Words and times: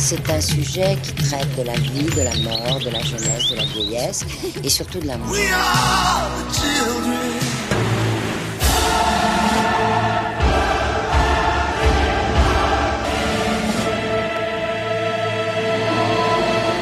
C'est 0.00 0.30
un 0.30 0.40
sujet 0.40 0.96
qui 1.02 1.12
traite 1.12 1.56
de 1.58 1.64
la 1.64 1.72
vie, 1.74 2.04
de 2.04 2.22
la 2.22 2.34
mort, 2.36 2.78
de 2.78 2.88
la 2.88 3.02
jeunesse, 3.02 3.50
de 3.50 3.56
la 3.56 3.64
vieillesse 3.64 4.24
et 4.62 4.68
surtout 4.68 5.00
de 5.00 5.08
l'amour. 5.08 5.34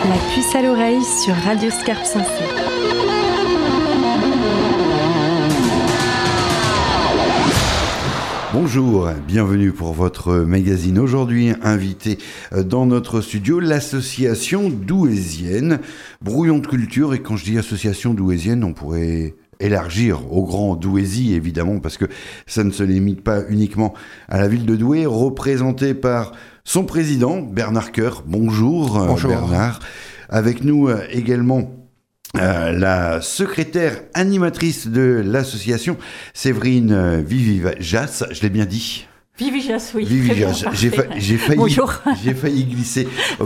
La 0.04 0.34
puce 0.34 0.54
à 0.54 0.62
l'oreille 0.62 1.02
sur 1.02 1.34
Radio 1.36 1.70
Scarpe 1.70 2.04
Sensée. 2.04 2.55
Bonjour, 8.58 9.10
bienvenue 9.28 9.70
pour 9.70 9.92
votre 9.92 10.32
magazine. 10.32 10.98
Aujourd'hui, 10.98 11.52
invité 11.62 12.16
dans 12.64 12.86
notre 12.86 13.20
studio 13.20 13.60
l'association 13.60 14.70
douaisienne 14.70 15.80
Brouillon 16.22 16.58
de 16.60 16.66
culture. 16.66 17.12
Et 17.12 17.20
quand 17.20 17.36
je 17.36 17.44
dis 17.44 17.58
association 17.58 18.14
douaisienne, 18.14 18.64
on 18.64 18.72
pourrait 18.72 19.34
élargir 19.60 20.32
au 20.32 20.42
grand 20.46 20.74
Douaisis, 20.74 21.34
évidemment, 21.34 21.80
parce 21.80 21.98
que 21.98 22.06
ça 22.46 22.64
ne 22.64 22.70
se 22.70 22.82
limite 22.82 23.22
pas 23.22 23.42
uniquement 23.50 23.92
à 24.26 24.38
la 24.38 24.48
ville 24.48 24.64
de 24.64 24.74
Douai, 24.74 25.04
représentée 25.04 25.92
par 25.92 26.32
son 26.64 26.84
président, 26.84 27.42
Bernard 27.42 27.92
Coeur. 27.92 28.24
Bonjour, 28.26 28.98
euh, 28.98 29.06
Bonjour. 29.08 29.32
Bernard. 29.32 29.80
Avec 30.30 30.64
nous 30.64 30.88
euh, 30.88 31.02
également 31.10 31.85
euh, 32.38 32.72
la 32.72 33.20
secrétaire 33.20 34.00
animatrice 34.14 34.88
de 34.88 35.22
l'association, 35.24 35.96
Séverine 36.34 36.92
euh, 36.92 37.22
Vivijas, 37.24 38.24
je 38.30 38.42
l'ai 38.42 38.50
bien 38.50 38.66
dit. 38.66 39.06
Vivijas, 39.38 39.92
oui. 39.94 40.06
J'ai 40.72 40.88
fa- 40.88 41.02
failli, 41.02 41.56
Bonjour. 41.58 41.92
j'ai 42.24 42.32
failli 42.32 42.64
glisser. 42.64 43.06
Pas 43.38 43.44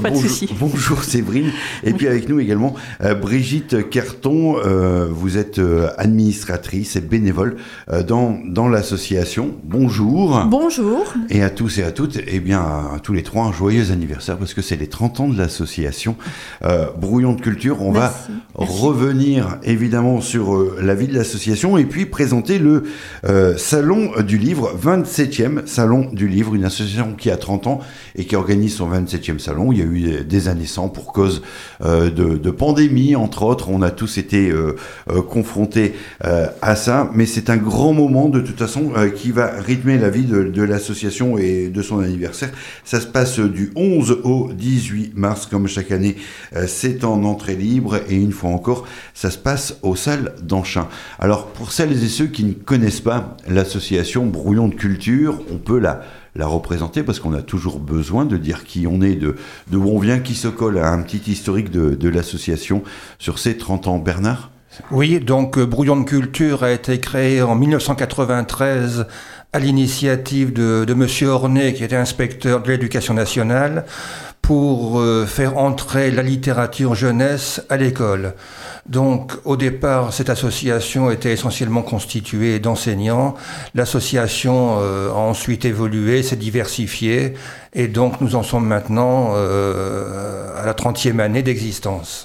bonjour, 0.61 1.03
Séverine. 1.03 1.51
Et 1.83 1.93
puis 1.93 2.07
avec 2.07 2.29
nous 2.29 2.39
également 2.39 2.77
euh, 3.03 3.15
Brigitte 3.17 3.91
Carton. 3.91 4.57
Euh, 4.65 5.09
vous 5.11 5.37
êtes 5.37 5.59
euh, 5.59 5.89
administratrice 5.99 6.95
et 6.95 7.01
bénévole 7.01 7.57
euh, 7.91 8.05
dans, 8.05 8.39
dans 8.47 8.69
l'association. 8.69 9.57
Bonjour. 9.65 10.45
Bonjour. 10.47 11.13
Et 11.29 11.43
à 11.43 11.51
tous 11.51 11.79
et 11.79 11.83
à 11.83 11.91
toutes, 11.91 12.19
eh 12.25 12.39
bien, 12.39 12.61
à 12.61 12.99
tous 13.03 13.13
les 13.13 13.25
trois, 13.25 13.47
un 13.47 13.53
joyeux 13.53 13.91
anniversaire 13.91 14.37
parce 14.37 14.55
que 14.55 14.63
c'est 14.63 14.77
les 14.77 14.87
30 14.87 15.19
ans 15.19 15.29
de 15.29 15.37
l'association 15.37 16.15
euh, 16.63 16.87
Brouillon 16.97 17.33
de 17.33 17.41
Culture. 17.41 17.83
On 17.83 17.91
Merci. 17.91 18.31
va 18.55 18.65
revenir 18.65 19.59
évidemment 19.65 20.21
sur 20.21 20.55
euh, 20.55 20.79
la 20.81 20.95
vie 20.95 21.09
de 21.09 21.15
l'association 21.15 21.79
et 21.79 21.85
puis 21.85 22.07
présenter 22.07 22.61
le 22.61 22.85
euh, 23.25 23.57
Salon 23.57 24.13
du 24.23 24.39
Livre, 24.39 24.73
27e 24.81 25.67
Salon 25.81 26.11
du 26.13 26.29
Livre, 26.29 26.55
une 26.55 26.67
association 26.67 27.15
qui 27.17 27.31
a 27.31 27.39
30 27.39 27.67
ans 27.67 27.81
et 28.15 28.27
qui 28.27 28.37
organise 28.37 28.75
son 28.75 28.91
27e 28.91 29.39
salon. 29.39 29.73
Il 29.73 29.79
y 29.79 29.81
a 29.81 29.87
eu 29.87 30.25
des 30.25 30.49
années 30.49 30.67
sans 30.67 30.91
pour 30.91 31.15
cause 31.15 31.41
euh, 31.83 32.11
de, 32.11 32.51
pandémie, 32.51 33.17
entre 33.17 33.45
autres. 33.45 33.71
On 33.71 33.81
a 33.81 33.91
tous 33.91 34.19
été 34.19 34.51
euh, 34.51 34.77
euh, 35.11 35.23
confrontés 35.23 35.95
à 36.21 36.77
ça, 36.77 37.11
mais 37.15 37.25
c'est 37.25 37.49
un 37.49 37.57
grand 37.57 37.95
moment 37.95 38.29
de 38.29 38.41
toute 38.41 38.59
façon 38.59 38.93
qui 39.17 39.31
va 39.31 39.53
rythmer 39.59 39.97
la 39.97 40.11
vie 40.11 40.25
de, 40.25 40.63
l'association 40.63 41.39
et 41.39 41.69
de 41.69 41.81
son 41.81 42.01
anniversaire. 42.01 42.51
Ça 42.85 43.01
se 43.01 43.07
passe 43.07 43.41
du 43.41 43.73
11 43.75 44.19
au 44.25 44.51
18 44.53 45.17
mars, 45.17 45.47
comme 45.47 45.67
chaque 45.67 45.93
année. 45.93 46.17
C'est 46.67 47.05
en 47.05 47.25
entrée 47.25 47.57
libre 47.57 48.01
et 48.11 48.17
une 48.17 48.33
fois 48.33 48.51
encore, 48.51 48.87
ça 49.15 49.31
se 49.31 49.39
passe 49.39 49.79
aux 49.83 49.97
salles 49.97 50.35
d'Anchin. 50.43 50.89
Alors, 51.19 51.47
pour 51.47 51.73
celles 51.73 52.05
et 52.05 52.09
ceux 52.09 52.27
qui 52.27 52.45
ne 52.45 52.53
connaissent 52.53 53.01
pas 53.01 53.39
l'association 53.49 54.27
Brouillon 54.27 54.69
de 54.69 54.75
Culture, 54.75 55.41
on 55.51 55.57
peut 55.57 55.70
la 55.79 56.47
représenter 56.47 57.03
parce 57.03 57.21
qu'on 57.21 57.35
a 57.35 57.43
toujours 57.43 57.79
besoin 57.79 58.25
de 58.25 58.37
dire 58.37 58.65
qui 58.65 58.87
on 58.87 59.01
est, 59.03 59.17
de, 59.17 59.37
où 59.73 59.89
on 59.89 59.99
vient, 59.99 60.19
qui 60.19 60.35
se 60.35 60.49
colle. 60.49 60.79
À 60.79 60.91
un 60.91 61.03
petit 61.03 61.31
historique 61.31 61.71
de, 61.71 62.09
l'association 62.09 62.83
sur 63.19 63.39
ces 63.39 63.57
30 63.57 63.89
ans. 63.89 63.99
Bernard? 63.99 64.51
Oui, 64.91 65.21
donc 65.21 65.59
euh, 65.59 65.67
Brouillon 65.67 65.97
de 66.01 66.05
Culture 66.05 66.63
a 66.63 66.71
été 66.71 67.01
créé 67.01 67.43
en 67.43 67.55
1993 67.57 69.07
à 69.53 69.59
l'initiative 69.59 70.53
de, 70.53 70.85
de 70.85 70.95
Monsieur 70.95 71.29
Ornay, 71.29 71.75
qui 71.75 71.83
était 71.83 71.97
inspecteur 71.97 72.63
de 72.63 72.69
l'éducation 72.69 73.15
nationale, 73.15 73.85
pour 74.43 74.99
euh, 74.99 75.27
faire 75.27 75.59
entrer 75.59 76.11
la 76.11 76.23
littérature 76.23 76.95
jeunesse 76.95 77.63
à 77.69 77.77
l'école. 77.77 78.35
Donc, 78.87 79.33
au 79.45 79.57
départ, 79.57 80.13
cette 80.13 80.31
association 80.31 81.11
était 81.11 81.33
essentiellement 81.33 81.83
constituée 81.83 82.59
d'enseignants. 82.59 83.35
L'association 83.75 84.79
euh, 84.81 85.11
a 85.11 85.17
ensuite 85.17 85.65
évolué, 85.65 86.23
s'est 86.23 86.37
diversifiée, 86.37 87.35
et 87.75 87.87
donc 87.87 88.21
nous 88.21 88.35
en 88.35 88.43
sommes 88.43 88.67
maintenant 88.67 89.33
euh, 89.35 90.61
à 90.61 90.67
la 90.67 90.73
30e 90.73 91.21
année 91.21 91.43
d'existence. 91.43 92.25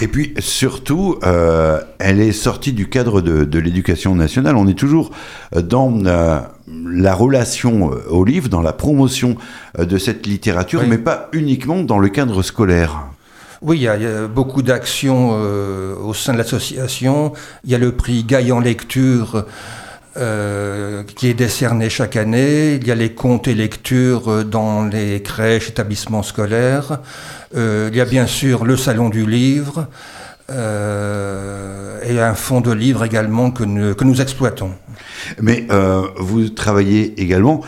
Et 0.00 0.08
puis 0.08 0.34
surtout, 0.38 1.18
euh, 1.24 1.80
elle 1.98 2.20
est 2.20 2.32
sortie 2.32 2.72
du 2.72 2.88
cadre 2.88 3.20
de, 3.20 3.44
de 3.44 3.58
l'éducation 3.58 4.14
nationale. 4.14 4.56
On 4.56 4.66
est 4.68 4.78
toujours 4.78 5.10
euh, 5.56 5.62
dans 5.62 6.04
euh, 6.06 6.40
la 6.86 7.14
relation 7.14 7.90
au 8.10 8.24
livre, 8.24 8.48
dans 8.48 8.62
la 8.62 8.72
promotion 8.72 9.36
de 9.78 9.98
cette 9.98 10.26
littérature, 10.26 10.80
Oui. 10.82 10.88
mais 10.88 10.98
pas 10.98 11.28
uniquement 11.32 11.82
dans 11.82 11.98
le 11.98 12.08
cadre 12.08 12.42
scolaire. 12.42 13.04
Oui, 13.62 13.76
il 13.78 13.82
y 13.82 13.88
a, 13.88 13.96
il 13.96 14.02
y 14.02 14.06
a 14.06 14.26
beaucoup 14.26 14.60
d'actions 14.62 15.30
euh, 15.34 15.94
au 15.96 16.14
sein 16.14 16.32
de 16.32 16.38
l'association. 16.38 17.32
Il 17.64 17.70
y 17.70 17.74
a 17.76 17.78
le 17.78 17.92
prix 17.92 18.24
Gaillan 18.24 18.58
Lecture 18.58 19.44
euh, 20.16 21.02
qui 21.04 21.28
est 21.28 21.34
décerné 21.34 21.88
chaque 21.88 22.16
année. 22.16 22.74
Il 22.74 22.86
y 22.86 22.90
a 22.90 22.94
les 22.94 23.12
comptes 23.12 23.48
et 23.48 23.54
lectures 23.54 24.30
euh, 24.30 24.44
dans 24.44 24.84
les 24.84 25.22
crèches, 25.22 25.70
établissements 25.70 26.22
scolaires. 26.22 26.98
Euh, 27.56 27.88
il 27.90 27.96
y 27.96 28.00
a 28.00 28.04
bien 28.04 28.26
sûr 28.26 28.64
le 28.64 28.76
Salon 28.76 29.08
du 29.08 29.24
Livre 29.26 29.88
euh, 30.50 32.00
et 32.04 32.20
un 32.20 32.34
fonds 32.34 32.60
de 32.60 32.72
livres 32.72 33.04
également 33.04 33.50
que 33.50 33.64
nous, 33.64 33.94
que 33.94 34.04
nous 34.04 34.20
exploitons. 34.20 34.72
Mais 35.40 35.66
vous 36.18 36.48
travaillez 36.48 37.20
également, 37.20 37.62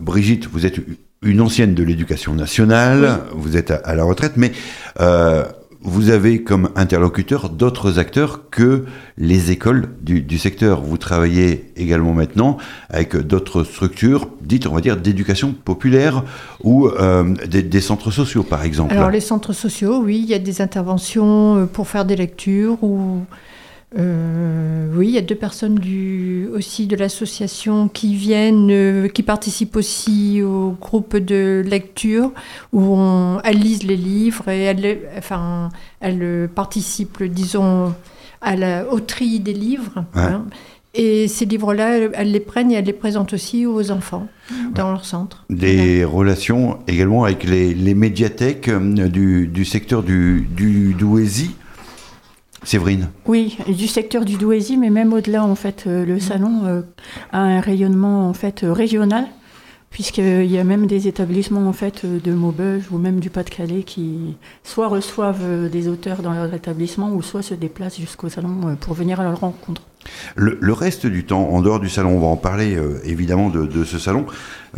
Brigitte, 0.00 0.48
vous 0.52 0.66
êtes 0.66 0.80
une 1.22 1.40
ancienne 1.40 1.74
de 1.74 1.82
l'éducation 1.82 2.34
nationale, 2.34 3.20
vous 3.32 3.56
êtes 3.56 3.70
à, 3.70 3.76
à 3.76 3.94
la 3.94 4.04
retraite, 4.04 4.32
mais 4.36 4.52
vous 5.84 6.08
avez 6.08 6.42
comme 6.42 6.70
interlocuteur 6.76 7.50
d'autres 7.50 7.98
acteurs 7.98 8.48
que 8.50 8.86
les 9.18 9.50
écoles 9.50 9.90
du, 10.00 10.22
du 10.22 10.38
secteur. 10.38 10.80
Vous 10.80 10.96
travaillez 10.96 11.72
également 11.76 12.14
maintenant 12.14 12.56
avec 12.88 13.14
d'autres 13.16 13.64
structures, 13.64 14.28
dites 14.40 14.66
on 14.66 14.74
va 14.74 14.80
dire 14.80 14.96
d'éducation 14.96 15.52
populaire 15.52 16.24
ou 16.62 16.88
euh, 16.88 17.34
des, 17.46 17.62
des 17.62 17.80
centres 17.82 18.10
sociaux 18.10 18.42
par 18.42 18.64
exemple. 18.64 18.94
Alors, 18.94 19.10
les 19.10 19.20
centres 19.20 19.52
sociaux, 19.52 20.00
oui, 20.02 20.20
il 20.22 20.28
y 20.28 20.34
a 20.34 20.38
des 20.38 20.62
interventions 20.62 21.58
euh, 21.58 21.64
pour 21.66 21.86
faire 21.86 22.04
des 22.04 22.16
lectures 22.16 22.82
ou. 22.82 23.20
Euh, 23.98 24.88
oui, 24.96 25.08
il 25.08 25.14
y 25.14 25.18
a 25.18 25.22
deux 25.22 25.34
personnes 25.34 25.76
du, 25.76 26.48
aussi 26.54 26.86
de 26.86 26.96
l'association 26.96 27.88
qui 27.88 28.14
viennent, 28.14 28.68
euh, 28.70 29.08
qui 29.08 29.22
participent 29.22 29.76
aussi 29.76 30.42
au 30.42 30.76
groupe 30.80 31.16
de 31.16 31.62
lecture 31.66 32.32
où 32.72 32.80
on, 32.96 33.40
elles 33.44 33.58
lisent 33.58 33.84
les 33.84 33.96
livres 33.96 34.48
et 34.48 34.62
elles, 34.62 34.98
enfin, 35.18 35.68
elles 36.00 36.48
participent, 36.54 37.22
disons, 37.24 37.94
à 38.40 38.56
la, 38.56 38.86
au 38.92 39.00
tri 39.00 39.40
des 39.40 39.52
livres. 39.54 40.04
Ouais. 40.14 40.22
hein. 40.22 40.44
Et 40.96 41.26
ces 41.26 41.44
livres-là, 41.44 41.98
elles- 42.14 42.30
les 42.30 42.38
prennent 42.38 42.70
et 42.70 42.74
elles 42.74 42.84
les 42.84 42.92
présentent 42.92 43.32
aussi 43.32 43.66
aux 43.66 43.90
enfants 43.90 44.28
dans 44.76 44.92
leur 44.92 45.04
centre. 45.04 45.44
Des 45.50 46.04
relations 46.04 46.78
également 46.86 47.24
avec 47.24 47.42
les, 47.42 47.74
les 47.74 47.94
médiathèques 47.94 48.68
euh, 48.68 49.08
du, 49.08 49.48
du 49.48 49.64
secteur 49.64 50.04
du, 50.04 50.46
du 50.56 50.94
Douaisis. 50.94 51.50
Séverine. 52.64 53.08
Oui, 53.26 53.56
du 53.68 53.86
secteur 53.86 54.24
du 54.24 54.36
Douaisis, 54.36 54.76
mais 54.76 54.90
même 54.90 55.12
au-delà, 55.12 55.44
en 55.44 55.54
fait, 55.54 55.84
euh, 55.86 56.04
le 56.04 56.18
salon 56.18 56.62
euh, 56.64 56.82
a 57.32 57.40
un 57.40 57.60
rayonnement 57.60 58.28
en 58.28 58.32
fait 58.34 58.64
euh, 58.64 58.72
régional, 58.72 59.26
puisqu'il 59.90 60.46
y 60.50 60.58
a 60.58 60.64
même 60.64 60.86
des 60.86 61.06
établissements 61.06 61.68
en 61.68 61.72
fait 61.72 62.04
de 62.04 62.32
Maubeuge 62.32 62.84
ou 62.90 62.98
même 62.98 63.20
du 63.20 63.30
Pas-de-Calais 63.30 63.82
qui 63.84 64.36
soit 64.64 64.88
reçoivent 64.88 65.68
des 65.70 65.86
auteurs 65.88 66.20
dans 66.22 66.32
leur 66.32 66.52
établissement 66.52 67.12
ou 67.12 67.22
soit 67.22 67.42
se 67.42 67.54
déplacent 67.54 68.00
jusqu'au 68.00 68.28
salon 68.28 68.76
pour 68.80 68.94
venir 68.94 69.20
à 69.20 69.24
leur 69.24 69.38
rencontre. 69.38 69.82
Le, 70.34 70.58
le 70.60 70.72
reste 70.72 71.06
du 71.06 71.24
temps, 71.24 71.48
en 71.48 71.62
dehors 71.62 71.80
du 71.80 71.88
salon, 71.88 72.10
on 72.16 72.20
va 72.20 72.26
en 72.26 72.36
parler 72.36 72.74
euh, 72.76 72.98
évidemment 73.04 73.50
de, 73.50 73.66
de 73.66 73.84
ce 73.84 73.98
salon. 73.98 74.26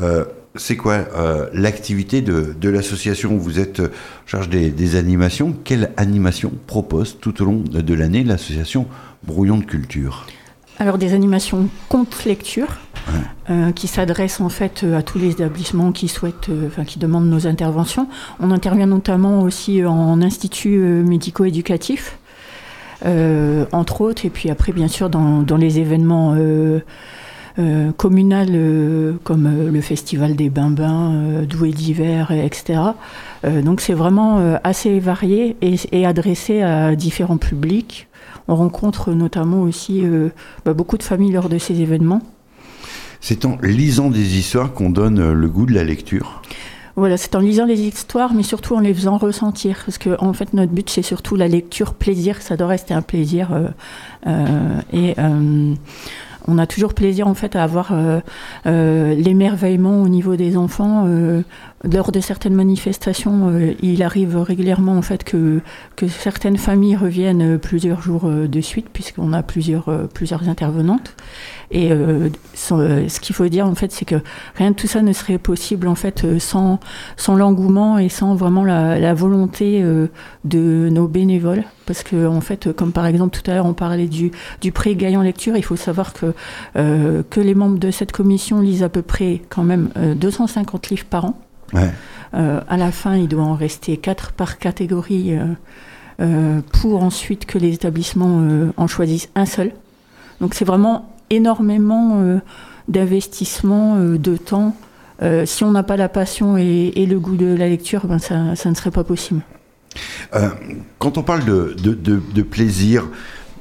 euh, 0.01 0.25
c'est 0.59 0.77
quoi 0.77 0.95
euh, 1.17 1.49
l'activité 1.53 2.21
de, 2.23 2.55
de 2.61 2.69
l'association 2.69 3.37
Vous 3.37 3.59
êtes 3.59 3.81
euh, 3.81 3.89
en 3.89 4.27
charge 4.29 4.49
des, 4.49 4.71
des 4.71 4.97
animations? 4.97 5.55
Quelle 5.65 5.91
animation 5.97 6.53
propose 6.67 7.19
tout 7.21 7.43
au 7.43 7.45
long 7.45 7.57
de, 7.59 7.81
de 7.81 7.95
l'année 7.95 8.25
l'association 8.25 8.87
Brouillon 9.25 9.59
de 9.59 9.65
Culture? 9.65 10.27
Alors 10.79 10.99
des 10.99 11.15
animations 11.15 11.69
contes 11.89 12.25
lecture 12.25 12.69
Ouais. 13.09 13.55
euh, 13.55 13.71
qui 13.71 13.87
s'adressent 13.87 14.41
en 14.41 14.49
fait 14.49 14.83
euh, 14.83 14.99
à 14.99 15.03
tous 15.03 15.21
les 15.21 15.31
établissements 15.31 15.93
qui 15.93 16.09
souhaitent, 16.09 16.49
euh, 16.49 16.67
enfin 16.67 16.85
qui 16.85 16.99
demandent 16.99 17.31
nos 17.31 17.47
interventions. 17.47 18.09
On 18.41 18.51
intervient 18.51 18.87
notamment 18.87 19.43
aussi 19.43 19.85
en 19.85 20.21
institut 20.23 20.79
euh, 20.81 21.05
médico-éducatif, 21.05 22.19
euh, 23.05 23.65
entre 23.71 24.01
autres, 24.01 24.27
et 24.27 24.31
puis 24.31 24.51
après 24.51 24.73
bien 24.73 24.89
sûr 24.89 25.09
dans, 25.09 25.43
dans 25.43 25.57
les 25.57 25.79
événements 25.79 26.35
euh, 27.59 27.93
communales 27.93 29.17
comme 29.25 29.71
le 29.73 29.81
Festival 29.81 30.37
des 30.37 30.51
Bains-Bains, 30.51 31.43
Douai 31.49 31.71
d'hiver, 31.71 32.31
etc. 32.31 32.81
donc 33.63 33.81
c'est 33.81 33.95
vraiment 33.95 34.59
assez 34.65 35.01
varié 35.01 35.57
et, 35.63 35.77
et, 35.93 36.07
adressé 36.07 36.63
à 36.63 36.95
différents 36.97 37.39
publics. 37.39 38.09
On 38.49 38.57
rencontre 38.57 39.13
notamment 39.13 39.63
aussi 39.63 40.03
bah, 40.65 40.75
beaucoup 40.75 40.99
de 40.99 41.03
familles 41.03 41.33
lors 41.33 41.49
de 41.49 41.59
ces 41.59 41.81
événements. 41.81 42.23
C'est 43.21 43.45
en 43.45 43.59
lisant 43.63 44.11
des 44.11 44.39
histoires 44.39 44.73
qu'on 44.73 44.91
donne 44.91 45.33
le 45.33 45.49
goût 45.49 45.67
de 45.67 45.75
la 45.75 45.85
lecture 45.85 46.43
voilà, 46.97 47.19
c'est 47.19 47.35
en 47.35 47.41
lisant 47.41 47.67
les 47.67 47.83
histoires, 47.83 48.33
mais 48.33 48.43
surtout 48.43 48.75
en 48.75 48.81
les 48.81 48.95
faisant 48.95 49.19
ressentir. 49.19 49.83
Parce 49.85 49.99
que, 49.99 50.17
en 50.19 50.33
fait, 50.33 50.55
notre 50.55 50.73
but, 50.73 50.89
c'est 50.89 51.03
surtout 51.03 51.37
la 51.37 51.47
lecture 51.47 51.93
plaisir. 51.93 52.41
Ça 52.41 52.57
doit 52.57 52.69
rester 52.69 52.95
un 52.95 53.03
plaisir. 53.03 53.53
Euh, 53.53 53.69
euh, 54.27 54.81
et 54.95 55.15
euh, 55.19 55.75
on 56.49 56.59
a 56.59 56.67
toujours 56.67 56.95
plaisir, 56.95 57.29
en 57.29 57.35
fait, 57.35 57.57
à 57.57 57.63
avoir 57.63 57.93
l'émerveillement 58.65 60.03
au 60.03 60.09
niveau 60.09 60.37
des 60.37 60.57
enfants. 60.57 61.07
Lors 61.85 62.11
de 62.13 62.21
certaines 62.21 62.55
manifestations, 62.55 63.53
il 63.83 64.03
arrive 64.03 64.37
régulièrement, 64.37 64.97
en 64.97 65.03
fait, 65.03 65.25
que, 65.25 65.61
que 65.95 66.09
certaines 66.09 66.57
familles 66.57 66.97
reviennent 66.97 67.59
plusieurs 67.59 68.01
jours 68.01 68.29
de 68.29 68.61
suite, 68.61 68.89
puisqu'on 68.93 69.33
a 69.33 69.43
plusieurs, 69.43 70.09
plusieurs 70.09 70.49
intervenantes. 70.49 71.15
Et 71.71 71.91
euh, 71.91 72.29
euh, 72.73 73.09
ce 73.09 73.21
qu'il 73.21 73.35
faut 73.35 73.49
dire 73.49 73.67
en 73.67 73.75
fait, 73.75 73.91
c'est 73.91 74.05
que 74.05 74.17
rien 74.55 74.71
de 74.71 74.77
tout 74.77 74.87
ça 74.87 75.03
ne 75.03 75.13
serait 75.13 75.39
possible 75.39 75.89
en 75.89 75.95
fait 75.95 76.25
euh, 76.25 76.39
sans, 76.39 76.79
sans 77.17 77.35
l'engouement 77.35 77.99
et 77.99 78.09
sans 78.09 78.35
vraiment 78.35 78.65
la, 78.65 79.15
volonté 79.15 79.83
de 80.45 80.89
nos 80.91 81.09
bénévoles. 81.09 81.65
Parce 81.87 82.03
que 82.03 82.27
en 82.27 82.41
fait, 82.41 82.73
comme 82.73 82.93
par 82.93 83.07
exemple 83.07 83.39
tout 83.39 83.51
à 83.51 83.55
l'heure 83.55 83.67
on 83.67 83.73
parlait 83.73 84.09
du, 84.09 84.31
du 84.61 84.73
prix 84.73 84.95
Gaillan 84.95 85.23
Lecture, 85.23 85.57
il 85.57 85.63
faut 85.63 85.77
savoir 85.77 86.13
que, 86.13 86.35
que 86.75 87.41
les 87.41 87.55
membres 87.55 87.79
de 87.79 87.91
cette 87.91 88.13
commission 88.13 88.61
lisent 88.61 88.83
à 88.83 88.89
peu 88.89 89.03
près 89.03 89.43
quand 89.49 89.63
même 89.63 89.91
250 90.17 90.91
livres 90.91 91.07
par 91.07 91.25
an. 91.25 91.46
Ouais. 91.77 91.91
à 92.33 92.77
la 92.77 92.91
fin, 92.91 93.17
il 93.17 93.29
doit 93.29 93.45
en 93.45 93.55
rester 93.55 93.97
4 93.97 94.33
par 94.33 94.59
catégorie 94.59 95.37
pour 96.81 97.03
ensuite 97.03 97.47
que 97.47 97.59
les 97.59 97.75
établissements 97.75 98.71
en 98.77 98.87
choisissent 98.87 99.29
un 99.35 99.47
seul. 99.47 99.73
Donc 100.41 100.55
c'est 100.55 100.65
vraiment 100.65 101.17
énormément 101.31 102.21
euh, 102.21 102.39
d'investissement, 102.89 103.97
euh, 103.97 104.19
de 104.19 104.37
temps. 104.37 104.77
Euh, 105.23 105.47
si 105.47 105.65
on 105.65 105.73
n'a 105.73 105.83
pas 105.83 105.97
la 105.97 106.09
passion 106.09 106.57
et, 106.57 107.07
le 107.09 107.19
goût 107.19 107.37
de 107.37 107.55
la 107.55 107.69
lecture, 107.69 108.07
ben 108.07 108.19
ça, 108.19 108.55
ça 108.55 108.69
ne 108.69 108.75
serait 108.75 108.91
pas 108.91 109.05
possible. 109.05 109.41
quand 110.99 111.17
on 111.17 111.23
parle 111.23 111.45
de, 111.45 111.75
de, 111.79 112.43
plaisir, 112.43 113.09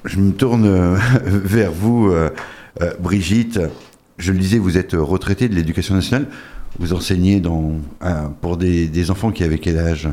je 0.04 0.20
me 0.20 0.34
tourne 0.34 0.68
vers 1.24 1.72
vous, 1.72 2.14
Brigitte. 3.00 3.62
Je 4.18 4.34
le 4.34 4.40
disais, 4.40 4.58
vous 4.58 4.78
êtes 4.78 4.94
retraitée 4.94 5.48
de 5.48 5.56
l'éducation 5.56 5.96
nationale. 5.96 6.28
Vous 6.80 6.94
enseignez 6.94 7.40
dans, 7.40 7.74
pour 8.42 8.58
des, 8.58 8.88
des 8.88 9.12
enfants 9.12 9.32
qui 9.32 9.44
avaient 9.44 9.60
quel 9.60 9.78
âge 9.78 10.10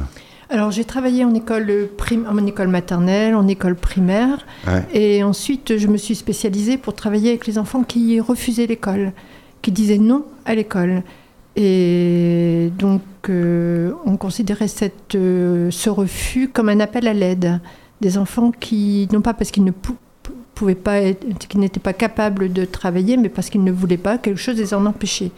alors 0.50 0.70
j'ai 0.70 0.84
travaillé 0.84 1.24
en 1.24 1.32
école, 1.32 1.88
en 2.28 2.46
école 2.46 2.68
maternelle, 2.68 3.34
en 3.34 3.48
école 3.48 3.74
primaire, 3.74 4.44
et 4.92 5.24
ensuite 5.24 5.78
je 5.78 5.86
me 5.86 5.96
suis 5.96 6.14
spécialisée 6.14 6.76
pour 6.76 6.92
travailler 6.92 7.30
avec 7.30 7.46
les 7.46 7.56
enfants 7.56 7.84
qui 7.84 8.20
refusaient 8.20 8.66
l'école, 8.66 9.12
qui 9.62 9.72
disaient 9.72 9.96
non 9.96 10.26
à 10.44 10.54
l'école. 10.54 11.04
Et 11.56 12.70
donc 12.78 13.00
euh, 13.30 13.92
on 14.04 14.18
considérait 14.18 14.68
cette, 14.68 15.14
euh, 15.14 15.70
ce 15.70 15.88
refus 15.88 16.48
comme 16.48 16.68
un 16.68 16.80
appel 16.80 17.08
à 17.08 17.14
l'aide 17.14 17.58
des 18.02 18.18
enfants 18.18 18.52
qui, 18.52 19.08
non 19.10 19.22
pas 19.22 19.32
parce 19.32 19.50
qu'ils 19.50 19.64
ne 19.64 19.72
pouvaient 20.54 20.74
pas, 20.74 21.00
qu'ils 21.48 21.60
n'étaient 21.60 21.80
pas 21.80 21.92
capables 21.94 22.52
de 22.52 22.66
travailler, 22.66 23.16
mais 23.16 23.30
parce 23.30 23.48
qu'ils 23.48 23.64
ne 23.64 23.72
voulaient 23.72 23.96
pas, 23.96 24.18
quelque 24.18 24.40
chose 24.40 24.56
les 24.56 24.74
en 24.74 24.84
empêchait. 24.84 25.30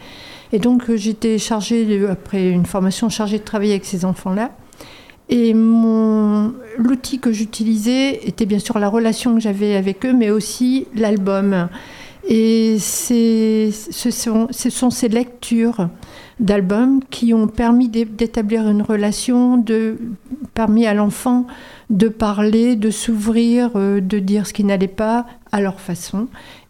Et 0.53 0.59
donc 0.59 0.89
euh, 0.89 0.97
j'étais 0.97 1.37
chargée, 1.37 2.05
après 2.09 2.49
une 2.49 2.65
formation 2.65 3.09
chargée 3.09 3.39
de 3.39 3.43
travailler 3.43 3.73
avec 3.73 3.85
ces 3.85 4.05
enfants-là. 4.05 4.51
Et 5.27 5.53
l'outil 5.53 7.19
que 7.19 7.31
j'utilisais 7.31 8.27
était 8.27 8.45
bien 8.45 8.59
sûr 8.59 8.77
la 8.77 8.89
relation 8.89 9.33
que 9.33 9.39
j'avais 9.39 9.75
avec 9.75 10.05
eux, 10.05 10.13
mais 10.13 10.29
aussi 10.29 10.85
l'album. 10.93 11.67
Et 12.27 12.77
ce 12.79 13.71
sont, 14.11 14.47
ce 14.51 14.69
sont 14.69 14.89
ces 14.91 15.09
lectures 15.09 15.89
d'albums 16.39 17.01
qui 17.09 17.33
ont 17.33 17.47
permis 17.47 17.87
d'établir 17.89 18.67
une 18.67 18.81
relation, 18.81 19.57
de, 19.57 19.97
permis 20.53 20.85
à 20.85 20.93
l'enfant 20.93 21.45
de 21.89 22.07
parler, 22.07 22.75
de 22.75 22.89
s'ouvrir, 22.89 23.71
euh, 23.75 24.01
de 24.01 24.19
dire 24.19 24.47
ce 24.47 24.53
qui 24.53 24.63
n'allait 24.63 24.87
pas 24.87 25.25
à 25.51 25.61
leur 25.61 25.79
façon 25.79 26.27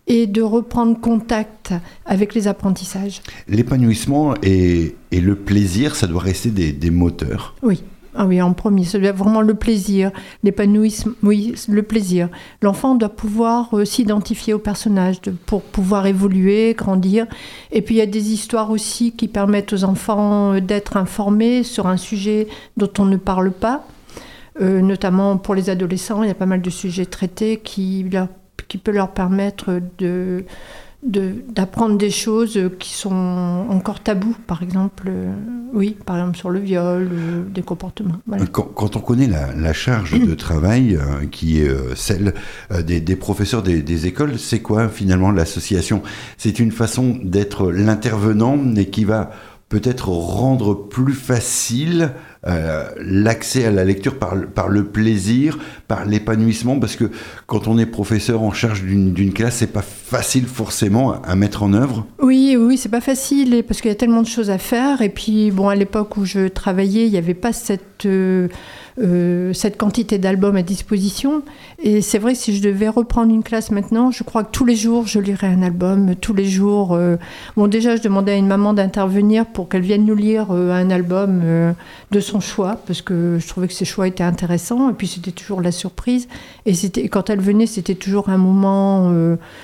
et 0.07 0.27
de 0.27 0.41
reprendre 0.41 0.99
contact 0.99 1.73
avec 2.05 2.33
les 2.33 2.47
apprentissages. 2.47 3.21
L'épanouissement 3.47 4.35
et, 4.43 4.95
et, 5.11 5.21
le 5.21 5.35
plaisir, 5.35 5.95
ça 5.95 6.07
doit 6.07 6.21
rester 6.21 6.51
des, 6.51 6.71
des 6.71 6.91
moteurs. 6.91 7.55
Oui. 7.63 7.83
Ah 8.17 8.25
oui, 8.25 8.41
en 8.41 8.53
premier, 8.53 8.85
c'est 8.85 9.11
vraiment 9.11 9.41
le 9.41 9.55
plaisir, 9.55 10.09
l'épanouissement, 10.41 11.11
oui, 11.21 11.53
le 11.67 11.83
plaisir. 11.83 12.29
L'enfant 12.61 12.95
doit 12.95 13.09
pouvoir 13.09 13.77
euh, 13.77 13.83
s'identifier 13.83 14.53
au 14.53 14.59
personnage 14.59 15.17
pour 15.45 15.61
pouvoir 15.61 16.07
évoluer, 16.07 16.75
grandir. 16.75 17.27
Et 17.73 17.81
puis 17.81 17.95
il 17.95 17.97
y 17.97 18.01
a 18.01 18.05
des 18.05 18.31
histoires 18.31 18.71
aussi 18.71 19.11
qui 19.11 19.27
permettent 19.27 19.73
aux 19.73 19.83
enfants 19.83 20.53
euh, 20.53 20.61
d'être 20.61 20.95
informés 20.95 21.63
sur 21.63 21.87
un 21.87 21.97
sujet 21.97 22.47
dont 22.77 22.91
on 22.99 23.05
ne 23.05 23.17
parle 23.17 23.51
pas. 23.51 23.85
Euh, 24.61 24.79
notamment 24.79 25.35
pour 25.37 25.53
les 25.53 25.69
adolescents, 25.69 26.23
il 26.23 26.29
y 26.29 26.31
a 26.31 26.35
pas 26.35 26.45
mal 26.45 26.61
de 26.61 26.69
sujets 26.69 27.05
traités 27.05 27.59
qui, 27.61 28.05
qui 28.67 28.77
peuvent 28.77 28.95
leur 28.95 29.11
permettre 29.11 29.79
de 29.97 30.45
d'apprendre 31.05 31.97
des 31.97 32.09
choses 32.09 32.59
qui 32.79 32.93
sont 32.93 33.65
encore 33.69 33.99
tabous, 33.99 34.35
par 34.47 34.63
exemple, 34.63 35.05
euh, 35.07 35.31
oui, 35.73 35.95
par 36.05 36.17
exemple 36.17 36.37
sur 36.37 36.49
le 36.49 36.59
viol, 36.59 37.09
euh, 37.11 37.43
des 37.47 37.61
comportements. 37.61 38.15
Quand, 38.51 38.95
on 38.95 38.99
connaît 38.99 39.27
la, 39.27 39.73
charge 39.73 40.19
de 40.19 40.33
travail 40.35 40.95
euh, 40.95 41.27
qui 41.29 41.61
est 41.61 41.95
celle 41.95 42.33
des, 42.83 43.15
professeurs 43.15 43.61
des, 43.61 43.81
des 43.81 44.07
écoles, 44.07 44.39
c'est 44.39 44.61
quoi 44.61 44.89
finalement 44.89 45.31
l'association? 45.31 46.01
C'est 46.37 46.59
une 46.59 46.71
façon 46.71 47.19
d'être 47.23 47.71
l'intervenant 47.71 48.57
et 48.75 48.89
qui 48.89 49.05
va 49.05 49.31
peut-être 49.69 50.09
rendre 50.09 50.75
plus 50.75 51.13
facile 51.13 52.11
euh, 52.47 52.87
l'accès 52.99 53.65
à 53.65 53.71
la 53.71 53.83
lecture 53.83 54.19
par, 54.19 54.35
le 54.69 54.83
plaisir, 54.83 55.57
par 55.87 56.05
l'épanouissement, 56.05 56.79
parce 56.79 56.95
que 56.95 57.05
quand 57.47 57.67
on 57.67 57.79
est 57.79 57.87
professeur 57.87 58.43
en 58.43 58.51
charge 58.51 58.83
d'une 58.83 59.33
classe, 59.33 59.55
c'est 59.57 59.73
pas 59.73 59.81
facile 59.81 60.45
forcément 60.45 61.19
à 61.23 61.35
mettre 61.35 61.63
en 61.63 61.73
œuvre. 61.73 62.05
Oui, 62.21 62.55
oui, 62.59 62.77
c'est 62.77 62.89
pas 62.89 63.01
facile 63.01 63.63
parce 63.67 63.81
qu'il 63.81 63.89
y 63.89 63.93
a 63.93 63.95
tellement 63.95 64.21
de 64.21 64.27
choses 64.27 64.51
à 64.51 64.59
faire. 64.59 65.01
Et 65.01 65.09
puis, 65.09 65.49
bon, 65.49 65.67
à 65.67 65.75
l'époque 65.75 66.17
où 66.17 66.25
je 66.25 66.47
travaillais, 66.47 67.07
il 67.07 67.11
n'y 67.11 67.17
avait 67.17 67.33
pas 67.33 67.51
cette 67.51 68.05
euh, 68.05 68.47
euh, 68.97 69.51
cette 69.51 69.77
quantité 69.77 70.17
d'albums 70.17 70.55
à 70.55 70.61
disposition. 70.61 71.41
Et 71.83 72.01
c'est 72.01 72.17
vrai, 72.17 72.33
si 72.33 72.55
je 72.55 72.61
devais 72.61 72.87
reprendre 72.87 73.33
une 73.33 73.43
classe 73.43 73.69
maintenant, 73.71 74.09
je 74.09 74.23
crois 74.23 74.45
que 74.45 74.51
tous 74.51 74.63
les 74.63 74.75
jours, 74.75 75.05
je 75.05 75.19
lirais 75.19 75.47
un 75.47 75.61
album. 75.63 76.15
Tous 76.15 76.33
les 76.33 76.45
jours. 76.45 76.93
Euh, 76.93 77.17
bon, 77.57 77.67
déjà, 77.67 77.97
je 77.97 78.01
demandais 78.01 78.31
à 78.31 78.35
une 78.35 78.47
maman 78.47 78.73
d'intervenir 78.73 79.45
pour 79.45 79.67
qu'elle 79.67 79.81
vienne 79.81 80.05
nous 80.05 80.15
lire 80.15 80.47
euh, 80.51 80.71
un 80.71 80.89
album 80.89 81.41
de 82.11 82.19
son 82.19 82.39
choix, 82.39 82.79
parce 82.87 83.01
que 83.01 83.37
je 83.39 83.47
trouvais 83.47 83.67
que 83.67 83.73
ses 83.73 83.85
choix 83.85 84.07
étaient 84.07 84.23
intéressants. 84.23 84.89
Et 84.89 84.93
puis, 84.93 85.07
c'était 85.07 85.31
toujours 85.31 85.61
la 85.61 85.71
surprise. 85.71 86.27
Et 86.65 87.09
quand 87.09 87.29
elle 87.29 87.41
venait, 87.41 87.67
c'était 87.67 87.95
toujours 87.95 88.29
un 88.29 88.37
moment, 88.37 89.11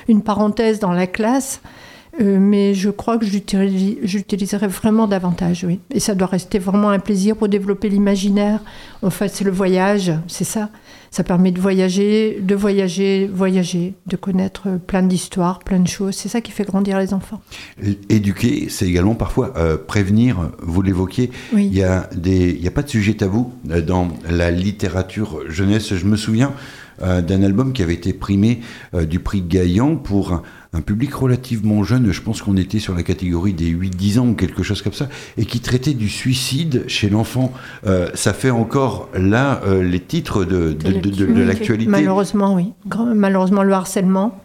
une 0.08 0.22
parenthèse 0.22 0.80
dans 0.80 0.92
la 0.92 1.08
classe. 1.08 1.62
Euh, 2.20 2.40
mais 2.40 2.74
je 2.74 2.90
crois 2.90 3.18
que 3.18 3.26
j'utiliserai 3.26 4.68
vraiment 4.68 5.08
davantage, 5.08 5.64
oui. 5.66 5.80
Et 5.94 6.00
ça 6.00 6.14
doit 6.14 6.28
rester 6.28 6.60
vraiment 6.60 6.90
un 6.90 7.00
plaisir 7.00 7.38
pour 7.38 7.48
développer 7.48 7.88
l'imaginaire. 7.88 8.60
En 9.02 9.10
fait, 9.10 9.30
c'est 9.30 9.46
le 9.46 9.52
voyage, 9.52 10.12
c'est 10.28 10.44
ça. 10.44 10.70
Ça 11.10 11.24
permet 11.24 11.52
de 11.52 11.60
voyager, 11.60 12.40
de 12.42 12.56
voyager, 12.56 13.30
voyager, 13.34 13.94
de 14.08 14.16
connaître 14.16 14.78
plein 14.88 15.04
d'histoires, 15.04 15.60
plein 15.60 15.80
de 15.80 15.88
choses. 15.88 16.16
C'est 16.16 16.30
ça 16.30 16.42
qui 16.42 16.52
fait 16.52 16.64
grandir 16.64 17.00
les 17.00 17.14
enfants. 17.14 17.42
Éduquer, 18.10 18.68
c'est 18.70 18.88
également 18.88 19.16
parfois 19.16 19.54
euh, 19.58 19.78
prévenir. 19.78 20.52
Vous 20.62 20.82
l'évoquiez. 20.82 21.32
Il 21.54 21.70
n'y 21.70 21.84
a, 21.84 22.10
a 22.10 22.72
pas 22.72 22.84
de 22.84 22.90
sujet 22.90 23.14
tabou 23.14 23.54
euh, 23.70 23.82
dans 23.82 24.10
la 24.30 24.52
littérature 24.52 25.40
jeunesse. 25.50 25.94
Je 25.96 26.06
me 26.06 26.18
souviens 26.18 26.54
d'un 27.00 27.42
album 27.42 27.74
qui 27.74 27.82
avait 27.82 27.96
été 27.96 28.14
primé 28.14 28.60
du 28.94 29.20
prix 29.20 29.42
Gaillan 29.42 29.96
pour 29.96 30.44
un 30.74 30.80
public 30.80 31.14
relativement 31.14 31.84
jeune, 31.84 32.14
je 32.14 32.22
pense 32.22 32.42
qu'on 32.42 32.56
était 32.56 32.80
sur 32.80 32.96
la 32.96 33.04
catégorie 33.04 33.52
des 33.52 33.70
8-10 33.74 34.20
ans 34.20 34.28
ou 34.30 34.36
quelque 34.36 34.64
chose 34.64 34.82
comme 34.82 34.94
ça, 34.94 35.10
et 35.38 35.46
qui 35.46 35.60
traitait 35.60 35.94
du 35.94 36.08
suicide 36.08 36.86
chez 36.88 37.10
l'enfant. 37.10 37.52
Euh, 37.86 38.10
ça 38.14 38.34
fait 38.34 38.52
encore 38.52 39.10
là 39.14 39.62
euh, 39.66 39.84
les 39.84 40.00
titres 40.00 40.46
de, 40.46 40.72
de, 40.72 41.44
l'actualité. 41.44 41.92
Malheureusement, 41.92 42.56
oui. 42.56 42.72
Malheureusement, 43.14 43.64
le 43.64 43.74
harcèlement. 43.74 44.40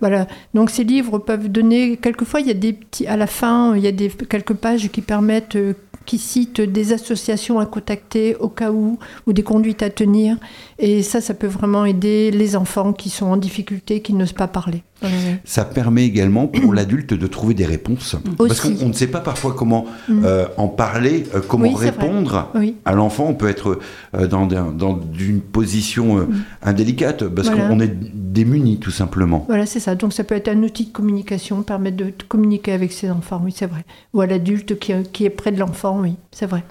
Voilà. 0.00 0.26
Donc 0.52 0.68
ces 0.68 0.84
livres 0.84 1.18
peuvent 1.18 1.48
donner, 1.48 1.96
quelquefois, 1.96 2.40
il 2.40 2.46
y 2.46 2.50
a 2.50 2.54
des 2.54 2.74
petits, 2.74 3.06
à 3.06 3.16
la 3.16 3.26
fin, 3.26 3.74
il 3.74 3.82
y 3.82 3.86
a 3.86 3.92
des, 3.92 4.10
quelques 4.10 4.54
pages 4.54 4.90
qui 4.90 5.00
permettent 5.00 5.56
euh, 5.56 5.72
qui 6.04 6.18
citent 6.18 6.60
des 6.60 6.92
associations 6.92 7.58
à 7.58 7.66
contacter 7.66 8.36
au 8.36 8.48
cas 8.48 8.70
où, 8.70 8.98
ou 9.26 9.32
des 9.32 9.42
conduites 9.42 9.82
à 9.82 9.88
tenir. 9.88 10.36
Et 10.78 11.02
ça, 11.02 11.20
ça 11.20 11.34
peut 11.34 11.46
vraiment 11.46 11.84
aider 11.84 12.30
les 12.30 12.56
enfants 12.56 12.92
qui 12.92 13.08
sont 13.08 13.26
en 13.26 13.36
difficulté, 13.36 14.00
qui 14.00 14.12
n'osent 14.12 14.32
pas 14.32 14.48
parler. 14.48 14.82
Ça 15.44 15.64
permet 15.64 16.04
également 16.04 16.46
pour 16.46 16.72
l'adulte 16.74 17.14
de 17.14 17.26
trouver 17.26 17.54
des 17.54 17.66
réponses. 17.66 18.16
Parce 18.38 18.60
qu'on 18.60 18.88
ne 18.88 18.92
sait 18.92 19.06
pas 19.06 19.20
parfois 19.20 19.54
comment 19.56 19.86
mm. 20.08 20.22
euh, 20.24 20.46
en 20.56 20.68
parler, 20.68 21.24
euh, 21.34 21.40
comment 21.46 21.72
répondre 21.72 22.52
à 22.84 22.94
l'enfant. 22.94 23.26
On 23.28 23.34
peut 23.34 23.48
être 23.48 23.78
euh, 24.14 24.26
dans, 24.26 24.46
dans, 24.46 25.00
une 25.18 25.40
position 25.40 26.16
mm. 26.16 26.42
indélicate 26.62 27.28
parce 27.28 27.50
qu'on 27.50 27.80
est 27.80 27.92
démuni 27.94 28.78
tout 28.78 28.90
simplement. 28.90 29.44
Voilà, 29.48 29.66
c'est 29.66 29.80
ça. 29.80 29.94
Donc 29.94 30.12
ça 30.12 30.24
peut 30.24 30.34
être 30.34 30.48
un 30.48 30.62
outil 30.62 30.86
de 30.86 30.92
communication, 30.92 31.62
permettre 31.62 31.96
de 31.96 32.12
communiquer 32.28 32.72
avec 32.72 32.92
ses 32.92 33.10
enfants, 33.10 33.40
oui, 33.44 33.52
c'est 33.54 33.66
vrai. 33.66 33.84
Ou 34.12 34.20
à 34.20 34.26
l'adulte 34.26 34.78
qui, 34.78 34.92
qui, 35.12 35.24
est 35.24 35.30
près 35.30 35.52
de 35.52 35.58
l'enfant, 35.58 36.00
oui, 36.00 36.16
c'est 36.32 36.46
vrai. 36.46 36.64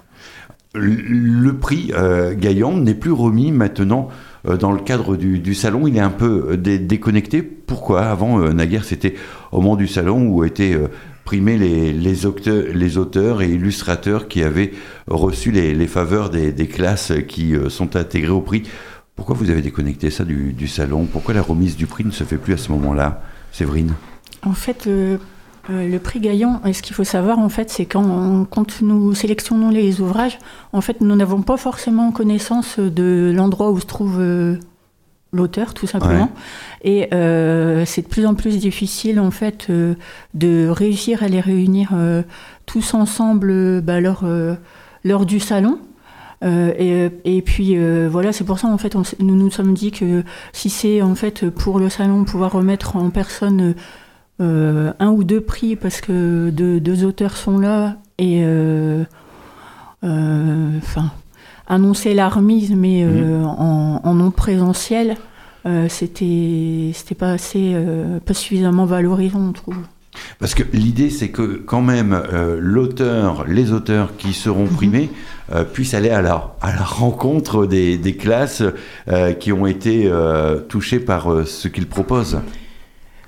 Le 0.74 1.52
prix 1.52 1.92
Gaillan 2.36 2.76
n'est 2.78 2.94
plus 2.94 3.12
remis 3.12 3.52
maintenant 3.52 4.08
dans 4.44 4.72
le 4.72 4.80
cadre 4.80 5.16
du, 5.16 5.54
salon, 5.54 5.86
il 5.86 5.96
est 5.96 6.00
un 6.00 6.10
peu 6.10 6.50
euh, 6.50 6.56
déconnecté. 6.56 7.42
Pourquoi 7.42 8.02
Avant, 8.02 8.40
euh, 8.40 8.52
naguère, 8.52 8.84
c'était 8.84 9.14
au 9.52 9.60
moment 9.60 9.76
du 9.76 9.88
salon 9.88 10.26
où 10.26 10.44
étaient 10.44 10.78
primés 11.24 11.56
les, 11.56 12.26
auteurs, 12.26 13.42
et 13.42 13.48
illustrateurs 13.48 14.28
qui 14.28 14.42
avaient 14.42 14.72
reçu 15.06 15.50
les, 15.50 15.86
faveurs 15.86 16.30
des, 16.30 16.68
classes 16.68 17.12
qui 17.26 17.54
sont 17.70 17.96
intégrées 17.96 18.32
au 18.32 18.42
prix. 18.42 18.64
Pourquoi 19.16 19.36
vous 19.36 19.50
avez 19.50 19.62
déconnecté 19.62 20.10
ça 20.10 20.24
du, 20.24 20.68
salon? 20.68 21.06
Pourquoi 21.10 21.34
la 21.34 21.42
remise 21.42 21.76
du 21.76 21.86
prix 21.86 22.04
ne 22.04 22.10
se 22.10 22.24
fait 22.24 22.36
plus 22.36 22.54
à 22.54 22.56
ce 22.56 22.72
moment-là 22.72 23.22
Séverine? 23.52 23.94
En 24.42 24.52
fait, 24.52 24.86
euh, 24.86 25.18
le 25.68 25.98
prix 25.98 26.20
Gaillon, 26.20 26.60
ce 26.72 26.82
qu'il 26.82 26.94
faut 26.94 27.04
savoir, 27.04 27.38
en 27.38 27.48
fait, 27.48 27.70
c'est 27.70 27.86
quand, 27.86 28.46
quand 28.50 28.82
nous 28.82 29.14
sélectionnons 29.14 29.70
les 29.70 30.00
ouvrages, 30.00 30.38
en 30.72 30.80
fait, 30.80 31.00
nous 31.00 31.16
n'avons 31.16 31.42
pas 31.42 31.56
forcément 31.56 32.12
connaissance 32.12 32.78
de 32.78 33.32
l'endroit 33.34 33.70
où 33.70 33.80
se 33.80 33.86
trouve 33.86 34.18
euh, 34.20 34.56
l'auteur, 35.32 35.72
tout 35.72 35.86
simplement. 35.86 36.30
Et 36.82 37.08
euh, 37.14 37.84
c'est 37.86 38.02
de 38.02 38.08
plus 38.08 38.26
en 38.26 38.34
plus 38.34 38.58
difficile, 38.58 39.18
en 39.18 39.30
fait, 39.30 39.70
de 40.34 40.68
réussir 40.68 41.22
à 41.22 41.28
les 41.28 41.40
réunir 41.40 41.92
tous 42.66 42.94
ensemble 42.94 43.80
bah, 43.80 44.00
lors, 44.00 44.24
lors, 45.04 45.26
du 45.26 45.40
salon. 45.40 45.78
Et, 46.42 47.08
et, 47.24 47.40
puis 47.40 47.78
voilà, 48.06 48.34
c'est 48.34 48.44
pour 48.44 48.58
ça 48.58 48.68
en 48.68 48.76
fait, 48.76 48.94
nous 49.18 49.34
nous 49.34 49.50
sommes 49.50 49.72
dit 49.72 49.92
que 49.92 50.24
si 50.52 50.68
c'est 50.68 51.00
en 51.00 51.14
fait 51.14 51.48
pour 51.48 51.78
le 51.78 51.88
salon 51.88 52.24
pouvoir 52.24 52.52
remettre 52.52 52.96
en 52.96 53.08
personne 53.08 53.74
euh, 54.40 54.92
un 54.98 55.10
ou 55.10 55.22
deux 55.22 55.40
prix 55.40 55.76
parce 55.76 56.00
que 56.00 56.50
deux, 56.50 57.04
auteurs 57.04 57.36
sont 57.36 57.56
là 57.56 57.98
et 58.18 58.40
euh, 58.42 59.04
euh, 60.02 60.78
enfin 60.78 61.12
annoncer 61.68 62.14
la 62.14 62.28
remise 62.28 62.74
mais 62.74 63.04
mhm. 63.04 63.44
en, 63.44 64.14
non 64.14 64.32
présentiel 64.32 65.16
c'était 65.88 66.90
c'était 66.94 67.14
pas 67.14 67.30
assez 67.30 67.76
pas 68.26 68.34
suffisamment 68.34 68.86
valorisant 68.86 69.38
on 69.38 69.52
trouve 69.52 69.78
parce 70.38 70.54
que 70.54 70.62
l'idée, 70.72 71.10
c'est 71.10 71.30
que 71.30 71.56
quand 71.56 71.82
même 71.82 72.20
l'auteur, 72.60 73.46
les 73.48 73.72
auteurs 73.72 74.16
qui 74.16 74.32
seront 74.32 74.64
mhm. 74.64 74.76
primés 74.76 75.10
puissent 75.72 75.94
aller 75.94 76.10
à 76.10 76.22
la, 76.22 76.54
à 76.60 76.72
la 76.72 76.84
rencontre 76.84 77.66
des, 77.66 77.98
des 77.98 78.14
classes 78.14 78.62
qui 79.40 79.52
ont 79.52 79.66
été 79.66 80.08
touchées 80.68 81.00
par 81.00 81.46
ce 81.46 81.66
qu'ils 81.66 81.88
proposent. 81.88 82.40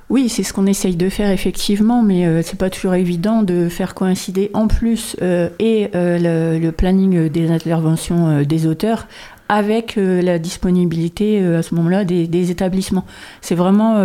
Oui, 0.09 0.29
c'est 0.29 0.45
ce 0.45 0.53
qu'on 0.53 0.67
essaye 0.67 0.95
de 0.95 1.09
faire 1.09 1.31
effectivement, 1.31 2.01
mais 2.03 2.27
euh, 2.27 2.41
c'est 2.43 2.59
pas 2.59 2.71
toujours 2.71 2.95
évident 2.95 3.43
de 3.43 3.69
faire 3.69 3.95
coïncider 3.95 4.51
en 4.55 4.69
plus 4.69 5.17
euh, 5.21 5.49
et 5.59 5.91
euh, 5.97 6.61
le, 6.61 6.71
planning 6.71 7.29
des 7.29 7.51
interventions 7.51 8.43
des 8.43 8.67
auteurs 8.67 9.09
avec 9.49 9.97
la 9.97 10.41
disponibilité 10.41 11.45
à 11.45 11.63
ce 11.63 11.75
moment-là 11.77 12.05
des, 12.05 12.51
établissements. 12.51 13.05
C'est 13.41 13.55
vraiment 13.55 14.05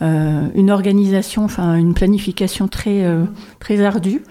une 0.00 0.70
organisation, 0.70 1.44
enfin 1.44 1.74
une 1.74 1.94
planification 1.94 2.68
très 2.68 3.04
très 3.58 3.84
ardue 3.84 4.22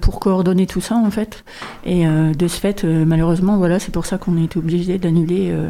pour 0.00 0.20
coordonner 0.20 0.66
tout 0.66 0.80
ça 0.80 0.94
en 0.94 1.10
fait. 1.10 1.44
Et 1.84 2.06
de 2.06 2.46
ce 2.46 2.60
fait, 2.60 2.84
malheureusement, 2.84 3.56
voilà, 3.56 3.80
c'est 3.80 3.92
pour 3.92 4.06
ça 4.06 4.16
qu'on 4.16 4.40
a 4.40 4.44
été 4.44 4.58
obligé 4.58 4.96
d'annuler 4.98 5.50
euh, 5.50 5.68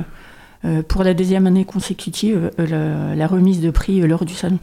pour 0.88 1.04
la 1.04 1.14
deuxième 1.14 1.46
année 1.46 1.64
consécutive 1.64 2.50
euh, 2.58 3.14
la, 3.14 3.26
remise 3.26 3.60
de 3.60 3.70
prix 3.70 4.00
euh, 4.00 4.06
lors 4.06 4.24
du 4.24 4.34
salon. 4.34 4.58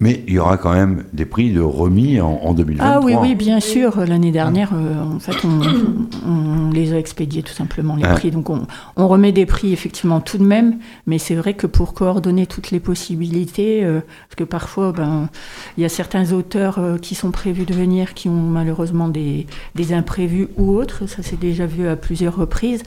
Mais 0.00 0.24
il 0.26 0.34
y 0.34 0.38
aura 0.38 0.56
quand 0.56 0.72
même 0.72 1.04
des 1.12 1.26
prix 1.26 1.52
de 1.52 1.60
remis 1.60 2.20
en, 2.20 2.54
2023. 2.54 2.86
Ah 2.86 3.00
oui, 3.04 3.14
oui, 3.20 3.34
bien 3.34 3.60
sûr. 3.60 3.98
L'année 4.06 4.32
dernière, 4.32 4.72
en 4.72 5.18
fait, 5.18 5.36
on, 5.44 6.70
les 6.70 6.94
a 6.94 6.98
expédiés 6.98 7.42
tout 7.42 7.52
simplement, 7.52 7.96
les 7.96 8.04
prix. 8.04 8.30
Donc 8.30 8.48
on, 8.48 8.66
remet 9.08 9.30
des 9.30 9.44
prix 9.44 9.74
effectivement 9.74 10.20
tout 10.20 10.38
de 10.38 10.42
même, 10.42 10.78
mais 11.06 11.18
c'est 11.18 11.34
vrai 11.34 11.52
que 11.52 11.66
pour 11.66 11.92
coordonner 11.92 12.46
toutes 12.46 12.70
les 12.70 12.80
possibilités, 12.80 13.84
parce 13.84 14.36
que 14.36 14.44
parfois, 14.44 14.92
ben, 14.92 15.28
il 15.76 15.82
y 15.82 15.84
a 15.84 15.90
certains 15.90 16.32
auteurs 16.32 16.80
qui 17.02 17.14
sont 17.14 17.30
prévus 17.30 17.66
de 17.66 17.74
venir 17.74 18.14
qui 18.14 18.30
ont 18.30 18.32
malheureusement 18.32 19.08
des, 19.08 19.46
des 19.74 19.92
imprévus 19.92 20.48
ou 20.56 20.70
autres. 20.72 21.06
Ça 21.08 21.22
s'est 21.22 21.36
déjà 21.36 21.66
vu 21.66 21.86
à 21.86 21.96
plusieurs 21.96 22.36
reprises. 22.36 22.82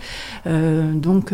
donc 0.48 1.31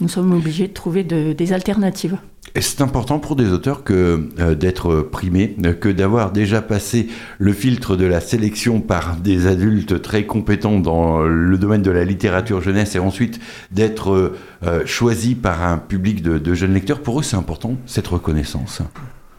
nous 0.00 0.08
sommes 0.08 0.32
obligés 0.32 0.68
de 0.68 0.72
trouver 0.72 1.04
des 1.04 1.52
alternatives. 1.52 2.18
Et 2.54 2.62
c'est 2.62 2.80
important 2.80 3.18
pour 3.18 3.36
des 3.36 3.50
auteurs 3.52 3.84
que 3.84 4.30
euh, 4.38 4.54
d'être 4.54 5.02
primés, 5.02 5.54
que 5.80 5.88
d'avoir 5.88 6.32
déjà 6.32 6.62
passé 6.62 7.08
le 7.38 7.52
filtre 7.52 7.96
de 7.96 8.06
la 8.06 8.20
sélection 8.20 8.80
par 8.80 9.16
des 9.16 9.46
adultes 9.46 10.00
très 10.00 10.24
compétents 10.24 10.78
dans 10.78 11.20
le 11.20 11.58
domaine 11.58 11.82
de 11.82 11.90
la 11.90 12.04
littérature 12.04 12.62
jeunesse 12.62 12.94
et 12.94 12.98
ensuite 12.98 13.40
d'être 13.72 14.10
euh, 14.10 14.36
euh, 14.64 14.86
choisi 14.86 15.34
par 15.34 15.64
un 15.64 15.76
public 15.76 16.22
de, 16.22 16.54
jeunes 16.54 16.72
lecteurs. 16.72 17.00
Pour 17.00 17.20
eux, 17.20 17.22
c'est 17.22 17.36
important 17.36 17.74
cette 17.84 18.06
reconnaissance. 18.06 18.80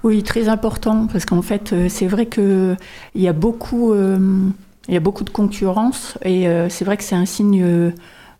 Oui, 0.03 0.21
très 0.21 0.47
important 0.47 1.07
parce 1.11 1.25
qu'en 1.25 1.41
fait, 1.41 1.73
c'est 1.89 2.05
vrai 2.05 2.27
que 2.27 2.75
il 3.15 3.21
y 3.21 3.27
a 3.27 3.33
beaucoup, 3.33 3.95
il 3.95 4.93
y 4.93 4.95
a 4.97 4.99
beaucoup 4.99 5.23
de 5.23 5.31
concurrence 5.31 6.19
et 6.23 6.47
c'est 6.69 6.85
vrai 6.85 6.97
que 6.97 7.03
c'est 7.03 7.15
un 7.15 7.25
signe 7.25 7.91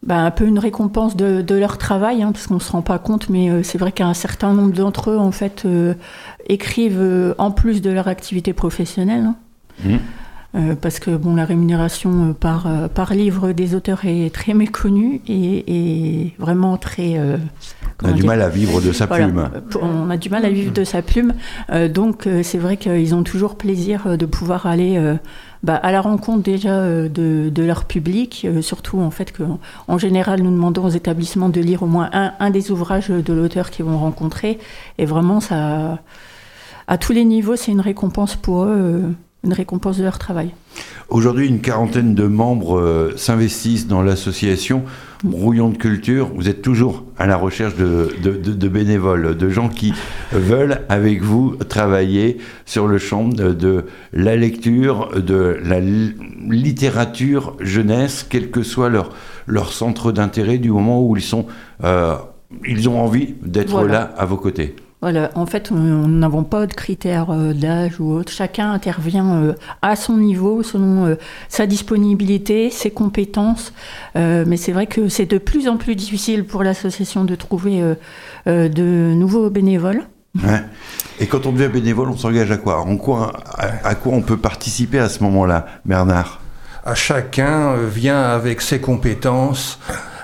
bah, 0.04 0.20
un 0.20 0.32
peu 0.32 0.46
une 0.46 0.60
récompense 0.60 1.16
de, 1.16 1.56
leur 1.56 1.78
travail, 1.78 2.22
hein, 2.22 2.32
parce 2.32 2.48
qu'on 2.48 2.56
ne 2.56 2.60
se 2.60 2.72
rend 2.72 2.82
pas 2.82 3.00
compte, 3.00 3.30
mais 3.30 3.50
euh, 3.50 3.64
c'est 3.64 3.78
vrai 3.78 3.92
qu'un 3.92 4.14
certain 4.14 4.54
nombre 4.54 4.74
d'entre 4.74 5.12
eux, 5.12 5.18
en 5.18 5.32
fait, 5.32 5.64
euh, 5.66 5.96
écrivent 6.48 7.02
euh, 7.02 7.34
en 7.38 7.52
plus 7.52 7.82
de 7.82 7.90
leur 7.90 8.08
activité 8.08 8.54
professionnelle. 8.54 9.26
Hein. 9.26 9.36
Mmh. 9.84 9.98
Parce 10.82 11.00
que 11.00 11.12
bon, 11.12 11.36
la 11.36 11.46
rémunération 11.46 12.34
par, 12.34 12.68
par 12.90 13.14
livre 13.14 13.52
des 13.52 13.76
auteurs 13.76 14.06
est 14.06 14.34
très 14.34 14.54
méconnue 14.54 15.22
et, 15.28 16.34
vraiment 16.40 16.78
très. 16.78 17.20
on 18.04 18.08
a 18.08 18.12
du 18.12 18.24
mal 18.24 18.42
à 18.42 18.50
vivre 18.50 18.82
de 18.82 18.92
sa 18.92 19.08
plume. 19.08 19.50
On 19.82 20.10
a 20.10 20.18
du 20.18 20.30
mal 20.30 20.46
à 20.46 20.50
vivre 20.50 20.74
de 20.74 20.84
sa 20.84 21.02
plume. 21.02 21.34
donc 21.90 22.28
c'est 22.44 22.58
vrai 22.58 22.78
qu'ils 22.78 23.14
ont 23.16 23.24
toujours 23.24 23.56
plaisir 23.56 24.18
de 24.18 24.26
pouvoir 24.26 24.66
aller 24.66 25.18
bah, 25.64 25.76
à 25.76 25.92
la 25.92 26.02
rencontre 26.02 26.44
déjà 26.44 26.80
euh, 26.80 27.10
de, 27.10 27.64
leur 27.64 27.86
public, 27.86 28.46
euh, 28.46 28.62
surtout 28.62 29.00
en 29.00 29.10
fait 29.12 29.34
qu'en 29.36 29.98
général 29.98 30.42
nous 30.42 30.52
demandons 30.52 30.86
aux 30.86 30.90
établissements 30.90 31.50
de 31.50 31.60
lire 31.60 31.84
au 31.84 31.88
moins 31.88 32.10
un, 32.14 32.50
des 32.52 32.72
ouvrages 32.72 33.10
de 33.10 33.34
l'auteur 33.34 33.72
qu'ils 33.72 33.86
vont 33.86 33.98
rencontrer, 33.98 34.60
et 34.98 35.06
vraiment 35.06 35.40
ça, 35.40 36.00
à 36.88 36.98
tous 36.98 37.12
les 37.12 37.26
niveaux, 37.26 37.56
c'est 37.56 37.72
une 37.72 37.82
récompense 37.82 38.36
pour 38.36 38.64
eux, 38.64 38.70
euh, 38.70 39.02
une 39.48 39.54
récompense 39.54 39.98
de 39.98 40.04
leur 40.04 40.20
travail. 40.20 40.52
Aujourd'hui, 41.10 41.48
une 41.48 41.62
quarantaine 41.62 42.14
de 42.14 42.28
membres 42.28 43.14
s'investissent 43.16 43.88
dans 43.88 44.02
l'association 44.02 44.84
Brouillon 45.24 45.70
de 45.70 45.78
Culture. 45.78 46.30
Vous 46.36 46.50
êtes 46.50 46.62
toujours 46.62 47.04
à 47.18 47.26
la 47.26 47.38
recherche 47.38 47.76
de, 47.76 48.10
de, 48.22 48.68
bénévoles, 48.68 49.36
de 49.36 49.50
gens 49.50 49.70
qui 49.70 49.94
veulent 50.32 50.82
avec 50.90 51.22
vous 51.22 51.56
travailler 51.70 52.38
sur 52.66 52.88
le 52.88 52.98
champ 52.98 53.28
de, 53.28 53.86
la 54.14 54.36
lecture, 54.36 55.10
de 55.16 55.58
la 55.64 55.80
littérature 55.80 57.56
jeunesse, 57.60 58.26
quel 58.30 58.52
que 58.52 58.64
soit 58.64 58.90
leur, 58.90 59.12
leur 59.48 59.74
centre 59.74 60.12
d'intérêt 60.12 60.58
du 60.58 60.72
moment 60.72 61.04
où 61.04 61.16
ils 61.16 61.24
sont, 61.24 61.48
euh, 61.84 62.16
ils 62.68 62.88
ont 62.90 63.02
envie 63.02 63.36
d'être 63.42 63.84
là 63.86 64.14
à 64.18 64.26
vos 64.26 64.38
côtés. 64.38 64.76
Voilà, 65.02 65.30
en 65.36 65.46
fait, 65.46 65.70
nous 65.70 66.08
n'avons 66.08 66.44
pas 66.44 66.66
de 66.66 66.74
critères 66.74 67.30
euh, 67.30 67.54
d'âge 67.54 68.00
ou 68.00 68.12
autre. 68.14 68.32
Chacun 68.32 68.72
intervient 68.72 69.36
euh, 69.36 69.54
à 69.84 69.96
son 69.96 70.18
niveau, 70.18 70.64
selon 70.64 71.06
euh, 71.06 71.16
sa 71.50 71.68
disponibilité, 71.68 72.72
ses 72.72 72.90
compétences. 72.90 73.74
mais 74.16 74.58
c'est 74.58 74.72
vrai 74.72 74.88
que 74.88 75.08
c'est 75.08 75.28
de 75.28 75.38
plus 75.38 75.68
en 75.68 75.78
plus 75.78 75.96
difficile 75.96 76.46
pour 76.46 76.64
l'association 76.64 77.26
de 77.26 77.36
trouver 77.36 77.96
de 78.46 79.14
nouveaux 79.14 79.50
bénévoles. 79.50 80.04
Et 81.20 81.28
quand 81.28 81.46
on 81.46 81.52
devient 81.52 81.72
bénévole, 81.72 82.10
on 82.10 82.18
s'engage 82.18 82.52
à 82.52 82.58
quoi, 82.58 82.80
en 82.80 82.98
quoi 82.98 83.34
à, 83.58 83.96
quoi 83.96 84.14
on 84.14 84.22
peut 84.22 84.38
participer 84.38 85.00
à 85.00 85.10
ce 85.10 85.24
moment-là, 85.24 85.68
Bernard? 85.86 86.42
À 86.84 86.96
chacun 86.96 87.76
vient 87.76 88.22
avec 88.22 88.62
ses 88.62 88.80
compétences 88.80 89.80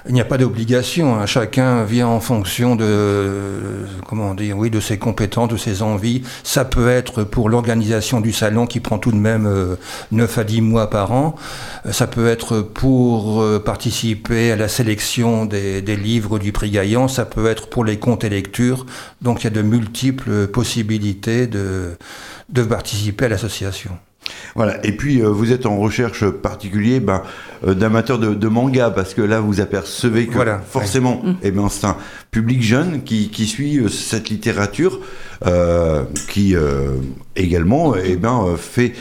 il 0.08 0.14
n'y 0.14 0.22
a 0.22 0.26
pas 0.26 0.38
d'obligation. 0.38 1.16
Hein. 1.16 1.26
Chacun 1.26 1.84
vient 1.84 2.08
en 2.08 2.20
fonction 2.20 2.76
de, 2.76 3.86
comment 4.08 4.34
dire, 4.34 4.58
oui, 4.58 4.70
de 4.70 4.80
ses 4.80 4.98
compétences, 4.98 5.50
de 5.50 5.58
ses 5.58 5.82
envies. 5.82 6.24
Ça 6.44 6.66
peut 6.66 6.90
être 6.90 7.24
pour 7.24 7.50
l'organisation 7.50 8.20
du 8.20 8.34
salon 8.34 8.68
qui 8.68 8.80
prend 8.80 8.98
tout 8.98 9.12
de 9.12 9.18
même 9.18 9.78
9 10.12 10.38
à 10.38 10.44
10 10.44 10.62
mois 10.62 10.90
par 10.90 11.12
an. 11.12 11.36
Ça 11.92 12.08
peut 12.08 12.28
être 12.28 12.62
pour 12.62 13.44
participer 13.64 14.52
à 14.52 14.56
la 14.56 14.68
sélection 14.68 15.46
des, 15.46 15.82
livres 15.82 16.40
du 16.40 16.52
prix 16.52 16.72
Gaillan. 16.72 17.08
Ça 17.08 17.26
peut 17.26 17.48
être 17.48 17.70
pour 17.70 17.86
les 17.86 17.98
comptes 17.98 18.24
et 18.24 18.30
lectures. 18.30 18.86
Donc 19.22 19.42
il 19.42 19.44
y 19.46 19.48
a 19.48 19.52
de 19.52 19.62
multiples 19.62 20.48
possibilités 20.48 21.48
de 21.48 21.98
participer 22.68 23.26
à 23.26 23.30
l'association. 23.30 23.98
Voilà. 24.56 24.86
Et 24.86 24.92
puis 24.92 25.22
euh, 25.22 25.30
vous 25.30 25.52
êtes 25.52 25.66
en 25.66 25.78
recherche 25.78 26.28
particulier 26.30 27.00
ben, 27.00 27.24
euh, 27.66 27.74
d'amateurs 27.74 28.20
de, 28.20 28.48
manga 28.48 28.92
parce 28.92 29.14
que 29.14 29.22
là 29.22 29.40
vous 29.40 29.62
apercevez 29.62 30.28
que 30.28 30.38
forcément, 30.68 31.22
mm. 31.24 31.36
eh 31.42 31.52
ben, 31.52 31.70
c'est 31.70 31.88
un 31.88 31.98
public 32.32 32.62
jeune 32.62 33.04
qui, 33.04 33.30
qui 33.30 33.48
suit 33.48 33.78
euh, 33.78 33.90
cette 33.90 34.30
littérature 34.30 35.00
qui 36.30 36.56
également 37.36 37.96
eh 37.98 38.16
ben, 38.16 38.56
fait 38.58 38.94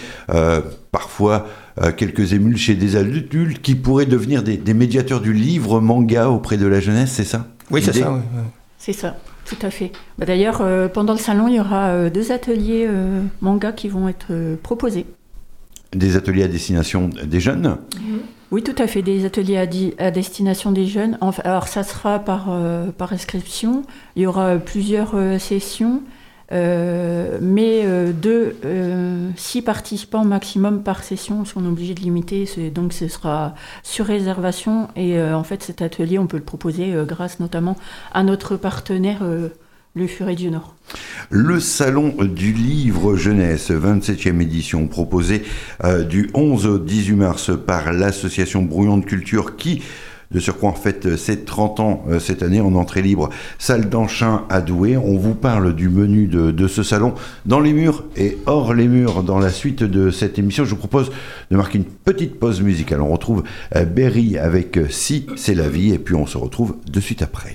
parfois 0.91 1.47
quelques 1.97 2.33
émules 2.33 2.57
chez 2.57 2.75
des 2.75 2.97
adultes 2.97 3.63
qui 3.63 3.77
pourraient 3.77 4.07
devenir 4.07 4.43
des, 4.43 4.75
médiateurs 4.75 5.21
du 5.21 5.33
livre 5.33 5.81
manga 5.81 6.31
auprès 6.31 6.57
de 6.57 6.67
la 6.67 6.81
jeunesse, 6.81 7.13
c'est 7.13 7.25
ça? 7.25 7.47
Oui, 7.71 7.81
c'est 7.81 7.93
ça. 7.93 8.21
C'est 8.77 8.93
ça. 8.93 9.17
Tout 9.53 9.67
à 9.67 9.71
fait. 9.71 9.93
Bah, 10.19 10.25
d'ailleurs, 10.25 10.63
euh, 10.63 10.89
pendant 10.89 11.13
le 11.13 11.19
salon, 11.19 11.47
il 11.47 11.57
y 11.57 11.61
aura 11.61 11.89
euh, 11.89 12.11
deux 12.11 12.33
ateliers 12.33 12.87
euh, 12.89 13.23
manga 13.43 13.71
qui 13.73 13.89
vont 13.89 14.09
être 14.09 14.33
proposés. 14.63 15.05
Des 15.93 16.17
ateliers 16.17 16.45
à 16.45 16.49
destination 16.49 17.11
des 17.23 17.39
jeunes? 17.39 17.77
Oui, 18.51 18.63
tout 18.63 18.75
à 18.79 18.87
fait, 18.87 19.03
des 19.03 19.27
ateliers 19.27 19.59
à, 19.99 20.11
destination 20.11 20.73
des 20.73 20.87
jeunes. 20.87 21.19
alors, 21.45 21.69
ça 21.69 21.83
sera 21.83 22.19
par, 22.19 22.59
par 22.97 23.13
inscription. 23.13 23.83
Il 24.17 24.23
y 24.23 24.27
aura 24.27 24.57
plusieurs 24.57 25.15
sessions. 25.39 26.03
Mais 26.53 27.85
de 27.85 28.55
six 29.37 29.63
participants 29.63 30.25
maximum 30.25 30.83
par 30.83 31.03
session, 31.03 31.45
on 31.57 31.65
est 31.65 31.69
obligé 31.69 31.95
de 31.95 32.01
limiter, 32.01 32.47
donc 32.75 32.93
ce 32.93 33.09
sera 33.09 33.55
sur 33.83 34.07
réservation. 34.07 34.89
Et 34.97 35.21
en 35.21 35.45
fait, 35.45 35.63
cet 35.63 35.83
atelier, 35.83 36.19
on 36.19 36.27
peut 36.27 36.37
le 36.37 36.43
proposer 36.43 36.95
grâce 37.07 37.41
notamment 37.41 37.77
à 38.13 38.23
notre 38.23 38.57
partenaire 38.57 39.23
le 39.95 40.07
Furet 40.07 40.35
du 40.35 40.51
Nord. 40.51 40.75
Le 41.29 41.61
Salon 41.61 42.15
du 42.23 42.53
Livre 42.53 43.17
Jeunesse, 43.17 43.71
27e 43.71 44.41
édition, 44.41 44.87
proposé 44.89 45.43
euh, 45.85 46.03
du 46.03 46.31
11 46.35 46.67
au 46.67 46.79
18 46.79 47.15
mars 47.15 47.51
par 47.67 47.93
l'association 47.93 48.63
Brouillon 48.63 48.99
de 48.99 49.05
Culture 49.05 49.57
qui, 49.57 49.83
de 50.33 50.41
surcroît, 50.41 50.71
en 50.71 50.75
fait 50.75 51.17
ses 51.17 51.41
30 51.41 51.81
ans 51.81 52.05
euh, 52.09 52.19
cette 52.19 52.43
année 52.43 52.61
en 52.61 52.75
entrée 52.75 53.03
libre, 53.03 53.31
salle 53.59 53.89
d'Anchin 53.89 54.45
à 54.49 54.61
Douai. 54.61 54.97
On 54.97 55.17
vous 55.17 55.35
parle 55.35 55.75
du 55.75 55.89
menu 55.89 56.27
de, 56.27 56.69
ce 56.69 56.83
salon 56.83 57.15
dans 57.47 57.61
les 57.61 57.73
murs 57.73 58.05
et 58.17 58.39
hors 58.47 58.75
les 58.75 58.89
murs. 58.89 59.23
Dans 59.23 59.39
la 59.39 59.51
suite 59.51 59.83
de 59.83 60.11
cette 60.11 60.39
émission, 60.39 60.65
je 60.65 60.71
vous 60.71 60.77
propose 60.77 61.11
de 61.51 61.57
marquer 61.57 61.79
une 61.79 61.85
petite 61.85 62.39
pause 62.39 62.63
musicale. 62.63 63.01
On 63.01 63.13
retrouve 63.13 63.43
euh, 63.77 63.85
Berry 63.85 64.39
avec 64.39 64.79
Si 64.91 65.27
c'est 65.37 65.55
la 65.55 65.69
vie 65.69 65.93
et 65.93 65.99
puis 65.99 66.15
on 66.15 66.27
se 66.27 66.39
retrouve 66.39 66.77
de 66.91 67.01
suite 67.01 67.23
après. 67.23 67.55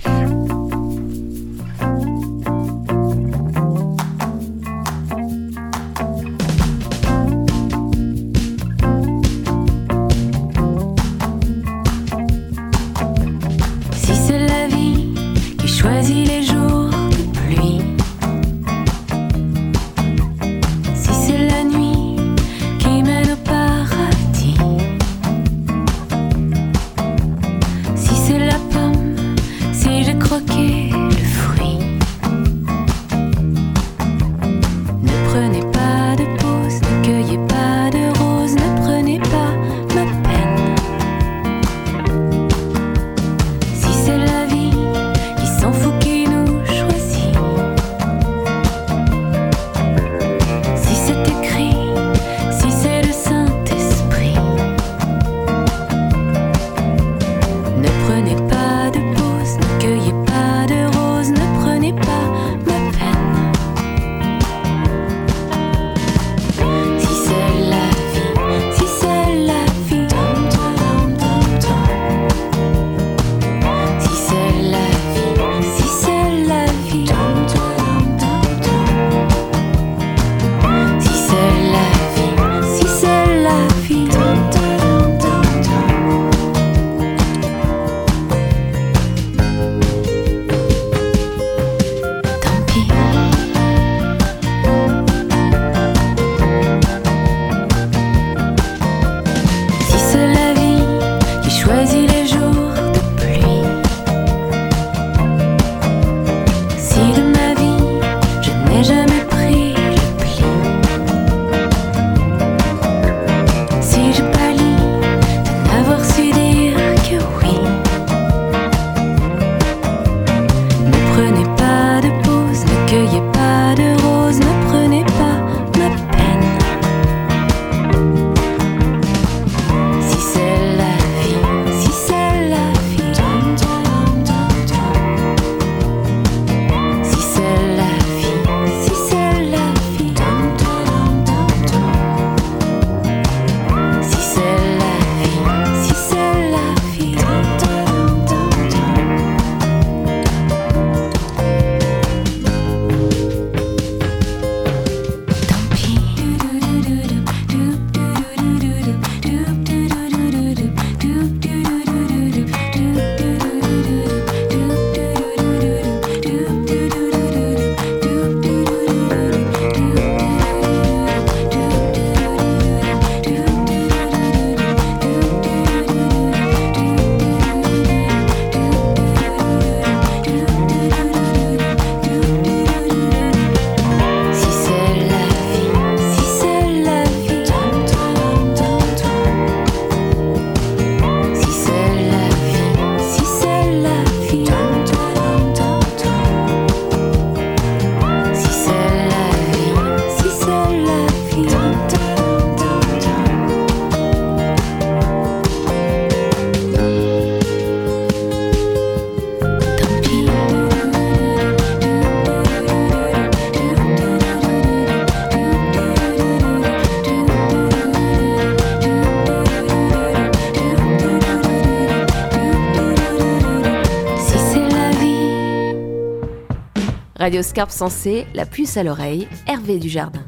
Radio 227.27 227.43
Scarpe 227.43 227.71
Sensée, 227.71 228.25
la 228.35 228.45
puce 228.45 228.77
à 228.77 228.83
l'oreille, 228.83 229.27
Hervé 229.47 229.79
Dujardin. 229.79 230.23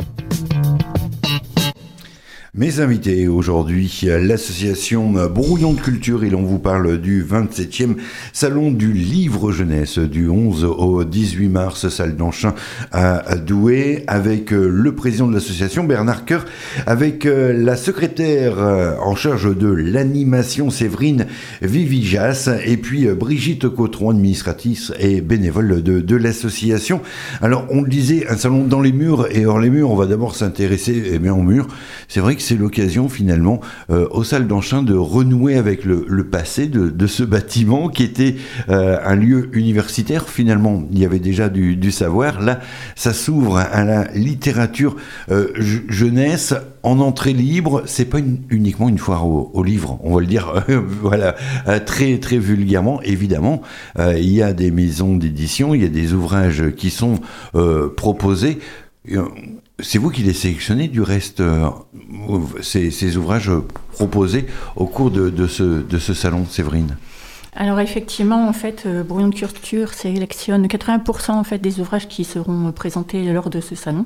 Mes 2.53 2.81
invités 2.81 3.29
aujourd'hui, 3.29 4.01
l'association 4.03 5.13
Brouillon 5.29 5.71
de 5.71 5.79
Culture, 5.79 6.25
et 6.25 6.29
l'on 6.29 6.41
vous 6.41 6.59
parle 6.59 6.99
du 6.99 7.23
27e 7.23 7.95
Salon 8.39 8.71
du 8.71 8.93
Livre 8.93 9.51
Jeunesse 9.51 9.99
du 9.99 10.29
11 10.29 10.63
au 10.63 11.03
18 11.03 11.49
mars, 11.49 11.89
salle 11.89 12.15
d'Anchin 12.15 12.55
à 12.93 13.35
Douai, 13.35 14.05
avec 14.07 14.53
euh, 14.53 14.69
le 14.71 14.95
président 14.95 15.27
de 15.27 15.33
l'association 15.33 15.83
Bernard 15.83 16.23
Coeur, 16.23 16.45
avec 16.85 17.25
euh, 17.25 17.51
la 17.51 17.75
secrétaire 17.75 18.53
euh, 18.59 18.95
en 19.03 19.13
charge 19.13 19.53
de 19.57 19.67
l'animation 19.67 20.69
Séverine 20.69 21.25
Vivijas, 21.61 22.49
et 22.63 22.77
puis 22.77 23.07
Brigitte 23.07 23.67
Cotron, 23.67 24.11
administratrice 24.11 24.93
et 25.01 25.19
bénévole 25.19 25.83
de, 25.83 26.15
l'association. 26.15 27.01
Alors, 27.41 27.65
on 27.69 27.81
le 27.81 27.89
disait, 27.89 28.25
un 28.29 28.37
salon 28.37 28.63
dans 28.63 28.79
les 28.79 28.93
murs 28.93 29.27
et 29.31 29.45
hors 29.45 29.59
les 29.59 29.69
murs, 29.69 29.91
on 29.91 29.97
va 29.97 30.05
d'abord 30.05 30.37
s'intéresser 30.37 31.11
eh 31.21 31.29
aux 31.29 31.43
murs. 31.43 31.67
C'est 32.07 32.21
vrai 32.21 32.37
que 32.37 32.41
c'est 32.41 32.55
l'occasion 32.55 33.09
finalement 33.09 33.59
aux 33.89 34.23
salles 34.23 34.47
d'Anchin 34.47 34.81
de 34.81 34.95
renouer 34.95 35.55
avec 35.55 35.83
le, 35.83 36.23
passé 36.23 36.67
de, 36.67 37.07
ce 37.07 37.23
bâtiment 37.23 37.89
qui 37.89 38.03
était 38.03 38.28
euh, 38.69 38.97
un 39.03 39.15
lieu 39.15 39.49
universitaire. 39.53 40.29
Finalement, 40.29 40.83
il 40.91 40.99
y 40.99 41.05
avait 41.05 41.19
déjà 41.19 41.49
du, 41.49 41.91
savoir. 41.91 42.41
Là, 42.41 42.59
ça 42.95 43.13
s'ouvre 43.13 43.57
à 43.57 43.83
la 43.83 44.05
littérature 44.13 44.95
euh, 45.31 45.47
jeunesse 45.87 46.53
en 46.83 46.99
entrée 46.99 47.33
libre. 47.33 47.83
C'est 47.85 48.05
pas 48.05 48.19
uniquement 48.49 48.89
une 48.89 48.97
foire 48.97 49.27
au, 49.27 49.63
livre, 49.63 49.99
on 50.03 50.15
va 50.15 50.21
le 50.21 50.27
dire, 50.27 50.65
voilà, 51.01 51.35
très 51.85 52.17
très 52.19 52.37
vulgairement. 52.37 53.01
Évidemment, 53.01 53.61
il 53.97 54.31
y 54.31 54.41
a 54.41 54.53
des 54.53 54.71
maisons 54.71 55.15
d'édition, 55.15 55.73
il 55.73 55.81
y 55.81 55.85
a 55.85 55.89
des 55.89 56.13
ouvrages 56.13 56.71
qui 56.75 56.89
sont 56.89 57.19
proposés 57.97 58.59
c'est 59.81 59.97
vous 59.97 60.09
qui 60.09 60.23
les 60.23 60.33
sélectionnez 60.33 60.87
du 60.87 61.01
reste, 61.01 61.39
euh, 61.39 61.69
ces, 62.61 63.17
ouvrages 63.17 63.51
proposés 63.93 64.45
au 64.75 64.85
cours 64.85 65.11
de, 65.11 65.47
ce, 65.47 66.13
salon, 66.13 66.45
Séverine? 66.45 66.97
Alors 67.59 67.79
effectivement, 67.79 68.47
en 68.47 68.53
fait, 68.53 68.83
euh, 68.85 69.03
Brouillon 69.03 69.27
de 69.27 69.35
Culture 69.35 69.93
sélectionne 69.93 70.65
80% 70.65 71.31
en 71.31 71.43
fait 71.43 71.59
des 71.59 71.79
ouvrages 71.79 72.07
qui 72.07 72.23
seront 72.23 72.71
présentés 72.71 73.31
lors 73.31 73.51
de 73.51 73.61
ce 73.61 73.75
salon. 73.75 74.05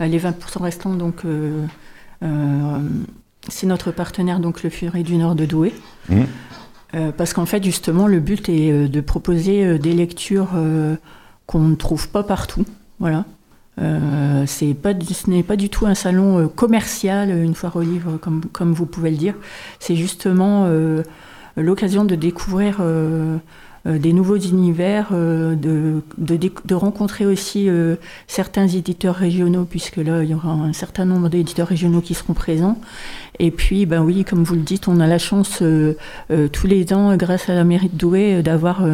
Euh, 0.00 0.06
les 0.06 0.18
20% 0.18 0.62
restants, 0.62 0.94
donc, 0.94 1.22
c'est 3.48 3.66
notre 3.66 3.92
partenaire, 3.92 4.40
donc 4.40 4.62
le 4.62 4.70
Furet 4.70 5.04
du 5.04 5.16
Nord 5.16 5.36
de 5.36 5.46
Douai. 5.46 5.72
Mmh. 6.08 6.22
parce 7.16 7.32
qu'en 7.32 7.46
fait, 7.46 7.62
justement, 7.62 8.06
le 8.08 8.18
but 8.18 8.48
est 8.48 8.88
de 8.88 9.00
proposer 9.00 9.78
des 9.78 9.92
lectures 9.92 10.48
qu'on 11.46 11.60
ne 11.60 11.76
trouve 11.76 12.08
pas 12.08 12.24
partout. 12.24 12.64
Voilà. 12.98 13.24
Euh, 13.80 14.44
pas, 14.82 14.92
ce 14.94 15.30
n'est 15.30 15.42
pas 15.42 15.56
du 15.56 15.68
tout 15.68 15.86
un 15.86 15.94
salon 15.94 16.38
euh, 16.38 16.46
commercial, 16.48 17.30
une 17.30 17.54
foire 17.54 17.76
au 17.76 17.82
livre, 17.82 18.16
comme, 18.16 18.44
comme 18.52 18.72
vous 18.72 18.86
pouvez 18.86 19.10
le 19.10 19.16
dire. 19.16 19.34
C'est 19.78 19.94
justement 19.94 20.64
euh, 20.66 21.02
l'occasion 21.58 22.04
de 22.04 22.14
découvrir 22.14 22.80
des 23.84 24.12
nouveaux 24.12 24.36
univers, 24.36 25.12
de, 25.12 26.02
de, 26.18 26.74
rencontrer 26.74 27.26
aussi 27.26 27.68
certains 28.26 28.66
éditeurs 28.66 29.14
régionaux, 29.14 29.64
puisque 29.64 29.96
là, 29.96 30.22
il 30.22 30.30
y 30.30 30.34
aura 30.34 30.50
un 30.50 30.72
certain 30.72 31.04
nombre 31.04 31.28
d'éditeurs 31.28 31.68
régionaux 31.68 32.00
qui 32.00 32.14
seront 32.14 32.34
présents. 32.34 32.78
Et 33.38 33.50
puis, 33.50 33.86
ben 33.86 34.02
oui, 34.02 34.24
comme 34.24 34.42
vous 34.44 34.54
le 34.54 34.62
dites, 34.62 34.88
on 34.88 35.00
a 35.00 35.06
la 35.06 35.18
chance 35.18 35.62
tous 36.52 36.66
les 36.66 36.92
ans, 36.92 37.16
grâce 37.16 37.48
à 37.48 37.54
la 37.54 37.64
mairie 37.64 37.88
de 37.88 37.96
Douai, 37.96 38.42
d'avoir 38.42 38.84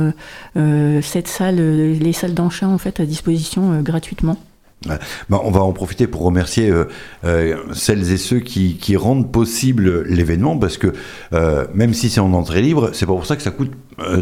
cette 0.55 1.29
salle, 1.29 1.57
les 1.57 2.12
salles 2.12 2.35
d'enchant 2.35 2.72
en 2.72 2.79
fait 2.79 3.00
à 3.00 3.07
disposition 3.07 3.81
gratuitement. 3.83 4.38
Bah, 4.87 5.40
on 5.44 5.51
va 5.51 5.61
en 5.62 5.73
profiter 5.73 6.07
pour 6.07 6.23
remercier 6.23 6.70
euh, 6.70 6.85
euh, 7.25 7.57
celles 7.73 8.12
et 8.12 8.16
ceux 8.16 8.40
qui, 8.40 8.97
rendent 8.97 9.33
possible 9.33 10.05
l'événement 10.05 10.57
parce 10.57 10.77
que 10.77 10.92
euh, 11.33 11.64
même 11.75 11.94
si 11.94 12.11
c'est 12.11 12.20
en 12.20 12.33
entrée 12.33 12.62
libre, 12.62 12.90
c'est 12.92 13.07
pas 13.07 13.12
pour 13.12 13.27
ça 13.27 13.35
que 13.35 13.42
ça 13.42 13.51
coûte 13.51 13.73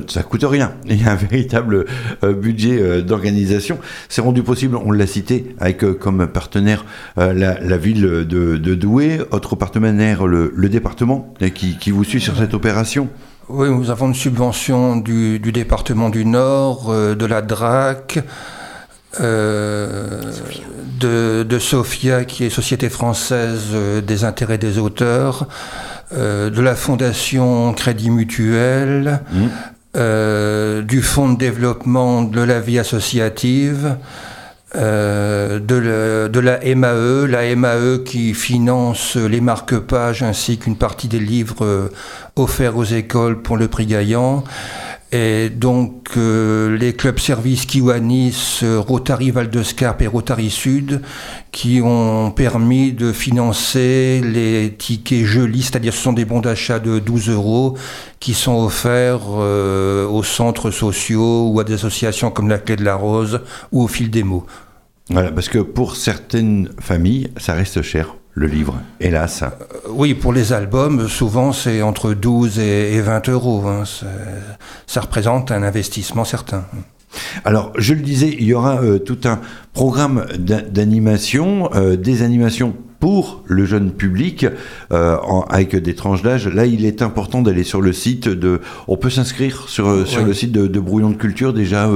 ça 0.08 0.22
coûte 0.22 0.44
rien. 0.44 0.74
Il 0.86 1.02
y 1.02 1.06
a 1.06 1.12
un 1.12 1.16
véritable 1.16 1.86
budget 2.22 3.02
d'organisation. 3.02 3.78
C'est 4.10 4.20
rendu 4.20 4.42
possible, 4.42 4.76
on 4.76 4.90
l'a 4.90 5.06
cité, 5.06 5.54
avec 5.58 5.78
comme 5.98 6.26
partenaire 6.26 6.84
la, 7.16 7.76
ville 7.78 8.02
de, 8.02 8.74
Douai, 8.74 9.20
autre 9.30 9.56
partenaire 9.56 10.26
le, 10.26 10.68
département 10.68 11.32
qui, 11.54 11.90
vous 11.90 12.04
suit 12.04 12.20
sur 12.20 12.36
cette 12.36 12.52
opération. 12.52 13.08
Oui, 13.48 13.70
nous 13.70 13.90
avons 13.90 14.08
une 14.08 14.14
subvention 14.14 14.96
du, 14.96 15.38
du 15.38 15.52
département 15.52 16.10
du 16.10 16.26
Nord, 16.26 16.92
de 16.92 17.26
la 17.26 17.40
DRAC. 17.40 18.22
Euh, 19.20 20.22
de, 20.98 21.42
de, 21.42 21.58
SOFIA, 21.58 22.24
qui 22.24 22.44
est 22.44 22.50
Société 22.50 22.88
française 22.88 23.70
euh, 23.74 24.00
des 24.00 24.24
intérêts 24.24 24.56
des 24.56 24.78
auteurs, 24.78 25.48
euh, 26.14 26.48
de 26.48 26.60
la 26.62 26.74
Fondation 26.74 27.74
Crédit 27.74 28.10
Mutuel, 28.10 29.20
mmh. 29.32 30.80
du 30.82 31.02
Fonds 31.02 31.32
de 31.32 31.38
développement 31.38 32.22
de 32.22 32.40
la 32.40 32.60
vie 32.60 32.78
associative, 32.78 33.96
de, 34.74 35.58
de, 35.58 36.40
la 36.40 36.60
MAE, 36.74 37.26
la 37.26 37.54
MAE 37.54 37.98
qui 38.06 38.32
finance 38.32 39.16
les 39.16 39.42
marque-pages 39.42 40.22
ainsi 40.22 40.56
qu'une 40.56 40.76
partie 40.76 41.08
des 41.08 41.18
livres 41.18 41.90
offerts 42.36 42.78
aux 42.78 42.84
écoles 42.84 43.42
pour 43.42 43.58
le 43.58 43.68
prix 43.68 43.84
Gaillan. 43.84 44.44
Et 45.14 45.50
donc 45.50 46.12
euh, 46.16 46.74
les 46.78 46.94
clubs 46.94 47.18
services 47.18 47.66
Kiwanis, 47.66 48.62
Rotary 48.62 49.30
Val 49.30 49.50
de 49.50 49.62
Scarpe 49.62 50.00
et 50.00 50.06
Rotary 50.06 50.48
Sud 50.48 51.02
qui 51.52 51.82
ont 51.84 52.30
permis 52.30 52.92
de 52.92 53.12
financer 53.12 54.22
les 54.24 54.74
tickets 54.76 55.26
jolis, 55.26 55.64
c'est-à-dire 55.64 55.92
ce 55.92 56.00
sont 56.00 56.14
des 56.14 56.24
bons 56.24 56.40
d'achat 56.40 56.78
de 56.78 56.98
12 56.98 57.28
euros 57.28 57.76
qui 58.20 58.32
sont 58.32 58.64
offerts 58.64 59.20
euh, 59.38 60.06
aux 60.06 60.22
centres 60.22 60.70
sociaux 60.70 61.50
ou 61.50 61.60
à 61.60 61.64
des 61.64 61.74
associations 61.74 62.30
comme 62.30 62.48
la 62.48 62.58
Clé 62.58 62.76
de 62.76 62.84
la 62.84 62.94
Rose 62.94 63.42
ou 63.70 63.82
au 63.82 63.88
Fil 63.88 64.10
des 64.10 64.22
mots. 64.22 64.46
Voilà, 65.10 65.30
parce 65.30 65.50
que 65.50 65.58
pour 65.58 65.96
certaines 65.96 66.70
familles, 66.80 67.28
ça 67.36 67.52
reste 67.52 67.82
cher 67.82 68.16
le 68.34 68.46
livre, 68.46 68.80
hélas. 69.00 69.42
Euh, 69.42 69.48
oui, 69.90 70.14
pour 70.14 70.32
les 70.32 70.52
albums, 70.52 71.08
souvent 71.08 71.52
c'est 71.52 71.82
entre 71.82 72.14
12 72.14 72.58
et 72.58 73.00
20 73.00 73.28
euros. 73.28 73.64
Hein. 73.66 73.84
Ça 74.86 75.00
représente 75.00 75.50
un 75.50 75.62
investissement 75.62 76.24
certain. 76.24 76.64
Alors, 77.44 77.72
je 77.76 77.94
le 77.94 78.00
disais, 78.00 78.34
il 78.38 78.44
y 78.44 78.54
aura 78.54 78.82
euh, 78.82 78.98
tout 78.98 79.18
un 79.24 79.40
programme 79.74 80.26
d'animation, 80.38 81.70
euh, 81.74 81.96
des 81.96 82.22
animations 82.22 82.74
pour 83.02 83.42
le 83.46 83.66
jeune 83.66 83.90
public 83.90 84.46
euh, 84.92 85.16
avec 85.50 85.74
des 85.74 85.96
tranches 85.96 86.22
d'âge. 86.22 86.46
Là, 86.46 86.66
il 86.66 86.84
est 86.84 87.02
important 87.02 87.42
d'aller 87.42 87.64
sur 87.64 87.80
le 87.80 87.92
site 87.92 88.28
de. 88.28 88.60
On 88.86 88.96
peut 88.96 89.10
s'inscrire 89.10 89.64
sur, 89.66 90.06
sur 90.06 90.24
le 90.24 90.32
site 90.32 90.52
de, 90.52 90.78
Brouillon 90.78 91.10
de 91.10 91.16
Culture 91.16 91.52
déjà. 91.52 91.90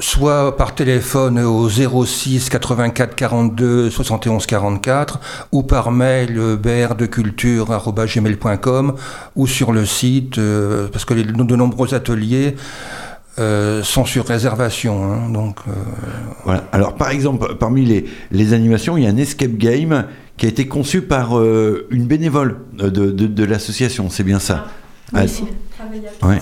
Soit 0.00 0.56
par 0.56 0.74
téléphone 0.74 1.38
au 1.38 1.68
06 1.68 2.48
84 2.48 3.14
42 3.14 3.88
71 3.88 4.46
44 4.46 5.20
ou 5.52 5.62
par 5.62 5.92
mail 5.92 6.56
brdeculture@gmail.com 6.60 8.94
ou 9.36 9.46
sur 9.46 9.70
le 9.70 9.86
site 9.86 10.40
parce 10.92 11.04
que 11.04 11.14
les, 11.14 11.22
de 11.22 11.54
nombreux 11.54 11.94
ateliers 11.94 12.56
euh, 13.38 13.84
sont 13.84 14.04
sur 14.04 14.26
réservation. 14.26 15.04
Hein, 15.04 15.30
donc, 15.30 15.58
euh, 15.68 15.72
voilà. 16.42 16.64
Alors, 16.72 16.96
par 16.96 17.10
exemple, 17.10 17.54
parmi 17.54 17.84
les, 17.84 18.04
les, 18.32 18.52
animations, 18.52 18.96
il 18.96 19.04
y 19.04 19.06
a 19.06 19.10
un 19.10 19.16
escape 19.16 19.52
game 19.52 20.06
qui 20.38 20.46
a 20.46 20.48
été 20.48 20.66
conçu 20.66 21.02
par 21.02 21.38
euh, 21.38 21.86
une 21.90 22.06
bénévole 22.06 22.60
de, 22.72 22.88
de, 22.88 23.44
l'association. 23.44 24.08
C'est 24.08 24.24
bien 24.24 24.38
ça 24.38 24.68
oui, 25.12 25.20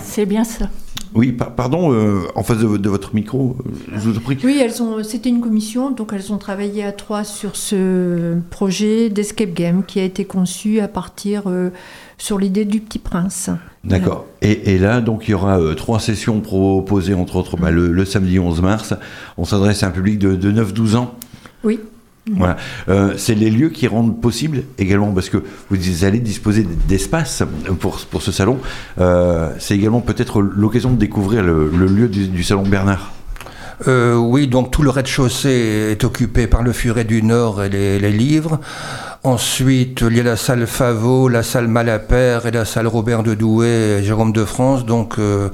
C'est 0.03 0.25
bien 0.25 0.43
ça. 0.43 0.69
Oui, 1.15 1.31
pardon, 1.31 1.95
en 2.35 2.43
face 2.43 2.57
de, 2.57 2.89
votre 2.89 3.15
micro, 3.15 3.55
je 3.93 4.09
vous 4.09 4.19
prie. 4.19 4.37
Oui, 4.43 4.59
elles 4.61 4.83
ont, 4.83 5.03
c'était 5.03 5.29
une 5.29 5.39
commission, 5.39 5.89
donc 5.89 6.11
elles 6.13 6.33
ont 6.33 6.37
travaillé 6.37 6.83
à 6.83 6.91
trois 6.91 7.23
sur 7.23 7.55
ce 7.55 8.35
projet 8.49 9.09
d'escape 9.09 9.53
game 9.53 9.83
qui 9.85 9.99
a 10.01 10.03
été 10.03 10.25
conçu 10.25 10.81
à 10.81 10.89
partir 10.89 11.43
sur 12.17 12.37
l'idée 12.37 12.65
du 12.65 12.81
Petit 12.81 12.99
Prince. 12.99 13.49
D'accord. 13.83 14.25
Et, 14.41 14.77
là, 14.77 15.01
donc, 15.01 15.27
il 15.27 15.31
y 15.31 15.33
aura 15.33 15.59
euh, 15.59 15.73
trois 15.73 15.99
sessions 15.99 16.41
proposées, 16.41 17.13
entre 17.13 17.37
autres, 17.37 17.57
bah, 17.57 17.71
le, 17.71 18.05
samedi 18.05 18.39
11 18.39 18.61
mars. 18.61 18.93
On 19.37 19.45
s'adresse 19.45 19.83
à 19.83 19.87
un 19.87 19.91
public 19.91 20.19
de, 20.19 20.51
9-12 20.51 20.95
ans. 20.95 21.15
Oui. 21.63 21.79
Voilà. 22.35 22.57
Euh, 22.89 23.13
c'est 23.17 23.35
les 23.35 23.49
lieux 23.49 23.69
qui 23.69 23.87
rendent 23.87 24.19
possible 24.19 24.63
également, 24.77 25.11
parce 25.13 25.29
que 25.29 25.43
vous 25.69 26.05
allez 26.05 26.19
disposer 26.19 26.67
d'espace 26.87 27.43
pour, 27.79 28.21
ce 28.21 28.31
salon. 28.31 28.59
Euh, 28.99 29.51
c'est 29.59 29.75
également 29.75 30.01
peut-être 30.01 30.41
l'occasion 30.41 30.91
de 30.91 30.97
découvrir 30.97 31.43
le, 31.43 31.69
lieu 31.69 32.07
du, 32.07 32.43
salon 32.43 32.63
Bernard. 32.63 33.13
Euh, 33.87 34.15
oui, 34.15 34.47
donc 34.47 34.71
tout 34.71 34.81
le 34.81 34.89
rez-de-chaussée 34.89 35.91
est 35.91 36.03
occupé 36.03 36.47
par 36.47 36.63
le 36.63 36.71
Furet 36.71 37.03
du 37.03 37.21
Nord 37.21 37.63
et 37.63 37.69
les, 37.69 38.11
livres. 38.11 38.59
Ensuite, 39.23 40.03
il 40.09 40.17
y 40.17 40.19
a 40.19 40.23
la 40.23 40.35
salle 40.35 40.65
Favot, 40.65 41.27
la 41.27 41.43
salle 41.43 41.67
Malapert 41.67 42.47
et 42.47 42.51
la 42.51 42.65
salle 42.65 42.87
Robert 42.87 43.21
de 43.21 43.35
Douai 43.35 43.99
et 43.99 44.03
Jérôme 44.03 44.31
de 44.31 44.45
France. 44.45 44.85
Donc 44.85 45.19
euh, 45.19 45.49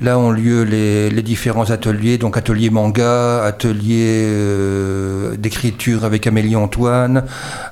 là 0.00 0.16
ont 0.18 0.30
lieu 0.30 0.62
les, 0.62 1.10
différents 1.22 1.70
ateliers, 1.70 2.18
donc 2.18 2.36
atelier 2.36 2.70
manga, 2.70 3.42
atelier 3.42 4.22
euh, 4.26 5.36
d'écriture 5.36 6.04
avec 6.04 6.28
Amélie 6.28 6.54
Antoine, 6.54 7.24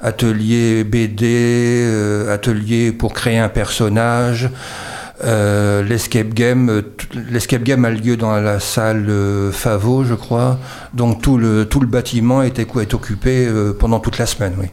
atelier 0.03 0.83
BD, 0.83 1.87
atelier 2.29 2.91
pour 2.91 3.13
créer 3.13 3.39
un 3.39 3.49
personnage. 3.49 4.51
Euh, 5.23 5.83
l'escape 5.85 6.35
game, 6.35 6.69
euh, 6.69 6.83
l'escape 7.31 7.63
game 7.63 7.85
a 7.85 7.91
lieu 7.91 8.17
dans 8.17 8.35
la 8.41 8.59
salle 8.59 9.07
euh, 9.09 9.53
Favo, 9.53 10.03
je 10.05 10.15
crois. 10.15 10.59
Donc 10.93 11.23
tout 11.23 11.39
le 11.39 11.67
tout 11.67 11.79
le 11.79 11.87
bâtiment 11.87 12.43
est, 12.43 12.59
est 12.59 12.95
occupé 12.95 13.47
euh, 13.47 13.73
pendant 13.73 14.01
toute 14.01 14.19
la 14.19 14.27
semaine, 14.27 14.55
oui. 14.59 14.67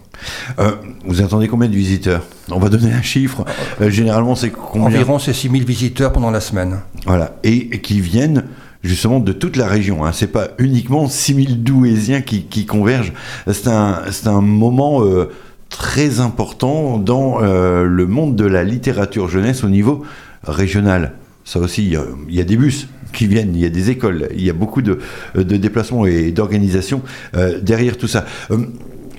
Vous 1.05 1.21
attendez 1.21 1.47
combien 1.47 1.67
de 1.69 1.75
visiteurs? 1.75 2.23
On 2.49 2.59
va 2.59 2.69
donner 2.69 2.91
un 2.91 3.01
chiffre. 3.01 3.45
Généralement, 3.79 4.35
c'est 4.35 4.51
combien? 4.51 4.87
Environ 4.87 5.19
c'est 5.19 5.33
6000 5.33 5.65
visiteurs 5.65 6.11
pendant 6.11 6.31
la 6.31 6.41
semaine. 6.41 6.79
Voilà, 7.05 7.35
et, 7.43 7.75
et 7.75 7.81
qui 7.81 8.01
viennent 8.01 8.45
justement 8.83 9.19
de 9.19 9.31
toute 9.31 9.57
la 9.57 9.67
région. 9.67 10.05
Hein. 10.05 10.11
C'est 10.13 10.31
pas 10.31 10.49
uniquement 10.57 11.07
6000 11.07 11.63
Douaisiens 11.63 12.21
qui, 12.21 12.43
qui 12.43 12.65
convergent. 12.65 13.13
C'est 13.51 13.67
un, 13.67 14.01
un 14.25 14.41
moment 14.41 15.03
euh, 15.03 15.29
très 15.69 16.19
important 16.19 16.97
dans 16.97 17.41
euh, 17.41 17.83
le 17.85 18.07
monde 18.07 18.35
de 18.35 18.45
la 18.45 18.63
littérature 18.63 19.29
jeunesse 19.29 19.63
au 19.63 19.69
niveau 19.69 20.03
régional. 20.43 21.13
Ça 21.43 21.59
aussi, 21.59 21.83
il 21.83 21.91
y 21.93 21.95
a- 21.95 22.05
il 22.29 22.35
y, 22.35 22.39
a 22.41 22.43
des 22.43 22.55
bus 22.57 22.87
qui 23.13 23.27
viennent, 23.27 23.55
il 23.55 23.61
y 23.61 23.65
a 23.65 23.69
des 23.69 23.89
écoles, 23.89 24.29
il 24.33 24.43
y 24.43 24.49
a 24.49 24.53
beaucoup 24.53 24.81
de, 24.81 24.99
de 25.35 25.57
déplacements 25.57 26.05
et 26.05 26.31
d'organisations 26.31 27.01
euh, 27.35 27.59
derrière 27.59 27.97
tout 27.97 28.07
ça. 28.07 28.25
Euh, 28.51 28.57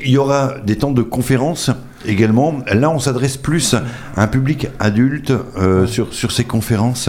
il 0.04 0.10
y 0.10 0.16
aura 0.18 0.54
des 0.64 0.76
temps 0.76 0.92
de 0.92 1.02
conférences 1.02 1.70
également. 2.06 2.58
Là, 2.72 2.90
on 2.90 2.98
s'adresse 2.98 3.36
plus 3.36 3.74
à 3.74 3.82
un 4.16 4.26
public 4.26 4.68
adulte 4.80 5.32
euh, 5.58 5.86
sur, 5.86 6.12
sur 6.14 6.32
ces 6.32 6.44
conférences. 6.44 7.08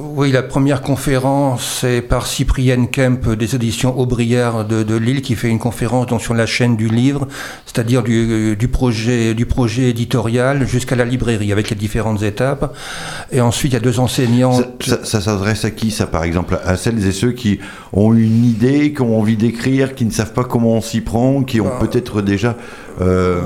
Oui, 0.00 0.30
la 0.30 0.44
première 0.44 0.80
conférence 0.82 1.82
est 1.82 2.02
par 2.02 2.28
Cyprienne 2.28 2.86
Kemp 2.88 3.30
des 3.34 3.56
éditions 3.56 3.98
Aubrière 3.98 4.64
de, 4.64 4.84
de 4.84 4.94
Lille 4.94 5.22
qui 5.22 5.34
fait 5.34 5.48
une 5.48 5.58
conférence 5.58 6.06
donc, 6.06 6.20
sur 6.20 6.34
la 6.34 6.46
chaîne 6.46 6.76
du 6.76 6.86
livre, 6.88 7.26
c'est-à-dire 7.66 8.04
du, 8.04 8.54
du, 8.54 8.68
projet, 8.68 9.34
du 9.34 9.44
projet 9.44 9.90
éditorial 9.90 10.68
jusqu'à 10.68 10.94
la 10.94 11.04
librairie 11.04 11.50
avec 11.50 11.68
les 11.70 11.74
différentes 11.74 12.22
étapes. 12.22 12.76
Et 13.32 13.40
ensuite, 13.40 13.72
il 13.72 13.74
y 13.74 13.78
a 13.78 13.80
deux 13.80 13.98
enseignantes. 13.98 14.62
Ça, 14.84 14.98
ça- 14.98 15.04
ça 15.04 15.20
s'adresse 15.20 15.64
à 15.64 15.72
qui, 15.72 15.90
ça, 15.90 16.06
par 16.06 16.22
exemple 16.22 16.56
À 16.64 16.76
celles 16.76 17.04
et 17.04 17.12
ceux 17.12 17.32
qui 17.32 17.58
ont 17.92 18.14
une 18.14 18.44
idée, 18.44 18.92
qui 18.92 19.02
ont 19.02 19.18
envie 19.18 19.36
d'écrire, 19.36 19.96
qui 19.96 20.04
ne 20.04 20.12
savent 20.12 20.32
pas 20.32 20.44
comment 20.44 20.74
on 20.74 20.80
s'y 20.80 21.00
prend, 21.00 21.42
qui 21.42 21.60
ont 21.60 21.72
peut-être 21.80 22.22
déjà... 22.22 22.54
euh, 23.00 23.40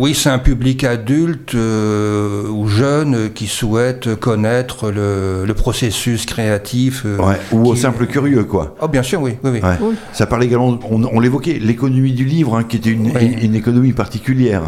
Oui, 0.00 0.14
c'est 0.14 0.28
un 0.30 0.38
public 0.38 0.84
adulte 0.84 1.54
euh, 1.54 2.48
ou 2.48 2.66
jeune 2.68 3.14
euh, 3.14 3.28
qui 3.28 3.46
souhaite 3.46 4.14
connaître 4.16 4.90
le, 4.90 5.44
le 5.46 5.54
processus 5.54 6.26
créatif. 6.26 7.02
euh, 7.06 7.16
ouais, 7.18 7.36
ou 7.52 7.66
au 7.66 7.74
simple 7.76 8.06
curieux, 8.06 8.44
quoi. 8.44 8.74
Oh, 8.80 8.88
bien 8.88 9.02
sûr, 9.02 9.20
oui. 9.22 9.32
oui, 9.44 9.50
oui. 9.54 9.60
Ouais. 9.62 9.76
Oui. 9.80 9.94
Ça 10.12 10.26
parle 10.26 10.44
également, 10.44 10.78
on, 10.90 11.04
on 11.04 11.20
l'évoquait, 11.20 11.58
l'économie 11.60 12.12
du 12.12 12.24
livre, 12.24 12.56
hein, 12.56 12.64
qui 12.64 12.76
était 12.76 12.90
une, 12.90 13.06
Oui. 13.14 13.24
une- 13.24 13.38
une 13.50 13.54
économie 13.54 13.92
particulière. 13.92 14.62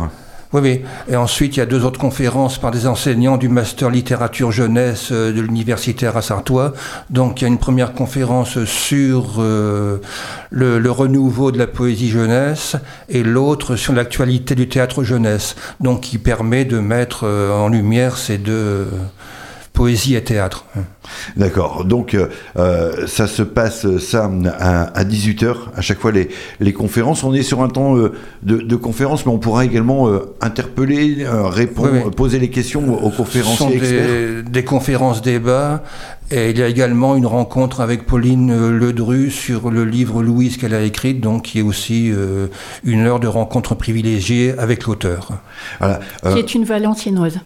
Oui, 0.52 0.60
oui. 0.62 0.80
Et 1.08 1.14
ensuite, 1.14 1.56
il 1.56 1.60
y 1.60 1.62
a 1.62 1.66
deux 1.66 1.84
autres 1.84 2.00
conférences 2.00 2.58
par 2.58 2.72
des 2.72 2.88
enseignants 2.88 3.36
du 3.36 3.48
master 3.48 3.88
littérature 3.88 4.50
jeunesse 4.50 5.10
euh, 5.12 5.32
de 5.32 5.40
l'universitaire 5.40 6.16
à. 6.16 6.72
Donc, 7.08 7.40
il 7.40 7.44
y 7.44 7.44
a 7.44 7.48
une 7.48 7.58
première 7.58 7.92
conférence 7.92 8.64
sur 8.64 9.34
euh, 9.38 9.98
le, 10.50 10.80
le 10.80 10.90
renouveau 10.90 11.52
de 11.52 11.58
la 11.58 11.68
poésie 11.68 12.08
jeunesse 12.08 12.74
et 13.08 13.22
l'autre 13.22 13.76
sur 13.76 13.92
l'actualité 13.92 14.56
du 14.56 14.68
théâtre 14.68 15.04
jeunesse. 15.04 15.54
Donc, 15.78 16.00
qui 16.00 16.18
permet 16.18 16.64
de 16.64 16.80
mettre 16.80 17.20
euh, 17.28 17.52
en 17.52 17.68
lumière 17.68 18.16
ces 18.16 18.36
deux 18.36 18.88
poésie 19.80 20.14
et 20.14 20.22
théâtre. 20.22 20.66
D'accord. 21.36 21.86
Donc, 21.86 22.12
euh, 22.12 22.28
euh, 22.58 23.06
ça 23.06 23.26
se 23.26 23.42
passe, 23.42 23.86
euh, 23.86 23.98
ça, 23.98 24.30
à, 24.58 24.82
à 24.98 25.04
18h, 25.04 25.54
à 25.74 25.80
chaque 25.80 25.98
fois, 26.00 26.12
les, 26.12 26.28
les 26.60 26.72
conférences. 26.74 27.24
On 27.24 27.32
est 27.32 27.42
sur 27.42 27.62
un 27.62 27.68
temps 27.68 27.96
euh, 27.96 28.12
de, 28.42 28.58
de 28.58 28.76
conférence, 28.76 29.24
mais 29.24 29.32
on 29.32 29.38
pourra 29.38 29.64
également 29.64 30.08
euh, 30.08 30.34
interpeller, 30.42 31.24
euh, 31.24 31.46
répondre, 31.46 31.90
Oui, 31.92 32.00
oui. 32.04 32.10
poser 32.14 32.38
les 32.38 32.50
questions 32.50 32.82
aux 33.02 33.10
Ce 33.10 33.16
conférenciers 33.16 33.56
sont 33.56 33.70
experts. 33.70 34.06
des, 34.06 34.42
des 34.50 34.64
conférences 34.64 35.22
débats 35.22 35.82
et 36.30 36.50
il 36.50 36.58
y 36.58 36.62
a 36.62 36.68
également 36.68 37.16
une 37.16 37.26
rencontre 37.26 37.80
avec 37.80 38.04
Pauline 38.06 38.68
Ledru 38.68 39.30
sur 39.30 39.70
le 39.70 39.84
livre 39.84 40.22
Louise 40.22 40.58
qu'elle 40.58 40.74
a 40.74 40.82
écrit, 40.82 41.14
donc 41.14 41.42
qui 41.42 41.58
est 41.58 41.62
aussi 41.62 42.10
euh, 42.12 42.46
une 42.84 43.00
heure 43.00 43.18
de 43.18 43.26
rencontre 43.26 43.74
privilégiée 43.74 44.54
avec 44.58 44.84
l'auteur. 44.84 45.30
Voilà. 45.80 45.98
qui 46.22 46.38
est 46.38 46.54
une 46.54 46.64
Valenciennoise. 46.64 47.40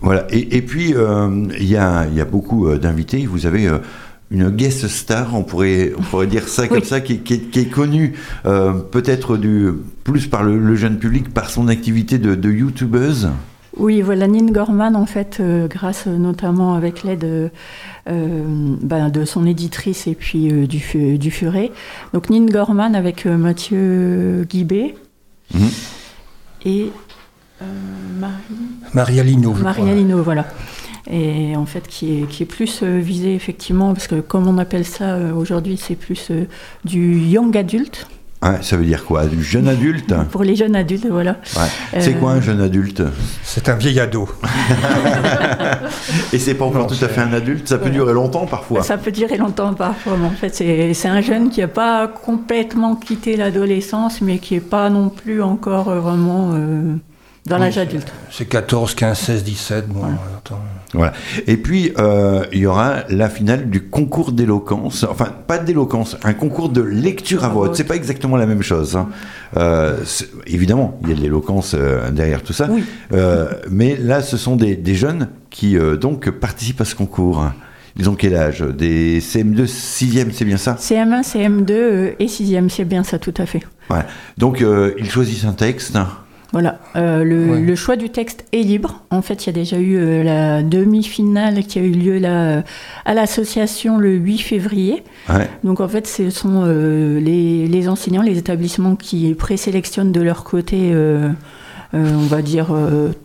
Voilà. 0.00 0.26
Et, 0.30 0.56
et 0.56 0.62
puis, 0.62 0.94
euh, 0.94 1.46
il 1.58 1.66
y, 1.68 1.76
a, 1.76 2.06
y 2.06 2.20
a 2.20 2.24
beaucoup 2.24 2.66
euh, 2.68 2.78
d'invités. 2.78 3.26
Vous 3.26 3.46
avez 3.46 3.66
euh, 3.68 3.78
une 4.30 4.48
guest 4.50 4.88
star, 4.88 5.34
on 5.34 5.42
pourrait, 5.42 5.92
on 5.98 6.02
pourrait 6.02 6.26
dire 6.26 6.48
ça 6.48 6.66
comme 6.68 6.78
Oui. 6.78 6.84
ça, 6.86 7.00
qui, 7.00 7.18
qui 7.20 7.34
est, 7.34 7.50
qui 7.50 7.60
est 7.60 7.66
connue 7.70 8.14
euh, 8.46 8.72
peut-être 8.72 9.38
plus 10.04 10.26
par 10.26 10.42
le, 10.42 10.58
le 10.58 10.74
jeune 10.76 10.98
public, 10.98 11.32
par 11.32 11.50
son 11.50 11.68
activité 11.68 12.18
de, 12.18 12.34
de 12.34 12.50
youtubeuse. 12.50 13.30
Oui, 13.78 14.02
voilà, 14.02 14.28
Nin 14.28 14.46
Gorman, 14.52 14.94
en 14.96 15.06
fait, 15.06 15.38
euh, 15.40 15.66
grâce 15.66 16.06
notamment 16.06 16.74
avec 16.74 17.04
l'aide 17.04 17.24
euh, 17.24 18.44
ben, 18.82 19.08
de 19.08 19.24
son 19.24 19.46
éditrice 19.46 20.06
et 20.06 20.14
puis 20.14 20.48
du, 20.66 21.16
du 21.18 21.30
Furet. 21.30 21.70
Donc 22.12 22.28
Nin 22.28 22.44
Gorman 22.44 22.94
avec 22.94 23.24
Mathieu 23.24 24.44
Guibé 24.48 24.94
Mhm. 25.54 25.68
et 26.64 26.90
Marie, 28.18 28.34
Maria 28.94 29.22
Lino. 29.22 29.54
je 29.56 29.62
Maria 29.62 29.84
crois. 29.84 29.94
Lino, 29.96 30.22
voilà. 30.22 30.46
Et 31.10 31.56
en 31.56 31.66
fait, 31.66 31.86
qui 31.88 32.22
est, 32.22 32.26
qui 32.28 32.44
est 32.44 32.46
plus 32.46 32.80
euh, 32.82 32.98
visé 33.00 33.34
effectivement, 33.34 33.92
parce 33.92 34.06
que 34.06 34.20
comme 34.20 34.46
on 34.46 34.58
appelle 34.58 34.84
ça 34.84 35.14
euh, 35.14 35.32
aujourd'hui, 35.34 35.76
c'est 35.76 35.96
plus 35.96 36.28
euh, 36.30 36.44
du 36.84 37.18
young 37.18 37.56
adulte, 37.56 38.06
Ouais, 38.44 38.58
ça 38.60 38.76
veut 38.76 38.84
dire 38.84 39.04
quoi? 39.04 39.26
Du 39.26 39.40
jeune 39.40 39.68
adulte? 39.68 40.12
Pour 40.32 40.42
les 40.42 40.56
jeunes 40.56 40.74
adultes, 40.74 41.06
voilà. 41.08 41.36
Ouais. 41.56 42.00
C'est 42.00 42.16
Euh, 42.16 42.18
quoi 42.18 42.32
un 42.32 42.40
jeune 42.40 42.60
adulte? 42.60 43.00
C'est 43.44 43.68
un 43.68 43.76
vieil 43.76 44.00
ado. 44.00 44.28
Et 46.32 46.38
c'est 46.40 46.54
pas 46.54 46.64
encore 46.64 46.82
Non, 46.82 46.86
tout 46.88 47.04
à 47.04 47.08
fait 47.08 47.20
un 47.20 47.32
adulte, 47.32 47.68
ça 47.68 47.76
peut 47.76 47.82
Voilà. 47.84 47.94
durer 47.98 48.12
longtemps 48.14 48.46
parfois. 48.46 48.82
Ça 48.82 48.98
peut 48.98 49.12
durer 49.12 49.36
longtemps 49.36 49.74
parfois, 49.74 50.14
mais 50.18 50.26
en 50.26 50.30
fait, 50.30 50.52
c'est 50.56 50.92
c'est 50.92 51.06
un 51.06 51.20
jeune 51.20 51.50
qui 51.50 51.60
n'a 51.60 51.68
pas 51.68 52.08
complètement 52.08 52.96
quitté 52.96 53.36
l'adolescence, 53.36 54.20
mais 54.20 54.38
qui 54.38 54.54
n'est 54.54 54.60
pas 54.60 54.90
non 54.90 55.08
plus 55.08 55.40
encore 55.40 55.88
euh, 55.88 56.00
vraiment 56.00 56.50
euh, 56.54 56.94
dans 57.46 57.58
l'âge 57.58 57.78
adulte. 57.78 58.12
C'est 58.30 58.44
14, 58.46 58.94
15, 58.94 59.18
16, 59.18 59.44
17. 59.44 59.88
Bon, 59.88 60.04
attends. 60.36 60.60
Voilà. 60.94 61.12
Et 61.46 61.56
puis, 61.56 61.92
euh, 61.98 62.44
il 62.52 62.58
y 62.60 62.66
aura 62.66 63.04
la 63.08 63.28
finale 63.30 63.70
du 63.70 63.80
concours 63.88 64.32
d'éloquence. 64.32 65.04
Enfin, 65.08 65.28
pas 65.46 65.58
d'éloquence, 65.58 66.16
un 66.22 66.34
concours 66.34 66.68
de 66.68 66.82
lecture 66.82 67.44
à 67.44 67.48
voix 67.48 67.64
haute. 67.68 67.76
C'est 67.76 67.84
pas 67.84 67.96
exactement 67.96 68.36
la 68.36 68.46
même 68.46 68.62
chose. 68.62 68.96
hein. 68.96 69.08
Euh, 69.56 69.96
évidemment, 70.46 70.98
il 71.02 71.08
y 71.08 71.12
a 71.12 71.14
de 71.16 71.20
l'éloquence 71.20 71.74
euh, 71.74 72.10
derrière 72.10 72.42
tout 72.42 72.52
ça. 72.52 72.68
Oui. 72.70 72.84
Euh, 73.12 73.50
mais 73.70 73.96
là, 73.96 74.20
ce 74.22 74.36
sont 74.36 74.56
des, 74.56 74.76
des 74.76 74.94
jeunes 74.94 75.28
qui 75.50 75.76
euh, 75.78 75.96
donc 75.96 76.30
participent 76.30 76.80
à 76.82 76.84
ce 76.84 76.94
concours. 76.94 77.44
Ils 77.98 78.08
ont 78.08 78.14
quel 78.14 78.36
âge? 78.36 78.60
Des 78.60 79.20
CM2, 79.20 79.66
6e, 79.66 80.30
c'est 80.32 80.44
bien 80.44 80.56
ça? 80.56 80.76
CM1, 80.78 81.22
CM2 81.22 81.70
euh, 81.70 82.10
et 82.18 82.26
6e, 82.26 82.68
c'est 82.68 82.84
bien 82.84 83.02
ça, 83.02 83.18
tout 83.18 83.34
à 83.36 83.46
fait. 83.46 83.62
Ouais. 83.90 84.00
Donc, 84.38 84.62
euh, 84.62 84.94
ils 84.98 85.10
choisissent 85.10 85.44
un 85.44 85.52
texte. 85.52 85.98
Voilà, 86.52 86.78
Euh, 86.96 87.24
le, 87.24 87.46
Ouais. 87.52 87.60
le 87.60 87.74
choix 87.74 87.96
du 87.96 88.10
texte 88.10 88.44
est 88.52 88.60
libre. 88.60 89.02
En 89.10 89.22
fait, 89.22 89.44
il 89.44 89.46
y 89.46 89.50
a 89.50 89.52
déjà 89.54 89.78
eu 89.78 89.96
euh, 89.96 90.22
la 90.22 90.62
demi-finale 90.62 91.64
qui 91.64 91.78
a 91.78 91.82
eu 91.82 91.92
lieu 91.92 92.18
là, 92.18 92.42
euh, 92.58 92.62
à 93.06 93.14
l'association 93.14 93.96
le 93.96 94.12
8 94.12 94.38
février. 94.38 95.02
Ouais. 95.30 95.48
Donc 95.64 95.80
en 95.80 95.88
fait, 95.88 96.06
ce 96.06 96.28
sont 96.28 96.64
euh, 96.66 97.18
les, 97.20 97.66
les 97.66 97.88
enseignants, 97.88 98.20
les 98.22 98.36
établissements 98.36 98.96
qui 98.96 99.32
présélectionnent 99.34 100.12
de 100.12 100.20
leur 100.20 100.44
côté, 100.44 100.92
on 101.94 102.26
va 102.26 102.42
dire, 102.42 102.68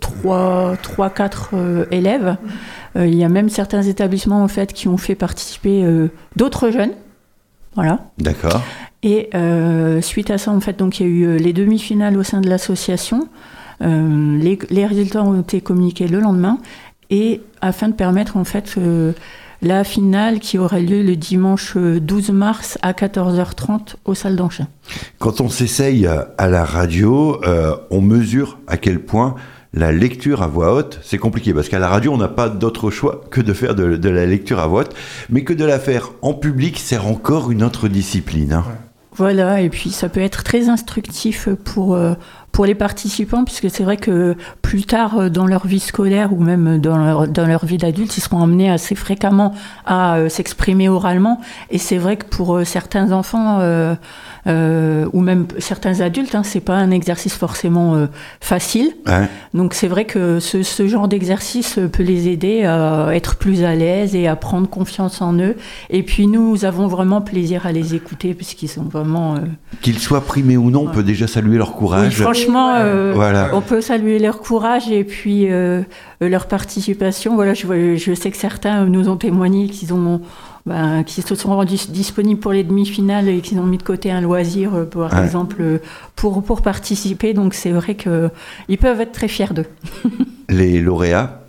3-4 0.02 1.88
élèves. 1.92 2.38
Il 2.96 3.14
y 3.16 3.24
a 3.24 3.30
même 3.30 3.50
certains 3.50 3.84
établissements 3.84 4.44
en 4.44 4.48
fait 4.48 4.74
qui 4.74 4.88
ont 4.88 4.98
fait 4.98 5.16
participer 5.16 5.86
d'autres 6.36 6.72
jeunes. 6.72 6.92
Voilà. 7.76 8.00
D'accord. 8.18 8.62
Et 9.04 9.30
euh, 9.36 10.02
suite 10.02 10.32
à 10.32 10.38
ça, 10.38 10.52
en 10.52 10.60
fait, 10.60 10.78
donc 10.78 11.00
il 11.00 11.04
y 11.04 11.10
a 11.10 11.10
eu 11.10 11.24
euh, 11.24 11.38
les 11.38 11.54
demi-finales 11.54 12.18
au 12.18 12.24
sein 12.24 12.42
de 12.42 12.50
l'association. 12.50 13.28
Euh, 13.82 14.38
les, 14.40 14.58
les 14.70 14.86
résultats 14.86 15.24
ont 15.24 15.40
été 15.40 15.62
communiqués 15.62 16.08
le 16.08 16.20
lendemain 16.20 16.58
et 17.10 17.42
afin 17.62 17.90
de 17.90 17.94
permettre 17.94 18.38
en 18.38 18.44
fait 18.44 18.76
euh, 18.78 19.14
la 19.62 19.84
finale 19.84 20.40
qui 20.40 20.58
aurait 20.58 20.82
lieu 20.82 21.02
le 21.04 21.16
dimanche 21.16 21.74
euh, 21.78 22.00
12 22.00 22.32
mars 22.32 22.78
à 22.82 22.94
14h30 22.94 23.96
aux 24.06 24.16
salles 24.16 24.36
d'enchères. 24.36 24.68
Quand 25.20 25.42
on 25.42 25.50
s'essaye 25.50 26.08
à 26.08 26.48
la 26.48 26.66
radio, 26.66 27.42
euh, 27.46 27.76
on 27.92 28.02
mesure 28.02 28.60
à 28.68 28.78
quel 28.78 29.00
point 29.00 29.36
la 29.74 29.92
lecture 29.92 30.42
à 30.42 30.48
voix 30.48 30.74
haute, 30.74 31.00
c'est 31.04 31.18
compliqué 31.18 31.54
parce 31.54 31.70
qu'à 31.70 31.78
la 31.78 31.90
radio, 31.90 32.12
on 32.14 32.18
n'a 32.18 32.30
pas 32.30 32.50
d'autre 32.50 32.90
choix 32.90 33.22
que 33.30 33.42
de 33.42 33.54
faire 33.54 33.76
de, 33.76 33.96
de, 33.98 34.10
la 34.10 34.26
lecture 34.26 34.60
à 34.60 34.68
voix 34.68 34.82
haute, 34.82 34.96
mais 35.30 35.44
que 35.44 35.54
de 35.54 35.66
la 35.66 35.78
faire 35.78 36.14
en 36.22 36.34
public, 36.34 36.80
c'est 36.80 36.98
encore 36.98 37.52
une 37.52 37.64
autre 37.64 37.88
discipline. 37.88 38.54
Hein. 38.54 38.66
Voilà, 39.18 39.62
et 39.62 39.70
puis 39.70 39.90
ça 39.90 40.10
peut 40.10 40.22
être 40.22 40.44
très 40.44 40.70
instructif 40.70 41.50
pour, 41.50 41.96
euh, 41.96 42.14
pour 42.52 42.68
les 42.68 42.76
participants, 42.76 43.44
puisque 43.46 43.68
c'est 43.68 43.84
vrai 43.84 43.98
que 43.98 44.36
plus 44.62 44.84
tard 44.84 45.18
euh, 45.18 45.30
dans 45.30 45.48
leur 45.48 45.66
vie 45.66 45.80
scolaire 45.80 46.34
ou 46.34 46.40
même 46.40 46.80
dans 46.80 46.98
leur, 46.98 47.66
vie 47.66 47.78
d'adulte, 47.78 48.16
ils 48.16 48.22
seront 48.22 48.44
amenés 48.44 48.70
assez 48.70 48.94
fréquemment 48.94 49.56
à 49.88 50.18
euh, 50.18 50.30
s'exprimer 50.30 50.88
oralement. 50.88 51.42
Et 51.72 51.80
c'est 51.80 51.98
vrai 51.98 52.18
que 52.18 52.26
pour 52.28 52.62
certains 52.64 53.12
enfants, 53.12 53.60
euh, 54.48 55.08
ou 55.14 55.22
même 55.22 55.46
certains 55.60 56.02
adultes, 56.02 56.36
hein, 56.36 56.44
c'est 56.44 56.62
pas 56.62 56.76
un 56.76 56.92
exercice 56.92 57.36
forcément 57.36 57.96
euh, 57.96 58.08
facile. 58.40 58.94
Ouais. 59.06 59.28
Donc 59.54 59.74
c'est 59.74 59.88
vrai 59.88 60.06
que 60.06 60.40
ce, 60.40 60.64
ce 60.64 60.88
genre 60.88 61.08
d'exercice 61.08 61.80
peut 61.92 62.04
les 62.04 62.28
aider 62.28 62.64
à 62.64 63.10
être 63.14 63.36
plus 63.36 63.64
à 63.64 63.76
l'aise 63.76 64.16
et 64.16 64.28
à 64.28 64.36
prendre 64.36 64.70
confiance 64.70 65.22
en 65.22 65.38
eux. 65.40 65.56
Et 65.90 66.04
puis 66.04 66.28
nous 66.28 66.66
avons 66.66 66.88
vraiment 66.88 67.22
plaisir 67.22 67.66
à 67.66 67.72
les 67.72 67.96
écouter 67.96 68.34
puisqu'ils 68.34 68.70
sont 68.70 68.84
vraiment. 68.84 69.36
Euh... 69.36 69.40
Qu'ils 69.82 70.00
soient 70.00 70.22
primés 70.22 70.58
ou 70.58 70.70
non, 70.70 70.86
on 70.88 70.92
peut 70.92 71.04
déjà 71.04 71.28
saluer 71.28 71.58
leur 71.58 71.74
courage. 71.74 72.18
Oui, 72.18 72.24
franchement, 72.24 72.76
euh, 72.76 73.12
voilà. 73.14 73.50
on 73.54 73.62
peut 73.62 73.82
saluer 73.82 74.20
leur 74.20 74.40
courage 74.40 74.90
et 74.90 75.04
puis 75.04 75.52
euh, 75.52 75.82
leur 76.22 76.48
participation. 76.48 77.36
Voilà, 77.36 77.54
je, 77.54 77.96
je 77.96 78.14
sais 78.14 78.32
que 78.32 78.38
certains 78.38 78.86
nous 78.86 79.10
ont 79.10 79.18
témoigné 79.18 79.68
qu'ils 79.68 79.94
ont 79.94 80.22
ben, 80.68 81.04
qui 81.04 81.22
se 81.22 81.34
sont 81.36 81.50
rendus 81.56 81.88
disponibles 81.90 82.40
pour 82.40 82.52
les 82.52 82.64
demi-finales 82.64 83.28
et 83.30 83.42
qui 83.42 83.56
ont 83.58 83.66
mis 83.66 83.78
de 83.78 83.84
côté 83.84 84.12
un 84.12 84.22
loisir, 84.22 84.76
euh, 84.76 84.84
par 84.86 85.14
Ouais. 85.14 85.24
exemple, 85.24 85.80
pour, 86.16 86.44
pour 86.44 86.62
participer. 86.62 87.34
Donc 87.34 87.54
c'est 87.54 87.72
vrai 87.72 87.96
qu'ils 87.96 88.78
peuvent 88.80 89.02
être 89.02 89.12
très 89.14 89.28
fiers 89.28 89.54
d'eux. 89.54 89.66
Les 90.50 90.80
lauréats, 90.80 91.42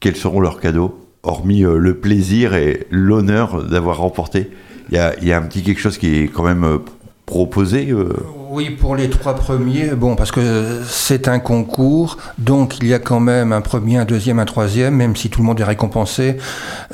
quels 0.00 0.16
seront 0.16 0.40
leurs 0.40 0.60
cadeaux? 0.60 1.00
Hormis 1.22 1.64
euh, 1.64 1.78
le 1.78 1.94
plaisir 1.96 2.54
et 2.54 2.86
l'honneur 2.90 3.62
d'avoir 3.64 3.96
remporté, 3.98 4.50
il 4.90 4.96
y 4.96 4.98
a, 4.98 5.14
il 5.22 5.26
y 5.26 5.32
a 5.32 5.38
un 5.38 5.42
petit 5.42 5.62
quelque 5.62 5.80
chose 5.80 5.96
qui 5.96 6.14
est 6.18 6.28
quand 6.28 6.42
même 6.44 6.64
euh, 6.64 6.78
proposé. 7.26 7.90
euh, 7.90 8.12
Oui, 8.56 8.70
pour 8.70 8.94
les 8.94 9.10
trois 9.10 9.34
premiers, 9.34 9.96
bon, 9.96 10.14
parce 10.14 10.30
que 10.30 10.80
c'est 10.86 11.26
un 11.26 11.40
concours, 11.40 12.18
donc 12.38 12.78
il 12.80 12.86
y 12.86 12.94
a 12.94 13.00
quand 13.00 13.18
même 13.18 13.50
un 13.50 13.60
premier, 13.60 13.96
un 13.96 14.04
deuxième, 14.04 14.38
un 14.38 14.44
troisième, 14.44 14.94
même 14.94 15.16
si 15.16 15.28
tout 15.28 15.40
le 15.40 15.46
monde 15.46 15.58
est 15.58 15.64
récompensé. 15.64 16.36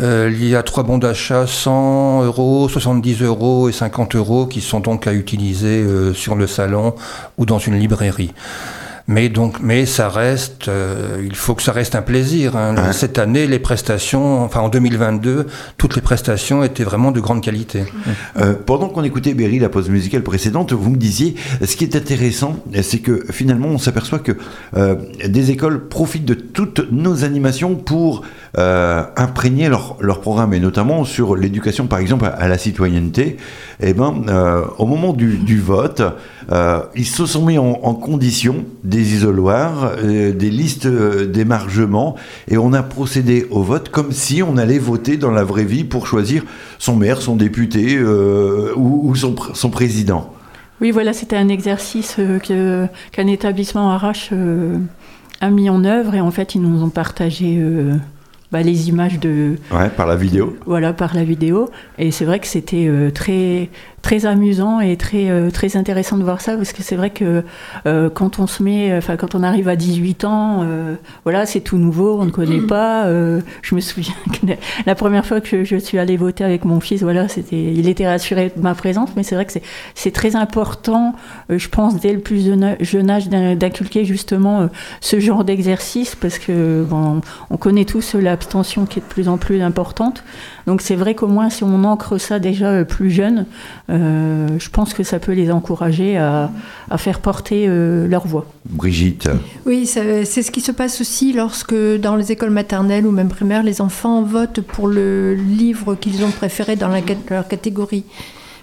Euh, 0.00 0.30
il 0.32 0.48
y 0.48 0.56
a 0.56 0.62
trois 0.62 0.84
bons 0.84 0.96
d'achat, 0.96 1.46
100 1.46 2.22
euros, 2.24 2.66
70 2.70 3.20
euros 3.20 3.68
et 3.68 3.72
50 3.72 4.16
euros, 4.16 4.46
qui 4.46 4.62
sont 4.62 4.80
donc 4.80 5.06
à 5.06 5.12
utiliser 5.12 5.82
euh, 5.82 6.14
sur 6.14 6.34
le 6.34 6.46
salon 6.46 6.94
ou 7.36 7.44
dans 7.44 7.58
une 7.58 7.78
librairie. 7.78 8.32
Mais 9.12 9.28
donc, 9.28 9.56
mais 9.60 9.86
ça 9.86 10.08
reste, 10.08 10.68
euh, 10.68 11.20
il 11.24 11.34
faut 11.34 11.56
que 11.56 11.64
ça 11.64 11.72
reste 11.72 11.96
un 11.96 12.00
plaisir. 12.02 12.56
hein. 12.56 12.76
Ouais. 12.76 12.92
Cette 12.92 13.18
année, 13.18 13.48
les 13.48 13.58
prestations, 13.58 14.44
enfin 14.44 14.60
en 14.60 14.68
2022, 14.68 15.46
toutes 15.76 15.96
les 15.96 16.00
prestations 16.00 16.62
étaient 16.62 16.84
vraiment 16.84 17.10
de 17.10 17.18
grande 17.18 17.42
qualité. 17.42 17.82
Euh, 18.38 18.54
pendant 18.64 18.88
qu'on 18.88 19.02
écoutait 19.02 19.34
Berry, 19.34 19.58
la 19.58 19.68
pause 19.68 19.88
musicale 19.90 20.22
précédente, 20.22 20.72
vous 20.72 20.90
me 20.90 20.96
disiez, 20.96 21.34
ce 21.60 21.74
qui 21.74 21.82
est 21.82 21.96
intéressant, 21.96 22.54
c'est 22.82 23.00
que 23.00 23.24
finalement, 23.32 23.66
on 23.66 23.78
s'aperçoit 23.78 24.20
que 24.20 24.30
euh, 24.76 24.94
des 25.26 25.50
écoles 25.50 25.88
profitent 25.88 26.24
de 26.24 26.34
toutes 26.34 26.92
nos 26.92 27.24
animations 27.24 27.74
pour 27.74 28.22
imprégner 28.56 29.68
leur, 29.68 29.96
leur 30.00 30.20
programme, 30.20 30.54
et 30.54 30.60
notamment 30.60 31.04
sur 31.04 31.34
l'éducation, 31.34 31.88
par 31.88 31.98
exemple, 31.98 32.26
à, 32.26 32.28
à 32.28 32.46
la 32.46 32.58
citoyenneté. 32.58 33.38
Eh 33.80 33.92
ben, 33.92 34.22
au 34.78 34.86
moment 34.86 35.12
du, 35.12 35.36
du 35.38 35.58
vote, 35.58 36.02
euh, 36.52 36.80
ils 36.96 37.06
se 37.06 37.26
sont 37.26 37.44
mis 37.46 37.58
en, 37.58 37.78
en 37.82 37.94
condition 37.94 38.64
des 38.84 39.14
isoloirs, 39.14 39.92
euh, 40.02 40.32
des 40.32 40.50
listes 40.50 40.86
euh, 40.86 41.26
d'émargement, 41.26 42.16
et 42.48 42.58
on 42.58 42.72
a 42.72 42.82
procédé 42.82 43.46
au 43.50 43.62
vote 43.62 43.88
comme 43.90 44.12
si 44.12 44.42
on 44.42 44.56
allait 44.56 44.78
voter 44.78 45.16
dans 45.16 45.30
la 45.30 45.44
vraie 45.44 45.64
vie 45.64 45.84
pour 45.84 46.06
choisir 46.06 46.42
son 46.78 46.96
maire, 46.96 47.22
son 47.22 47.36
député 47.36 47.98
ou, 48.00 49.08
ou 49.08 49.14
son, 49.14 49.32
pr- 49.32 49.54
son 49.54 49.70
président. 49.70 50.32
Oui, 50.80 50.90
voilà, 50.92 51.12
c'était 51.12 51.36
un 51.36 51.48
exercice 51.48 52.16
euh, 52.18 52.86
qu'un 53.12 53.26
établissement 53.26 53.90
Arrache 53.90 54.30
euh, 54.32 54.76
a 55.42 55.50
mis 55.50 55.68
en 55.70 55.84
œuvre 55.84 56.14
et 56.14 56.20
en 56.20 56.30
fait, 56.30 56.54
ils 56.54 56.62
nous 56.62 56.82
ont 56.82 56.88
partagé 56.88 57.56
euh, 57.58 57.94
bah, 58.50 58.62
les 58.62 58.88
images 58.88 59.20
de, 59.20 59.56
Ouais, 59.72 59.90
par 59.90 60.06
la 60.06 60.16
vidéo. 60.16 60.56
voilà, 60.66 60.92
par 60.94 61.14
la 61.14 61.22
vidéo. 61.22 61.68
Et 61.98 62.10
c'est 62.10 62.24
vrai 62.24 62.40
que 62.40 62.46
c'était 62.46 62.90
très, 63.14 63.68
très 64.02 64.24
amusant 64.26 64.80
et 64.80 64.96
très, 64.96 65.28
euh, 65.30 65.50
très 65.50 65.76
intéressant 65.76 66.16
de 66.16 66.22
voir 66.24 66.40
ça 66.40 66.56
parce 66.56 66.72
que 66.72 66.82
c'est 66.82 66.96
vrai 66.96 67.10
que 67.10 67.44
euh, 67.86 68.08
quand 68.10 68.38
on 68.38 68.46
se 68.46 68.62
met, 68.62 68.96
enfin, 68.96 69.16
quand 69.16 69.34
on 69.34 69.42
arrive 69.42 69.68
à 69.68 69.76
18 69.76 70.24
ans, 70.24 70.60
euh, 70.62 70.94
voilà, 71.24 71.44
c'est 71.46 71.60
tout 71.60 71.76
nouveau, 71.76 72.18
on 72.20 72.24
ne 72.24 72.30
connaît 72.30 72.60
pas. 72.66 73.04
euh, 73.06 73.40
je 73.62 73.74
me 73.74 73.80
souviens 73.80 74.14
que 74.32 74.46
la- 74.86 74.94
première 74.94 75.26
fois 75.26 75.40
que 75.40 75.64
je 75.64 75.76
suis 75.76 75.98
allée 75.98 76.16
voter 76.16 76.44
avec 76.44 76.64
mon 76.64 76.80
fils, 76.80 77.02
voilà, 77.02 77.28
c'était, 77.28 77.62
il 77.62 77.88
était 77.88 78.08
rassuré 78.08 78.52
de 78.56 78.60
ma 78.62 78.74
présence, 78.74 79.10
mais 79.16 79.22
c'est 79.22 79.34
vrai 79.34 79.44
que 79.44 79.52
c'est, 79.94 80.10
très 80.10 80.34
important, 80.36 81.14
euh, 81.50 81.58
je 81.58 81.68
pense, 81.68 82.00
dès 82.00 82.12
le 82.12 82.20
plus 82.20 82.44
jeune 82.80 83.10
âge 83.10 83.28
d'in- 83.28 83.54
d'inculquer 83.54 84.04
justement 84.04 84.60
euh, 84.62 84.66
ce 85.00 85.20
genre 85.20 85.44
d'exercice 85.44 86.14
parce 86.16 86.38
que 86.38 86.84
bon, 86.88 87.20
on 87.50 87.56
connaît 87.56 87.84
tous 87.84 88.14
l'abstention 88.14 88.86
qui 88.86 88.98
est 88.98 89.02
de 89.02 89.06
plus 89.06 89.28
en 89.28 89.36
plus 89.36 89.60
importante. 89.62 90.24
Donc 90.66 90.82
c'est 90.82 90.96
vrai 90.96 91.14
qu'au 91.14 91.26
moins 91.26 91.50
si 91.50 91.64
on 91.64 91.84
ancre 91.84 92.18
ça 92.18 92.38
déjà 92.38 92.66
euh, 92.66 92.84
plus 92.84 93.10
jeune, 93.10 93.46
euh, 93.88 94.48
je 94.58 94.68
pense 94.70 94.94
que 94.94 95.02
ça 95.02 95.18
peut 95.18 95.32
les 95.32 95.50
encourager 95.50 96.16
à, 96.16 96.50
à 96.90 96.98
faire 96.98 97.20
porter 97.20 97.66
euh, 97.68 98.06
leur 98.06 98.26
voix. 98.26 98.46
Brigitte. 98.68 99.28
Oui, 99.66 99.86
c'est 99.86 100.24
ce 100.24 100.50
qui 100.50 100.60
se 100.60 100.72
passe 100.72 101.00
aussi 101.00 101.32
lorsque 101.32 101.74
dans 101.74 102.16
les 102.16 102.32
écoles 102.32 102.50
maternelles 102.50 103.06
ou 103.06 103.10
même 103.10 103.28
primaires, 103.28 103.62
les 103.62 103.80
enfants 103.80 104.22
votent 104.22 104.60
pour 104.60 104.88
le 104.88 105.34
livre 105.34 105.94
qu'ils 105.94 106.24
ont 106.24 106.30
préféré 106.30 106.76
dans 106.76 106.88
la, 106.88 107.00
leur 107.30 107.48
catégorie. 107.48 108.04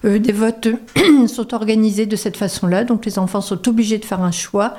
Des 0.08 0.32
votes 0.32 0.70
sont 1.28 1.54
organisés 1.54 2.06
de 2.06 2.16
cette 2.16 2.38
façon-là, 2.38 2.86
donc 2.86 3.06
les 3.06 3.20
enfants 3.20 3.42
sont 3.42 3.68
obligés 3.68 3.98
de 3.98 4.06
faire 4.06 4.22
un 4.22 4.32
choix 4.32 4.76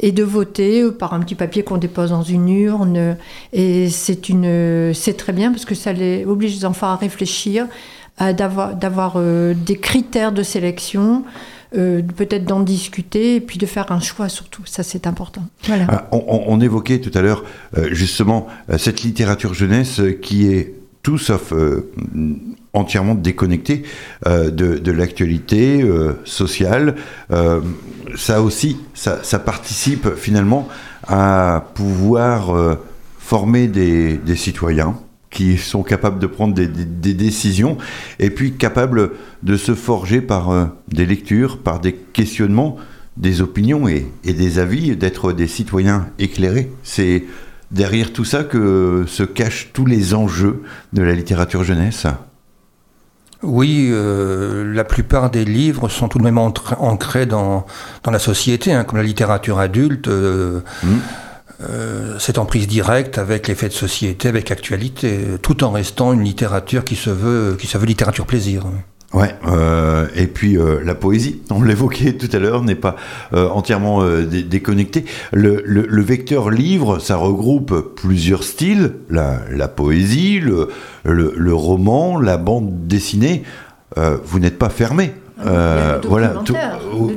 et 0.00 0.10
de 0.10 0.24
voter 0.24 0.82
euh, 0.82 0.90
par 0.90 1.14
un 1.14 1.20
petit 1.20 1.36
papier 1.36 1.62
qu'on 1.62 1.76
dépose 1.76 2.10
dans 2.10 2.22
une 2.22 2.48
urne. 2.48 3.16
Et 3.52 3.88
c'est 3.90 4.28
une, 4.28 4.92
c'est 4.92 5.16
très 5.16 5.32
bien 5.32 5.52
parce 5.52 5.64
que 5.64 5.76
ça 5.76 5.92
les 5.92 6.24
oblige 6.24 6.56
les 6.56 6.64
enfants 6.64 6.88
à 6.88 6.96
réfléchir, 6.96 7.68
à 8.18 8.32
d'avoir, 8.32 8.74
d'avoir 8.74 9.14
euh, 9.16 9.54
des 9.54 9.76
critères 9.76 10.32
de 10.32 10.42
sélection, 10.42 11.22
euh, 11.76 12.02
peut-être 12.16 12.44
d'en 12.44 12.60
discuter 12.60 13.36
et 13.36 13.40
puis 13.40 13.58
de 13.58 13.66
faire 13.66 13.92
un 13.92 14.00
choix 14.00 14.28
surtout. 14.28 14.62
Ça, 14.66 14.82
c'est 14.82 15.06
important. 15.06 15.44
Ah, 15.70 16.08
on, 16.10 16.60
évoquait 16.60 16.98
tout 16.98 17.16
à 17.16 17.22
l'heure 17.22 17.44
justement 17.92 18.48
cette 18.78 19.02
littérature 19.02 19.54
jeunesse 19.54 20.00
qui 20.20 20.48
est 20.48 20.74
tout 21.02 21.18
sauf 21.18 21.52
entièrement 22.72 23.14
déconnectée 23.14 23.82
euh, 24.26 24.50
de, 24.50 24.78
de 24.78 24.92
l'actualité 24.92 25.82
euh, 25.82 26.14
sociale. 26.24 26.94
Euh, 27.30 27.60
ça 28.16 28.42
aussi, 28.42 28.78
ça, 28.94 29.20
ça 29.22 29.38
participe 29.38 30.14
finalement 30.16 30.68
à 31.06 31.64
pouvoir 31.74 32.76
former 33.18 33.66
des, 33.68 34.16
des 34.16 34.36
citoyens 34.36 34.96
qui 35.30 35.56
sont 35.56 35.82
capables 35.82 36.18
de 36.18 36.26
prendre 36.26 36.52
des, 36.54 36.66
des- 36.68 36.84
des 36.84 37.14
décisions 37.14 37.78
et 38.18 38.28
puis 38.30 38.52
capables 38.52 39.12
de 39.42 39.56
se 39.56 39.74
forger 39.74 40.20
par 40.20 40.70
des 40.88 41.06
lectures, 41.06 41.58
par 41.58 41.80
des 41.80 41.94
questionnements, 41.94 42.76
des 43.16 43.40
opinions 43.40 43.88
et, 43.88 44.06
et 44.24 44.34
des 44.34 44.58
avis, 44.58 44.94
d'être 44.96 45.32
des 45.32 45.46
citoyens 45.46 46.08
éclairés. 46.18 46.70
C'est 46.82 47.24
derrière 47.70 48.12
tout 48.12 48.24
ça 48.24 48.44
que 48.44 49.04
se 49.06 49.22
cachent 49.22 49.70
tous 49.72 49.86
les 49.86 50.12
enjeux 50.12 50.62
de 50.92 51.02
la 51.02 51.14
littérature 51.14 51.64
jeunesse. 51.64 52.06
Oui, 53.42 53.88
euh, 53.90 54.72
la 54.72 54.84
plupart 54.84 55.30
des 55.30 55.44
livres 55.44 55.88
sont 55.88 56.08
tout 56.08 56.18
de 56.18 56.22
même 56.24 56.38
ancrés 56.38 57.26
dans, 57.26 57.66
dans 58.04 58.10
la 58.10 58.18
société, 58.18 58.72
hein, 58.72 58.84
comme 58.84 58.98
la 58.98 59.04
littérature 59.04 59.58
adulte. 59.58 60.08
euh, 60.08 60.60
Mhm. 60.82 61.00
euh, 61.68 62.16
c'est 62.18 62.38
en 62.38 62.44
prise 62.44 62.66
directe 62.66 63.18
avec 63.18 63.48
les 63.48 63.54
faits 63.54 63.72
de 63.72 63.76
société, 63.76 64.28
avec 64.28 64.48
l'actualité, 64.48 65.18
tout 65.42 65.62
en 65.64 65.70
restant 65.70 66.12
une 66.12 66.22
littérature 66.24 66.84
qui 66.84 66.96
se 66.96 67.10
veut, 67.10 67.56
qui 67.58 67.66
se 67.66 67.78
veut 67.78 67.86
littérature 67.86 68.26
plaisir. 68.26 68.64
Ouais, 69.14 69.34
euh, 69.46 70.06
et 70.16 70.26
puis 70.26 70.56
euh, 70.56 70.80
la 70.82 70.94
poésie, 70.94 71.42
on 71.50 71.62
l'évoquait 71.62 72.14
tout 72.14 72.34
à 72.34 72.38
l'heure, 72.38 72.62
n'est 72.64 72.74
pas 72.74 72.96
euh, 73.34 73.46
entièrement 73.50 74.02
euh, 74.02 74.22
dé- 74.24 74.42
déconnectée. 74.42 75.04
Le, 75.32 75.62
le- 75.66 75.86
le 75.86 76.02
vecteur 76.02 76.48
livre, 76.48 76.98
ça 76.98 77.16
regroupe 77.16 77.94
plusieurs 77.94 78.42
styles, 78.42 78.92
la, 79.10 79.40
la 79.50 79.68
poésie, 79.68 80.40
le, 80.40 80.68
le- 81.04 81.34
le 81.36 81.54
roman, 81.54 82.18
la 82.18 82.38
bande 82.38 82.86
dessinée. 82.86 83.42
Euh, 83.98 84.16
vous 84.24 84.38
n'êtes 84.38 84.58
pas 84.58 84.70
fermé. 84.70 85.12
Ah, 85.38 85.48
Euh, 85.48 86.00
voilà. 86.08 86.28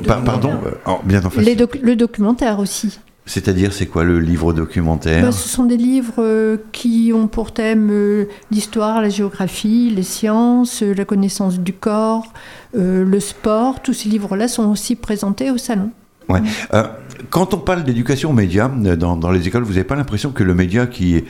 par- 0.06 0.22
pardon. 0.22 0.50
euh, 0.66 0.70
oh, 0.86 0.98
bien 1.04 1.24
en 1.24 1.30
face. 1.30 1.44
Les 1.44 1.54
doc- 1.56 1.78
le 1.82 1.96
documentaire 1.96 2.58
aussi. 2.58 2.98
C'est-à-dire, 3.28 3.72
c'est 3.72 3.86
quoi 3.86 4.04
le 4.04 4.20
livre 4.20 4.52
documentaire 4.52 5.24
Bah, 5.24 5.32
ce 5.32 5.48
sont 5.48 5.64
des 5.64 5.76
livres 5.76 6.14
euh, 6.20 6.58
qui 6.70 7.12
ont 7.12 7.26
pour 7.26 7.52
thème 7.52 7.88
euh, 7.90 8.26
l'histoire, 8.52 9.02
la 9.02 9.08
géographie, 9.08 9.92
les 9.94 10.04
sciences, 10.04 10.84
euh, 10.84 10.94
la 10.94 11.04
connaissance 11.04 11.58
du 11.58 11.72
corps, 11.72 12.32
le 12.72 13.20
sport. 13.20 13.82
Tous 13.82 13.94
ces 13.94 14.08
livres-là 14.08 14.46
sont 14.46 14.70
aussi 14.70 14.94
présentés 14.94 15.50
au 15.50 15.58
salon. 15.58 15.90
Ouais. 16.28 16.40
Quand 17.30 17.54
on 17.54 17.58
parle 17.58 17.84
d'éducation 17.84 18.30
aux 18.30 18.34
médias 18.34 18.68
dans, 18.68 19.16
dans, 19.16 19.30
les 19.30 19.48
écoles, 19.48 19.62
vous 19.62 19.72
n'avez 19.72 19.84
pas 19.84 19.94
l'impression 19.96 20.32
que 20.32 20.42
le 20.42 20.54
média 20.54 20.86
qui 20.86 21.16
est, 21.16 21.24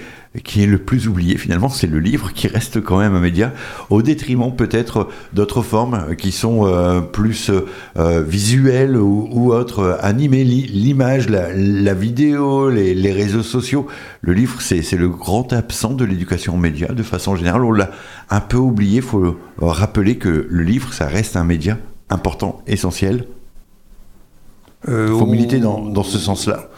qui 0.45 0.63
est 0.63 0.67
le 0.67 0.79
plus 0.79 1.09
oublié 1.09 1.37
finalement, 1.37 1.69
c'est 1.69 1.87
le 1.87 1.99
livre 1.99 2.33
qui 2.33 2.49
reste 2.49 2.81
quand 2.83 2.99
même 2.99 3.15
un 3.15 3.21
média, 3.21 3.53
au 3.91 4.03
détriment 4.03 4.55
peut-être 4.55 5.09
d'autres 5.33 5.63
formes 5.63 6.15
qui 6.17 6.33
sont 6.33 6.67
euh, 6.67 7.01
plus 7.01 7.51
euh, 7.97 8.23
visuelles 8.23 8.97
ou, 8.97 9.29
ou, 9.33 9.53
autres, 9.53 9.99
animées, 10.01 10.45
l'image, 10.45 11.29
la, 11.29 11.53
la, 11.53 11.95
vidéo, 11.95 12.71
les, 12.71 12.95
les, 12.95 13.13
réseaux 13.13 13.43
sociaux. 13.43 13.87
Le 14.21 14.33
livre, 14.33 14.61
c'est 14.61 14.91
le 14.93 15.09
grand 15.09 15.53
absent 15.53 15.95
de 15.95 16.05
l'éducation 16.05 16.55
aux 16.55 16.59
médias 16.59 16.93
de 16.93 17.03
façon 17.03 17.37
générale. 17.37 17.65
On 17.65 17.73
l'a 17.73 17.91
un 18.31 18.41
peu 18.41 18.57
oublié, 18.57 18.97
il 18.97 19.03
faut 19.03 19.37
rappeler 19.59 20.17
que 20.17 20.47
le 20.49 20.63
livre, 20.63 20.93
ça 20.93 21.07
reste 21.07 21.37
un 21.37 21.45
média 21.45 21.79
important, 22.11 22.63
essentiel 22.67 23.27
euh, 24.89 25.19
faut 25.19 25.27
militer 25.27 25.59
dans, 25.59 25.81
dans 25.81 26.03
ce 26.03 26.19
sens-là. 26.19 26.69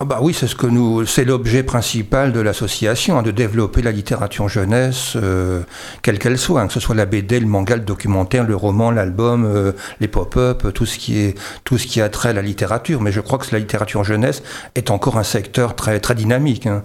Ah 0.00 0.04
bah 0.04 0.18
oui, 0.20 0.34
c'est 0.34 0.48
ce 0.48 0.56
que 0.56 0.66
nous, 0.66 1.06
c'est 1.06 1.24
l'objet 1.24 1.62
principal 1.62 2.32
de 2.32 2.40
l'association, 2.40 3.18
hein, 3.18 3.22
de 3.22 3.30
développer 3.30 3.80
la 3.80 3.92
littérature 3.92 4.48
jeunesse, 4.48 5.12
euh, 5.14 5.62
quelle 6.02 6.18
qu'elle 6.18 6.36
soit, 6.36 6.60
hein, 6.60 6.66
que 6.66 6.72
ce 6.72 6.80
soit 6.80 6.96
la 6.96 7.06
BD, 7.06 7.38
le 7.38 7.46
manga, 7.46 7.76
le 7.76 7.82
documentaire, 7.82 8.44
le 8.44 8.56
roman, 8.56 8.90
l'album, 8.90 9.44
euh, 9.44 9.70
les 10.00 10.08
pop-up, 10.08 10.72
tout 10.74 10.84
ce 10.84 10.98
qui 10.98 11.18
est 11.18 11.38
tout 11.62 11.78
ce 11.78 11.86
qui 11.86 12.00
a 12.00 12.08
trait 12.08 12.30
à 12.30 12.32
la 12.32 12.42
littérature. 12.42 13.00
Mais 13.00 13.12
je 13.12 13.20
crois 13.20 13.38
que 13.38 13.46
la 13.52 13.60
littérature 13.60 14.02
jeunesse 14.02 14.42
est 14.74 14.90
encore 14.90 15.16
un 15.16 15.22
secteur 15.22 15.76
très 15.76 16.00
très 16.00 16.16
dynamique 16.16 16.66
hein, 16.66 16.82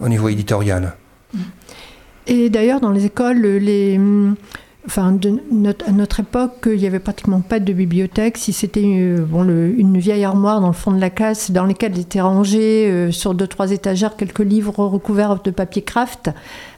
au 0.00 0.10
niveau 0.10 0.28
éditorial. 0.28 0.94
Et 2.26 2.50
d'ailleurs, 2.50 2.80
dans 2.80 2.90
les 2.90 3.06
écoles, 3.06 3.40
les 3.40 3.98
Enfin, 4.86 5.10
de 5.10 5.40
notre, 5.50 5.88
à 5.88 5.92
notre 5.92 6.20
époque, 6.20 6.62
il 6.66 6.78
n'y 6.78 6.86
avait 6.86 7.00
pratiquement 7.00 7.40
pas 7.40 7.58
de 7.58 7.72
bibliothèque. 7.72 8.38
Si 8.38 8.52
c'était 8.52 8.84
euh, 8.84 9.24
bon, 9.24 9.42
le, 9.42 9.76
une 9.76 9.98
vieille 9.98 10.22
armoire 10.22 10.60
dans 10.60 10.68
le 10.68 10.72
fond 10.72 10.92
de 10.92 11.00
la 11.00 11.10
classe, 11.10 11.50
dans 11.50 11.64
lesquelles 11.64 11.98
étaient 11.98 12.20
rangés 12.20 12.88
euh, 12.88 13.10
sur 13.10 13.34
deux 13.34 13.48
trois 13.48 13.72
étagères 13.72 14.16
quelques 14.16 14.38
livres 14.38 14.78
recouverts 14.84 15.42
de 15.42 15.50
papier 15.50 15.82
craft 15.82 16.30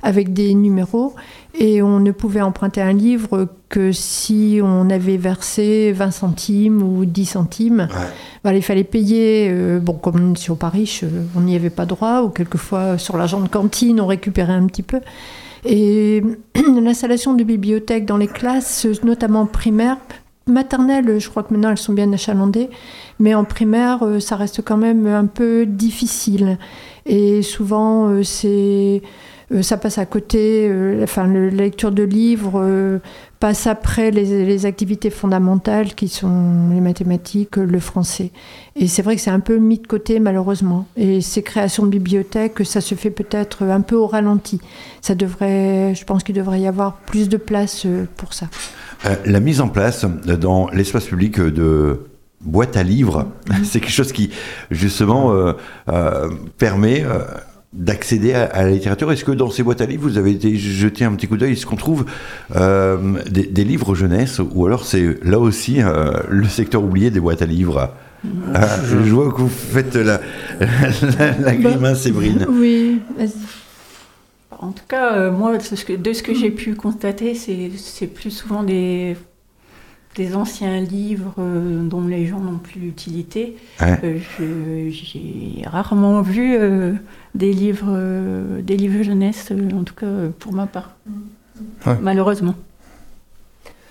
avec 0.03 0.33
des 0.33 0.55
numéros, 0.55 1.15
et 1.55 1.83
on 1.83 2.01
ne 2.01 2.11
pouvait 2.11 2.41
emprunter 2.41 2.81
un 2.81 2.95
livre 2.95 3.49
que 3.69 3.93
si 3.93 4.61
on 4.63 4.89
avait 4.89 5.19
versé 5.19 5.93
20 5.93 6.11
centimes 6.11 6.83
ou 6.83 7.05
10 7.05 7.27
centimes. 7.27 7.89
Ouais. 8.45 8.57
il 8.57 8.63
fallait 8.63 8.85
payer. 8.85 9.51
Euh, 9.51 9.81
bon, 9.81 9.93
comme 9.93 10.35
si 10.35 10.51
au 10.51 10.55
Paris, 10.55 11.03
on 11.37 11.43
n'y 11.43 11.57
avait 11.57 11.69
pas 11.69 11.85
droit, 11.85 12.23
ou 12.23 12.31
quelquefois 12.31 12.97
sur 12.97 13.19
l'argent 13.19 13.41
de 13.41 13.49
cantine, 13.49 14.01
on 14.01 14.07
récupérait 14.07 14.55
un 14.55 14.67
petit 14.67 14.83
peu. 14.83 15.01
Et 15.65 16.23
l'installation 16.83 17.35
de 17.35 17.45
bibliothèques 17.45 18.05
dans 18.05 18.17
les 18.17 18.29
classes, 18.29 18.87
notamment 19.03 19.47
primaires, 19.47 19.99
maternelles, 20.47 21.19
je 21.19 21.29
crois 21.29 21.43
que 21.43 21.53
maintenant 21.53 21.71
elles 21.71 21.79
sont 21.79 21.93
bien 21.93 22.13
achalandées, 22.13 22.71
mais 23.19 23.35
en 23.35 23.45
primaire, 23.45 24.03
euh, 24.03 24.21
ça 24.21 24.37
reste 24.37 24.63
quand 24.65 24.77
même 24.77 25.07
un 25.07 25.27
peu 25.27 25.67
difficile. 25.67 26.59
Et 27.07 27.43
souvent, 27.43 28.09
euh, 28.09 28.23
c'est 28.23 29.03
ça 29.62 29.78
passe 29.78 29.99
à 29.99 30.07
côté, 30.07 30.70
enfin, 31.03 31.26
la 31.26 31.51
lecture 31.51 31.90
de 31.90 32.03
livres 32.03 33.01
passe 33.40 33.66
après 33.66 34.11
les, 34.11 34.66
activités 34.66 35.11
fondamentales 35.11 35.94
qui 35.94 36.09
sont 36.09 36.70
les 36.72 36.80
mathématiques, 36.80 37.57
le 37.57 37.80
français. 37.80 38.30
Et 38.76 38.88
c'est 38.88 39.03
vrai 39.03 39.16
que 39.16 39.22
c'est 39.22 39.30
un 39.30 39.40
peu 39.40 39.57
mis 39.57 39.78
de 39.78 39.86
côté 39.86 40.20
malheureusement. 40.20 40.86
Et 40.96 41.20
ces 41.20 41.42
créations 41.42 41.84
de 41.84 41.90
bibliothèques, 41.90 42.64
ça 42.64 42.80
se 42.80 42.94
fait 42.94 43.11
peut-être 43.11 43.64
un 43.64 43.80
peu 43.80 43.96
au 43.96 44.07
ralenti. 44.07 44.61
Ça 45.01 45.14
devrait, 45.14 45.94
je 45.94 46.05
pense 46.05 46.22
qu'il 46.22 46.34
devrait 46.34 46.61
y 46.61 46.66
avoir 46.66 46.96
plus 46.99 47.28
de 47.28 47.36
place 47.36 47.84
euh, 47.86 48.07
pour 48.16 48.34
ça. 48.34 48.46
Euh, 49.07 49.14
la 49.24 49.40
mise 49.40 49.61
en 49.61 49.68
place 49.68 50.05
dans 50.05 50.68
l'espace 50.70 51.05
public 51.05 51.40
de 51.40 52.01
boîtes 52.40 52.76
à 52.76 52.82
livres, 52.82 53.26
c'est 53.64 53.80
quelque 53.80 53.90
chose 53.90 54.12
qui 54.12 54.30
justement 54.70 55.32
euh, 55.32 55.53
euh, 55.88 56.28
permet 56.59 57.05
euh, 57.05 57.24
d'accéder 57.73 58.33
à, 58.33 58.45
à, 58.45 58.64
la 58.64 58.71
littérature. 58.71 59.11
Est-ce 59.12 59.25
que 59.25 59.33
dans 59.33 59.51
ces 59.51 59.62
boîtes 59.62 59.81
à 59.81 59.87
livres, 59.87 60.09
vous 60.09 60.19
avez 60.19 60.33
été 60.33 60.57
jeté 60.57 61.05
un 61.05 61.12
petit 61.14 61.29
coup 61.29 61.37
d'œil? 61.37 61.53
Est-ce 61.53 61.66
qu'on 61.66 61.77
trouve 61.77 62.07
euh, 62.57 63.23
des, 63.31 63.47
des, 63.47 63.64
livres 63.64 63.95
jeunesse? 63.95 64.41
Ou 64.55 64.66
alors 64.66 64.85
c'est 64.85 65.23
là 65.23 65.39
aussi 65.39 65.83
euh, 65.83 66.12
le 66.29 66.47
secteur 66.47 66.83
oublié 66.83 67.11
des 67.11 67.21
boîtes 67.21 67.43
à 67.43 67.47
livres? 67.47 67.93
Ah, 68.53 68.66
je 68.85 68.97
vois 68.97 69.31
que 69.31 69.43
vous 69.43 69.49
faites 69.49 69.95
la, 69.95 70.21
la, 70.61 71.39
la 71.39 71.57
grimace, 71.57 72.03
Séverine. 72.03 72.47
Oui, 72.49 73.01
vas-y. 73.16 73.33
En 74.61 74.73
tout 74.73 74.85
cas, 74.89 75.14
euh, 75.14 75.31
moi, 75.31 75.57
de 75.57 75.62
ce 75.62 76.23
que, 76.23 76.35
j'ai 76.35 76.51
pu 76.51 76.75
constater, 76.75 77.35
c'est 77.35 78.07
plus 78.09 78.31
souvent 78.31 78.64
des, 78.64 79.16
des 80.16 80.35
anciens 80.35 80.81
livres 80.81 81.35
euh, 81.39 81.83
dont 81.85 82.07
les 82.07 82.27
gens 82.27 82.41
n'ont 82.41 82.59
plus 82.59 82.81
l'utilité. 82.81 83.57
Ouais. 83.81 83.99
Euh, 84.41 84.91
j'ai 84.91 85.62
rarement 85.64 86.23
vu 86.23 86.57
euh, 86.57 86.95
des 87.39 87.53
livres, 87.53 87.97
des 88.62 88.76
livres 88.76 89.03
jeunesse, 89.03 89.53
en 89.72 89.84
tout 89.84 89.95
cas 89.95 90.07
pour 90.39 90.53
ma 90.53 90.66
part, 90.66 90.97
ouais. 91.86 91.97
malheureusement. 92.03 92.55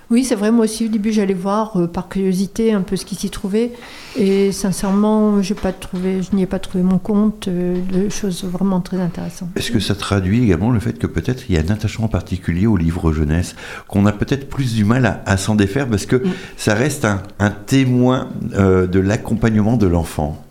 Oui, 0.10 0.24
c'est 0.24 0.36
vrai, 0.36 0.52
moi 0.52 0.66
aussi, 0.66 0.86
au 0.86 0.88
début, 0.88 1.12
j'allais 1.12 1.34
voir 1.34 1.76
euh, 1.76 1.88
par 1.88 2.08
curiosité 2.08 2.72
un 2.72 2.82
peu 2.82 2.96
ce 2.96 3.04
qui 3.04 3.16
s'y 3.16 3.30
trouvait. 3.30 3.74
Et 4.18 4.54
sincèrement, 4.54 5.42
pas 5.62 5.74
trouvé, 5.74 6.22
je 6.22 6.34
n'y 6.34 6.44
ai 6.44 6.46
pas 6.46 6.60
trouvé 6.60 6.82
mon 6.82 6.98
compte 6.98 7.50
euh, 7.50 7.82
de 7.92 8.08
choses 8.08 8.46
vraiment 8.46 8.80
très 8.80 9.00
intéressantes. 9.02 9.50
Est-ce 9.58 9.70
que 9.70 9.82
ça 9.82 9.96
traduit 9.96 10.44
également 10.44 10.72
le 10.72 10.80
fait 10.80 10.98
que 10.98 11.08
peut-être 11.08 11.50
il 11.50 11.56
y 11.56 11.58
a 11.58 11.62
un 11.62 11.74
attachement 11.74 12.08
particulier 12.08 12.68
au 12.68 12.78
livre 12.78 13.12
jeunesse, 13.12 13.56
qu'on 13.90 14.06
a 14.06 14.14
peut-être 14.14 14.48
plus 14.48 14.76
du 14.76 14.86
mal 14.86 15.06
à, 15.06 15.22
à 15.26 15.36
s'en 15.36 15.56
défaire 15.56 15.90
parce 15.90 16.06
que 16.06 16.16
mm. 16.16 16.32
ça 16.56 16.74
reste 16.74 17.04
un, 17.04 17.22
un 17.40 17.50
témoin 17.50 18.30
euh, 18.54 18.88
de 18.88 19.00
l'accompagnement 19.00 19.76
de 19.76 19.88
l'enfant? 19.88 20.42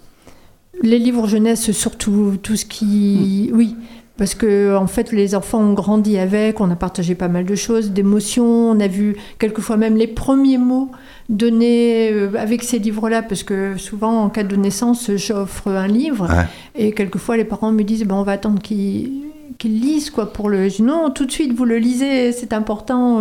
Les 0.82 0.98
livres 0.98 1.26
jeunesse, 1.26 1.70
surtout 1.72 2.36
tout 2.42 2.56
ce 2.56 2.64
qui. 2.64 3.50
Mm. 3.52 3.56
Oui. 3.56 3.76
Parce 4.16 4.34
que 4.34 4.74
en 4.74 4.86
fait, 4.86 5.12
les 5.12 5.34
enfants 5.34 5.60
ont 5.60 5.74
grandi 5.74 6.16
avec, 6.16 6.60
on 6.60 6.70
a 6.70 6.76
partagé 6.76 7.14
pas 7.14 7.28
mal 7.28 7.44
de 7.44 7.54
choses, 7.54 7.90
d'émotions, 7.90 8.70
on 8.70 8.80
a 8.80 8.88
vu 8.88 9.14
quelquefois 9.38 9.76
même 9.76 9.94
les 9.94 10.06
premiers 10.06 10.56
mots 10.56 10.90
donnés 11.28 12.10
euh, 12.12 12.30
avec 12.38 12.62
ces 12.62 12.78
livres-là, 12.78 13.22
parce 13.22 13.42
que 13.42 13.76
souvent 13.76 14.22
en 14.22 14.30
cas 14.30 14.42
de 14.42 14.56
naissance, 14.56 15.10
j'offre 15.16 15.68
un 15.68 15.86
livre, 15.86 16.28
ouais. 16.30 16.46
et 16.74 16.92
quelquefois 16.92 17.36
les 17.36 17.44
parents 17.44 17.72
me 17.72 17.82
disent, 17.82 18.04
ben, 18.04 18.14
on 18.14 18.22
va 18.22 18.32
attendre 18.32 18.62
qu'ils 18.62 19.10
qu 19.58 19.68
lisent 19.68 20.08
quoi 20.08 20.32
pour 20.32 20.48
le. 20.48 20.68
Non, 20.82 21.10
tout 21.10 21.26
de 21.26 21.32
suite 21.32 21.52
vous 21.52 21.66
le 21.66 21.76
lisez, 21.76 22.32
c'est 22.32 22.54
important. 22.54 23.20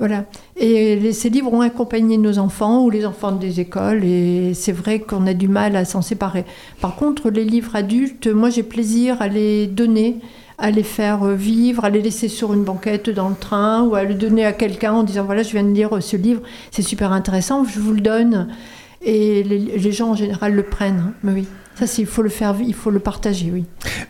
Euh, 0.00 0.06
voilà. 0.06 0.24
Et 0.56 1.12
ces 1.12 1.30
livres 1.30 1.52
ont 1.52 1.60
accompagné 1.60 2.18
nos 2.18 2.38
enfants 2.38 2.84
ou 2.84 2.90
les 2.90 3.06
enfants 3.06 3.32
des 3.32 3.60
écoles, 3.60 4.04
et 4.04 4.52
c'est 4.54 4.72
vrai 4.72 5.00
qu'on 5.00 5.26
a 5.26 5.34
du 5.34 5.48
mal 5.48 5.76
à 5.76 5.84
s'en 5.84 6.02
séparer. 6.02 6.44
Par 6.80 6.96
contre, 6.96 7.30
les 7.30 7.44
livres 7.44 7.76
adultes, 7.76 8.26
moi 8.26 8.50
j'ai 8.50 8.62
plaisir 8.62 9.20
à 9.20 9.28
les 9.28 9.66
donner, 9.66 10.18
à 10.58 10.70
les 10.70 10.82
faire 10.82 11.26
vivre, 11.26 11.84
à 11.84 11.90
les 11.90 12.00
laisser 12.00 12.28
sur 12.28 12.52
une 12.54 12.64
banquette 12.64 13.10
dans 13.10 13.28
le 13.28 13.34
train, 13.34 13.82
ou 13.82 13.94
à 13.94 14.04
le 14.04 14.14
donner 14.14 14.44
à 14.44 14.52
quelqu'un 14.52 14.92
en 14.92 15.02
disant 15.02 15.24
voilà, 15.24 15.42
je 15.42 15.50
viens 15.50 15.64
de 15.64 15.72
lire 15.72 16.02
ce 16.02 16.16
livre, 16.16 16.42
c'est 16.70 16.82
super 16.82 17.12
intéressant, 17.12 17.64
je 17.64 17.80
vous 17.80 17.92
le 17.92 18.00
donne. 18.00 18.48
Et 19.06 19.42
les, 19.42 19.92
gens 19.92 20.12
en 20.12 20.14
général 20.14 20.54
le 20.54 20.62
prennent. 20.62 21.12
Mais 21.22 21.32
oui. 21.32 21.46
Ça, 21.74 21.84
il 21.98 22.06
faut 22.06 22.22
le 22.22 22.30
faire, 22.30 22.54
il 22.64 22.72
faut 22.72 22.90
le 22.90 23.00
partager, 23.00 23.50
oui. 23.52 23.64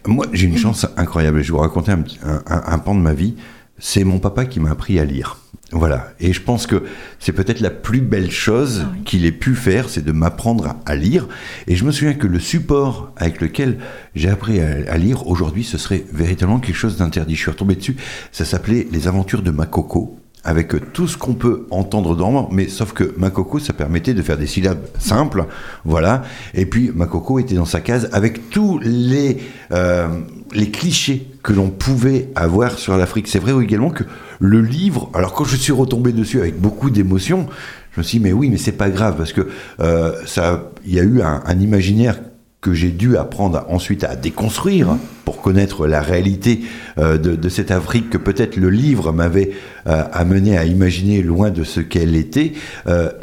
Moi, 0.07 0.26
j'ai 0.32 0.47
une 0.47 0.59
chance 0.59 0.87
incroyable. 0.97 1.43
Je 1.43 1.51
vais 1.51 1.57
vous 1.57 1.62
raconter 1.62 1.93
un, 1.93 2.05
un, 2.22 2.62
un 2.66 2.78
pan 2.78 2.95
de 2.95 3.01
ma 3.01 3.14
vie. 3.14 3.35
C'est 3.78 4.05
mon 4.05 4.18
papa 4.18 4.45
qui 4.45 4.61
m'a 4.61 4.70
appris 4.70 5.01
à 5.01 5.05
lire. 5.05 5.39
Voilà. 5.75 6.12
Et 6.20 6.33
je 6.33 6.41
pense 6.41 6.68
que 6.68 6.85
c'est 7.18 7.33
peut-être 7.33 7.59
la 7.59 7.70
plus 7.70 8.01
belle 8.01 8.31
chose 8.31 8.83
ah 8.85 8.91
oui. 8.95 9.03
qu'il 9.03 9.27
ait 9.27 9.33
pu 9.33 9.57
faire, 9.57 9.89
c'est 9.89 10.05
de 10.05 10.12
m'apprendre 10.12 10.77
à 10.87 10.95
lire. 10.95 11.27
Et 11.66 11.75
je 11.75 11.85
me 11.85 11.91
souviens 11.91 12.14
que 12.14 12.29
le 12.29 12.39
support 12.39 13.12
avec 13.16 13.41
lequel 13.41 13.79
j'ai 14.14 14.29
appris 14.29 14.61
à, 14.61 14.68
à 14.89 14.97
lire 14.97 15.27
aujourd'hui, 15.27 15.64
ce 15.64 15.77
serait 15.77 16.05
véritablement 16.12 16.61
quelque 16.61 16.77
chose 16.77 16.97
d'interdit. 16.97 17.35
Je 17.35 17.41
suis 17.41 17.51
retombé 17.51 17.75
dessus. 17.75 17.97
Ça 18.31 18.45
s'appelait 18.45 18.87
Les 18.93 19.09
Aventures 19.09 19.43
de 19.43 19.51
Makoko 19.51 20.16
avec 20.45 20.93
tout 20.93 21.09
ce 21.09 21.16
qu'on 21.16 21.35
peut 21.35 21.66
entendre 21.70 22.14
dans 22.14 22.49
mais 22.53 22.68
sauf 22.68 22.93
que 22.93 23.14
Makoko, 23.16 23.59
ça 23.59 23.72
permettait 23.72 24.12
de 24.12 24.22
faire 24.22 24.37
des 24.37 24.47
syllabes 24.47 24.87
simples, 24.99 25.47
voilà. 25.85 26.22
Et 26.53 26.66
puis 26.66 26.91
Makoko 26.95 27.39
était 27.39 27.55
dans 27.55 27.64
sa 27.64 27.81
case 27.81 28.11
avec 28.12 28.51
tous 28.51 28.79
les 28.83 29.39
euh, 29.72 30.20
les 30.55 30.71
clichés 30.71 31.27
que 31.43 31.53
l'on 31.53 31.71
pouvait 31.71 32.29
avoir 32.35 32.79
sur 32.79 32.97
l'Afrique. 32.97 33.29
C'est 33.29 33.39
vrai 33.39 33.53
également 33.63 33.91
que 33.91 34.05
le 34.39 34.61
livre, 34.61 35.11
alors 35.15 35.33
quand 35.33 35.45
je 35.45 35.57
suis 35.57 35.73
retombé 35.73 36.13
dessus 36.13 36.41
avec 36.41 36.59
beaucoup 36.61 36.91
d'émotion, 36.91 37.47
je 37.93 38.01
me 38.01 38.05
suis 38.05 38.19
dit 38.19 38.25
mais 38.25 38.33
oui, 38.33 38.49
mais 38.51 38.57
c'est 38.57 38.73
pas 38.73 38.91
grave 38.91 39.17
parce 39.17 39.33
que 39.33 39.49
euh, 39.81 40.15
ça, 40.27 40.71
il 40.87 40.95
y 40.95 41.01
a 41.01 41.03
eu 41.03 41.23
un, 41.23 41.61
imaginaire 41.61 42.21
que 42.61 42.73
j'ai 42.73 42.91
dû 42.91 43.17
apprendre 43.17 43.67
ensuite 43.69 44.05
à 44.05 44.17
déconstruire 44.17 44.97
pour 45.27 45.43
connaître 45.43 45.87
la 45.87 46.01
réalité 46.01 46.61
euh, 46.99 47.19
de, 47.19 47.49
cette 47.51 47.71
Afrique 47.71 48.09
que 48.09 48.19
peut-être 48.19 48.57
le 48.57 48.71
livre 48.71 49.13
m'avait 49.13 49.51
euh, 49.87 50.05
amené 50.13 50.57
à 50.57 50.65
imaginer 50.65 51.21
loin 51.21 51.51
de 51.51 51.63
ce 51.63 51.81
qu'elle 51.81 52.17
était. 52.17 52.53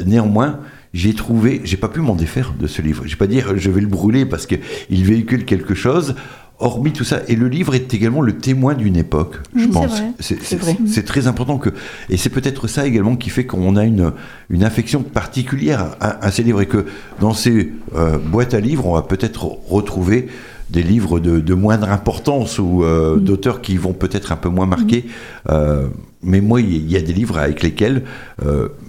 Néanmoins, 0.06 0.60
j'ai 0.94 1.14
trouvé, 1.14 1.62
j'ai 1.64 1.76
pas 1.76 1.88
pu 1.88 2.00
m'en 2.00 2.14
défaire 2.14 2.54
de 2.58 2.66
ce 2.66 2.82
livre. 2.82 3.04
J'ai 3.06 3.16
pas 3.16 3.26
dire 3.26 3.56
je 3.56 3.70
vais 3.70 3.80
le 3.80 3.86
brûler 3.86 4.26
parce 4.26 4.46
que 4.46 4.56
il 4.90 5.04
véhicule 5.04 5.44
quelque 5.44 5.74
chose. 5.74 6.14
Hormis 6.62 6.92
tout 6.92 7.04
ça, 7.04 7.20
et 7.28 7.36
le 7.36 7.48
livre 7.48 7.74
est 7.74 7.92
également 7.92 8.22
le 8.22 8.38
témoin 8.38 8.74
d'une 8.74 8.96
époque, 8.96 9.36
je 9.54 9.64
Oui, 9.64 9.70
pense. 9.70 10.02
C'est 10.20 10.56
vrai. 10.56 10.76
c'est 10.86 11.04
très 11.04 11.26
important 11.26 11.58
que, 11.58 11.70
et 12.08 12.16
c'est 12.16 12.30
peut-être 12.30 12.68
ça 12.68 12.86
également 12.86 13.16
qui 13.16 13.30
fait 13.30 13.44
qu'on 13.44 13.76
a 13.76 13.84
une, 13.84 14.12
une 14.48 14.64
affection 14.64 15.02
particulière 15.02 15.96
à, 16.00 16.24
à 16.24 16.30
ces 16.30 16.42
livres 16.42 16.60
et 16.62 16.66
que 16.66 16.86
dans 17.20 17.34
ces 17.34 17.72
euh, 17.94 18.18
boîtes 18.18 18.54
à 18.54 18.60
livres, 18.60 18.86
on 18.86 18.94
va 18.94 19.02
peut-être 19.02 19.44
retrouver 19.68 20.28
des 20.70 20.82
livres 20.82 21.20
de, 21.20 21.40
de 21.40 21.54
moindre 21.54 21.90
importance 21.90 22.58
ou 22.58 22.82
euh, 22.82 23.16
d'auteurs 23.16 23.60
qui 23.60 23.76
vont 23.76 23.92
peut-être 23.92 24.32
un 24.32 24.36
peu 24.36 24.48
moins 24.48 24.64
marquer. 24.66 25.04
Euh, 25.50 25.88
mais 26.22 26.40
moi, 26.40 26.60
il 26.62 26.90
y 26.90 26.96
a 26.96 27.00
des 27.02 27.12
livres 27.12 27.36
avec 27.38 27.62
lesquels 27.62 28.04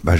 bah, 0.03 0.13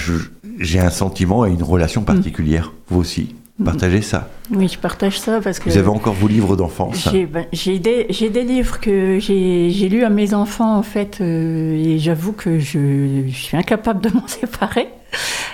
j'ai 0.58 0.80
un 0.80 0.90
sentiment 0.90 1.46
et 1.46 1.50
une 1.50 1.62
relation 1.62 2.02
particulière. 2.02 2.72
Vous 2.88 3.00
aussi, 3.00 3.34
partagez 3.62 4.02
ça. 4.02 4.30
Oui, 4.50 4.68
je 4.68 4.78
partage 4.78 5.20
ça 5.20 5.40
parce 5.40 5.58
que 5.58 5.70
Vous 5.70 5.78
avez 5.78 5.88
encore 5.88 6.14
vos 6.14 6.28
livres 6.28 6.56
d'enfance. 6.56 7.08
j'ai 7.12 7.26
ben, 7.26 7.46
des, 7.52 8.44
livres 8.44 8.80
que 8.80 9.18
j'ai 9.20 9.88
lus 9.88 10.04
à 10.04 10.10
mes 10.10 10.34
enfants 10.34 10.76
en 10.76 10.82
fait 10.82 11.18
euh, 11.20 11.74
et 11.74 11.98
j'avoue 11.98 12.32
que 12.32 12.58
je, 12.58 13.24
je 13.28 13.34
suis 13.34 13.56
incapable 13.56 14.00
de 14.00 14.08
m'en 14.14 14.26
séparer 14.26 14.88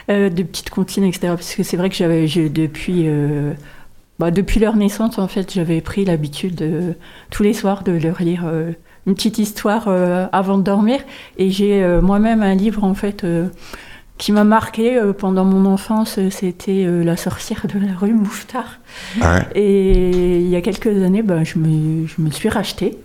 euh, 0.09 0.31
de 0.31 0.43
petites 0.43 0.71
comptines 0.71 1.05
etc 1.05 1.35
parce 1.35 1.55
que 1.55 1.63
c'est 1.63 1.77
vrai 1.77 1.91
que 1.91 1.95
j'avais 1.95 2.27
depuis 2.49 3.03
euh, 3.07 3.53
bah, 4.19 4.31
depuis 4.31 4.59
leur 4.59 4.77
naissance 4.77 5.19
en 5.19 5.29
fait 5.29 5.53
j'avais 5.53 5.81
pris 5.81 6.05
l'habitude 6.05 6.63
euh, 6.63 6.93
tous 7.31 7.43
les 7.43 7.53
soirs 7.53 7.85
de 7.85 7.93
leur 7.93 8.21
lire 8.23 8.45
une 9.07 9.15
petite 9.15 9.39
histoire 9.39 9.89
avant 10.33 10.59
de 10.59 10.63
dormir 10.63 11.01
et 11.39 11.51
j'ai 11.51 11.85
moi-même 12.03 12.43
un 12.43 12.55
livre 12.55 12.85
en 12.85 12.95
fait 12.95 13.25
qui 14.21 14.33
m'a 14.33 14.45
marqué 14.45 14.97
euh, 14.97 15.13
pendant 15.13 15.45
mon 15.45 15.65
enfance, 15.65 16.19
euh, 16.19 16.29
c'était 16.31 16.85
euh, 16.85 17.03
La 17.03 17.17
sorcière 17.17 17.67
de 17.67 17.85
la 17.85 17.95
rue 17.95 18.13
Mouffetard. 18.13 18.79
Ouais. 19.21 19.47
Et 19.55 20.39
il 20.41 20.49
y 20.49 20.57
a 20.57 20.61
quelques 20.61 21.03
années, 21.03 21.23
ben, 21.23 21.43
je, 21.43 21.59
me, 21.59 22.07
je 22.07 22.21
me 22.21 22.27
le 22.27 22.33
suis 22.33 22.51
racheté. 22.51 22.99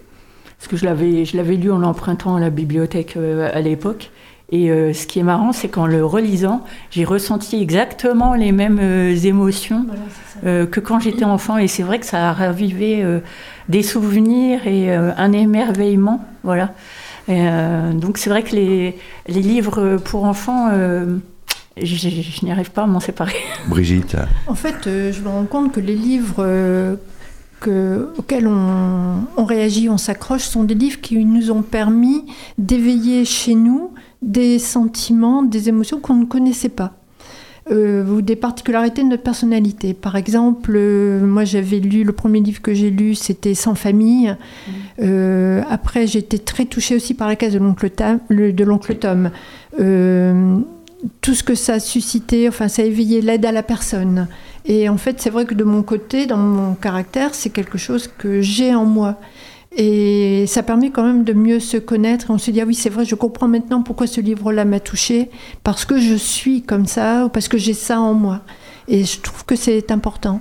Parce 0.57 0.67
que 0.67 0.77
je 0.77 0.85
l'avais, 0.85 1.25
je 1.25 1.37
l'avais 1.37 1.55
lu 1.55 1.71
en 1.71 1.77
l'empruntant 1.77 2.35
à 2.35 2.39
la 2.39 2.49
bibliothèque 2.49 3.17
à 3.17 3.61
l'époque. 3.61 4.11
Et 4.51 4.69
euh, 4.69 4.93
ce 4.93 5.07
qui 5.07 5.19
est 5.19 5.23
marrant, 5.23 5.51
c'est 5.51 5.69
qu'en 5.69 5.87
le 5.87 6.05
relisant, 6.05 6.63
j'ai 6.91 7.03
ressenti 7.03 7.61
exactement 7.61 8.35
les 8.35 8.51
mêmes 8.51 8.79
euh, 8.79 9.15
émotions 9.15 9.87
euh, 10.45 10.67
que 10.67 10.79
quand 10.79 10.99
j'étais 10.99 11.25
enfant. 11.25 11.57
Et 11.57 11.67
c'est 11.67 11.81
vrai 11.81 11.99
que 11.99 12.05
ça 12.05 12.29
a 12.29 12.33
ravivé 12.33 13.03
euh, 13.03 13.21
des 13.69 13.81
souvenirs 13.81 14.67
et 14.67 14.91
euh, 14.95 15.11
un 15.17 15.31
émerveillement. 15.31 16.23
Voilà. 16.43 16.73
Et, 17.27 17.37
euh, 17.47 17.93
donc 17.93 18.17
c'est 18.17 18.29
vrai 18.29 18.43
que 18.43 18.55
les, 18.55 18.95
les 19.27 19.41
livres 19.41 19.97
pour 19.97 20.25
enfants, 20.25 20.69
euh, 20.71 21.17
je, 21.77 21.95
je- 21.95 22.09
je 22.09 22.45
n'y 22.45 22.51
arrive 22.51 22.71
pas 22.71 22.83
à 22.83 22.87
m'en 22.87 22.99
séparer. 22.99 23.35
Brigitte. 23.67 24.15
En 24.47 24.55
fait, 24.55 24.87
euh, 24.87 25.11
je 25.11 25.21
me 25.21 25.29
rends 25.29 25.45
compte 25.45 25.71
que 25.71 25.79
les 25.79 25.95
livres 25.95 26.97
que- 27.59 28.09
auxquels 28.17 28.47
on, 28.47 29.21
on 29.37 29.45
réagit, 29.45 29.89
on 29.89 29.97
s'accroche, 29.97 30.43
sont 30.43 30.63
des 30.63 30.75
livres 30.75 31.01
qui 31.01 31.23
nous 31.25 31.51
ont 31.51 31.61
permis 31.63 32.25
d'éveiller 32.57 33.25
chez 33.25 33.55
nous 33.55 33.91
des 34.21 34.59
sentiments, 34.59 35.43
des 35.43 35.69
émotions 35.69 35.99
qu'on 35.99 36.15
ne 36.15 36.25
connaissait 36.25 36.69
pas. 36.69 36.93
Euh, 37.71 38.05
ou 38.05 38.21
des 38.21 38.35
particularités 38.35 39.01
de 39.01 39.07
notre 39.07 39.23
personnalité. 39.23 39.95
Par 39.95 40.15
exemple, 40.15 40.73
euh, 40.75 41.25
moi 41.25 41.45
j'avais 41.45 41.79
lu, 41.79 42.03
le 42.03 42.13
premier 42.13 42.39
livre 42.39 42.61
que 42.61 42.75
j'ai 42.75 42.91
lu, 42.91 43.15
c'était 43.15 43.55
Sans 43.55 43.73
famille. 43.73 44.35
Euh, 45.01 45.63
après, 45.67 46.05
j'ai 46.05 46.19
été 46.19 46.37
très 46.37 46.65
touchée 46.65 46.95
aussi 46.95 47.15
par 47.15 47.27
la 47.27 47.35
case 47.35 47.57
l'oncle 47.57 47.89
de 48.29 48.63
l'oncle 48.63 48.95
Tom. 48.97 49.31
Euh, 49.79 50.59
tout 51.21 51.33
ce 51.33 51.43
que 51.43 51.55
ça 51.55 51.73
a 51.73 51.79
suscité, 51.79 52.47
enfin, 52.47 52.67
ça 52.67 52.83
a 52.83 52.85
éveillé 52.85 53.21
l'aide 53.21 53.47
à 53.47 53.51
la 53.51 53.63
personne. 53.63 54.27
Et 54.65 54.87
en 54.87 54.97
fait, 54.97 55.19
c'est 55.19 55.31
vrai 55.31 55.45
que 55.45 55.55
de 55.55 55.63
mon 55.63 55.81
côté, 55.81 56.27
dans 56.27 56.37
mon 56.37 56.75
caractère, 56.75 57.33
c'est 57.33 57.49
quelque 57.49 57.79
chose 57.79 58.07
que 58.15 58.41
j'ai 58.41 58.75
en 58.75 58.85
moi. 58.85 59.19
Et 59.77 60.45
ça 60.47 60.63
permet 60.63 60.89
quand 60.89 61.03
même 61.03 61.23
de 61.23 61.33
mieux 61.33 61.59
se 61.59 61.77
connaître. 61.77 62.29
Et 62.29 62.33
on 62.33 62.37
se 62.37 62.49
dit, 62.51 62.61
ah 62.61 62.65
oui, 62.65 62.75
c'est 62.75 62.89
vrai, 62.89 63.03
je 63.05 63.15
comprends 63.15 63.47
maintenant 63.47 63.83
pourquoi 63.83 64.07
ce 64.07 64.21
livre-là 64.21 64.63
m'a 64.63 64.79
touché, 64.79 65.29
parce 65.63 65.83
que 65.85 65.99
je 65.99 66.15
suis 66.15 66.61
comme 66.61 66.85
ça, 66.85 67.25
ou 67.25 67.29
parce 67.29 67.47
que 67.47 67.57
j'ai 67.57 67.73
ça 67.73 67.99
en 67.99 68.13
moi. 68.13 68.41
Et 68.87 69.03
je 69.03 69.19
trouve 69.19 69.45
que 69.45 69.55
c'est 69.55 69.91
important. 69.91 70.39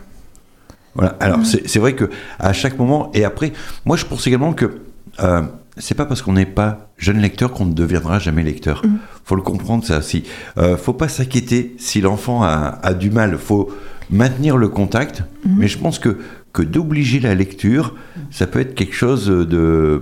Voilà. 0.95 1.17
Alors 1.19 1.45
c'est 1.45 1.67
c'est 1.69 1.81
vrai 1.81 1.95
que 1.95 2.09
à 2.39 2.53
chaque 2.53 2.79
moment 2.79 3.11
et 3.15 3.25
après, 3.25 3.53
moi 3.85 3.97
je 3.97 4.05
pense 4.05 4.27
également 4.29 4.53
que 4.53 4.81
euh, 5.19 5.43
c'est 5.77 5.97
pas 5.97 6.07
parce 6.07 6.23
qu'on 6.23 6.35
n'est 6.35 6.47
pas 6.47 6.91
jeune 6.99 7.19
lecteur 7.19 7.53
qu'on 7.53 7.65
ne 7.65 7.73
deviendra 7.73 8.21
jamais 8.21 8.45
lecteur. 8.45 8.83
Faut 9.25 9.35
le 9.35 9.43
comprendre 9.43 9.85
ça 9.85 9.99
aussi. 9.99 10.23
Euh, 10.57 10.77
faut 10.77 10.93
pas 10.93 11.09
s'inquiéter 11.09 11.75
si 11.79 12.01
l'enfant 12.01 12.45
a, 12.45 12.79
a 12.83 12.95
du 12.95 13.11
mal. 13.11 13.39
Faut 13.39 13.73
maintenir 14.09 14.57
le 14.57 14.69
contact. 14.69 15.25
Mais 15.45 15.67
je 15.67 15.79
pense 15.79 15.99
que 15.99 16.19
que 16.55 16.63
d'obliger 16.63 17.21
la 17.21 17.35
lecture, 17.35 17.95
ça 18.31 18.47
peut 18.47 18.61
être 18.61 18.75
quelque 18.75 18.95
chose 18.95 19.27
de, 19.27 20.01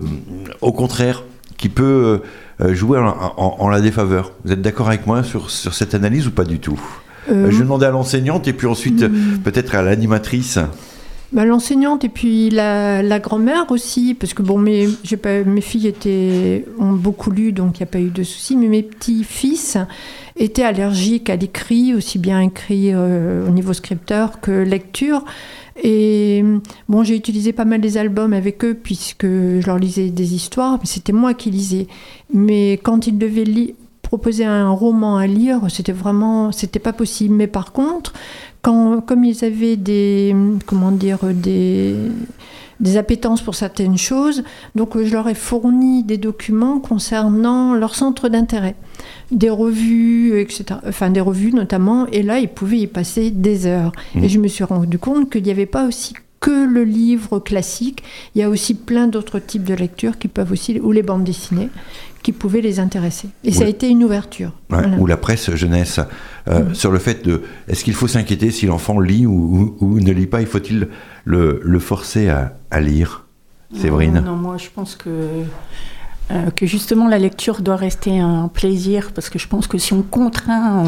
au 0.60 0.70
contraire, 0.72 1.24
qui 1.56 1.68
peut 1.68 2.20
euh, 2.60 2.74
jouer 2.74 2.98
en, 2.98 3.06
en- 3.36 3.56
en 3.58 3.68
la 3.68 3.80
défaveur. 3.80 4.32
Vous 4.44 4.52
êtes 4.52 4.62
d'accord 4.62 4.86
avec 4.88 5.06
moi 5.06 5.22
sur, 5.24 5.50
sur 5.50 5.74
cette 5.74 5.94
analyse 5.94 6.26
ou 6.28 6.30
pas 6.30 6.44
du 6.44 6.58
tout? 6.60 6.80
Euh, 7.30 7.50
Je 7.50 7.56
vais 7.56 7.62
demander 7.64 7.86
à 7.86 7.90
l'enseignante 7.90 8.46
et 8.48 8.52
puis 8.52 8.66
ensuite 8.66 9.04
peut-être 9.44 9.74
à 9.74 9.82
l'animatrice. 9.82 10.58
Bah, 11.32 11.46
L'enseignante 11.46 12.04
et 12.04 12.10
puis 12.10 12.50
la, 12.50 13.02
la 13.02 13.18
grand-mère 13.18 13.70
aussi, 13.70 14.12
parce 14.14 14.34
que 14.34 14.42
bon, 14.42 14.58
mes, 14.58 14.86
pas, 15.22 15.42
mes 15.44 15.60
filles 15.62 15.86
étaient, 15.86 16.66
ont 16.78 16.92
beaucoup 16.92 17.30
lu, 17.30 17.52
donc 17.52 17.78
il 17.78 17.82
n'y 17.84 17.88
a 17.88 17.92
pas 17.92 18.00
eu 18.00 18.10
de 18.10 18.22
souci, 18.22 18.54
mais 18.56 18.66
mes 18.68 18.82
petits-fils 18.82 19.78
étaient 20.36 20.64
allergiques 20.64 21.30
à 21.30 21.36
l'écrit, 21.36 21.94
aussi 21.94 22.18
bien 22.18 22.40
écrit 22.42 22.90
euh, 22.92 23.46
au 23.46 23.50
niveau 23.50 23.72
scripteur 23.72 24.40
que 24.42 24.50
lecture. 24.50 25.24
Et 25.82 26.44
bon, 26.88 27.02
j'ai 27.02 27.16
utilisé 27.16 27.52
pas 27.52 27.64
mal 27.64 27.80
des 27.80 27.96
albums 27.96 28.32
avec 28.32 28.64
eux, 28.64 28.74
puisque 28.74 29.26
je 29.26 29.66
leur 29.66 29.78
lisais 29.78 30.10
des 30.10 30.34
histoires, 30.34 30.78
mais 30.80 30.86
c'était 30.86 31.12
moi 31.12 31.34
qui 31.34 31.50
lisais. 31.50 31.86
Mais 32.32 32.72
quand 32.82 33.06
ils 33.06 33.16
devaient 33.16 33.74
proposer 34.02 34.44
un 34.44 34.70
roman 34.70 35.16
à 35.16 35.26
lire, 35.26 35.60
c'était 35.68 35.92
vraiment, 35.92 36.52
c'était 36.52 36.78
pas 36.78 36.92
possible. 36.92 37.34
Mais 37.34 37.46
par 37.46 37.72
contre, 37.72 38.12
quand, 38.60 39.00
comme 39.00 39.24
ils 39.24 39.44
avaient 39.44 39.76
des, 39.76 40.36
comment 40.66 40.92
dire, 40.92 41.20
des, 41.32 41.96
des 42.80 42.96
appétences 42.96 43.40
pour 43.40 43.54
certaines 43.54 43.96
choses, 43.96 44.44
donc 44.74 45.00
je 45.00 45.12
leur 45.12 45.28
ai 45.28 45.34
fourni 45.34 46.02
des 46.04 46.18
documents 46.18 46.80
concernant 46.80 47.74
leur 47.74 47.94
centre 47.94 48.28
d'intérêt, 48.28 48.74
des 49.32 49.50
revues, 49.50 50.38
etc. 50.40 50.64
Enfin, 50.86 51.10
des 51.10 51.20
revues 51.20 51.52
notamment, 51.52 52.06
et 52.08 52.22
là, 52.22 52.38
ils 52.38 52.48
pouvaient 52.48 52.78
y 52.80 52.86
passer 52.86 53.30
des 53.30 53.66
heures. 53.66 53.92
Mhm. 54.14 54.24
Et 54.24 54.28
je 54.28 54.38
me 54.38 54.48
suis 54.48 54.64
rendu 54.64 54.98
compte 54.98 55.30
qu'il 55.30 55.42
n'y 55.42 55.50
avait 55.50 55.66
pas 55.66 55.86
aussi 55.86 56.14
que 56.40 56.66
le 56.66 56.82
livre 56.82 57.38
classique, 57.38 58.02
il 58.34 58.40
y 58.40 58.42
a 58.42 58.50
aussi 58.50 58.74
plein 58.74 59.06
d'autres 59.06 59.38
types 59.38 59.62
de 59.64 59.74
lectures 59.74 60.18
qui 60.18 60.26
peuvent 60.28 60.50
aussi, 60.50 60.80
ou 60.80 60.90
les 60.90 61.02
bandes 61.04 61.22
dessinées, 61.22 61.68
qui 62.24 62.32
pouvaient 62.32 62.60
les 62.60 62.80
intéresser. 62.80 63.28
Et 63.44 63.52
ça 63.52 63.64
a 63.64 63.68
été 63.68 63.88
une 63.88 64.02
ouverture. 64.02 64.48
Ouais, 64.70 64.78
Voilà. 64.78 64.96
ou 64.98 65.06
la 65.06 65.16
presse 65.16 65.54
jeunesse, 65.54 66.00
euh, 66.48 66.72
sur 66.74 66.90
le 66.90 66.98
fait 66.98 67.24
de 67.24 67.42
est-ce 67.68 67.84
qu'il 67.84 67.94
faut 67.94 68.08
s'inquiéter 68.08 68.50
si 68.50 68.66
l'enfant 68.66 68.98
lit 68.98 69.24
ou, 69.24 69.32
ou- 69.32 69.76
ou 69.86 70.00
ne 70.00 70.10
lit 70.12 70.26
pas? 70.26 70.40
Il 70.40 70.46
faut-il 70.48 70.88
le, 71.24 71.60
le 71.62 71.78
forcer 71.78 72.28
à, 72.28 72.58
à 72.72 72.80
lire 72.80 73.24
Séverine? 73.76 74.14
Non, 74.14 74.32
non, 74.32 74.36
moi 74.36 74.56
je 74.58 74.68
pense 74.74 74.96
que, 74.96 75.10
euh, 76.30 76.50
que 76.50 76.66
justement 76.66 77.08
la 77.08 77.18
lecture 77.18 77.60
doit 77.62 77.76
rester 77.76 78.18
un 78.20 78.48
plaisir 78.48 79.10
parce 79.14 79.28
que 79.28 79.38
je 79.38 79.48
pense 79.48 79.66
que 79.66 79.76
si 79.76 79.92
on 79.92 80.02
contraint 80.02 80.86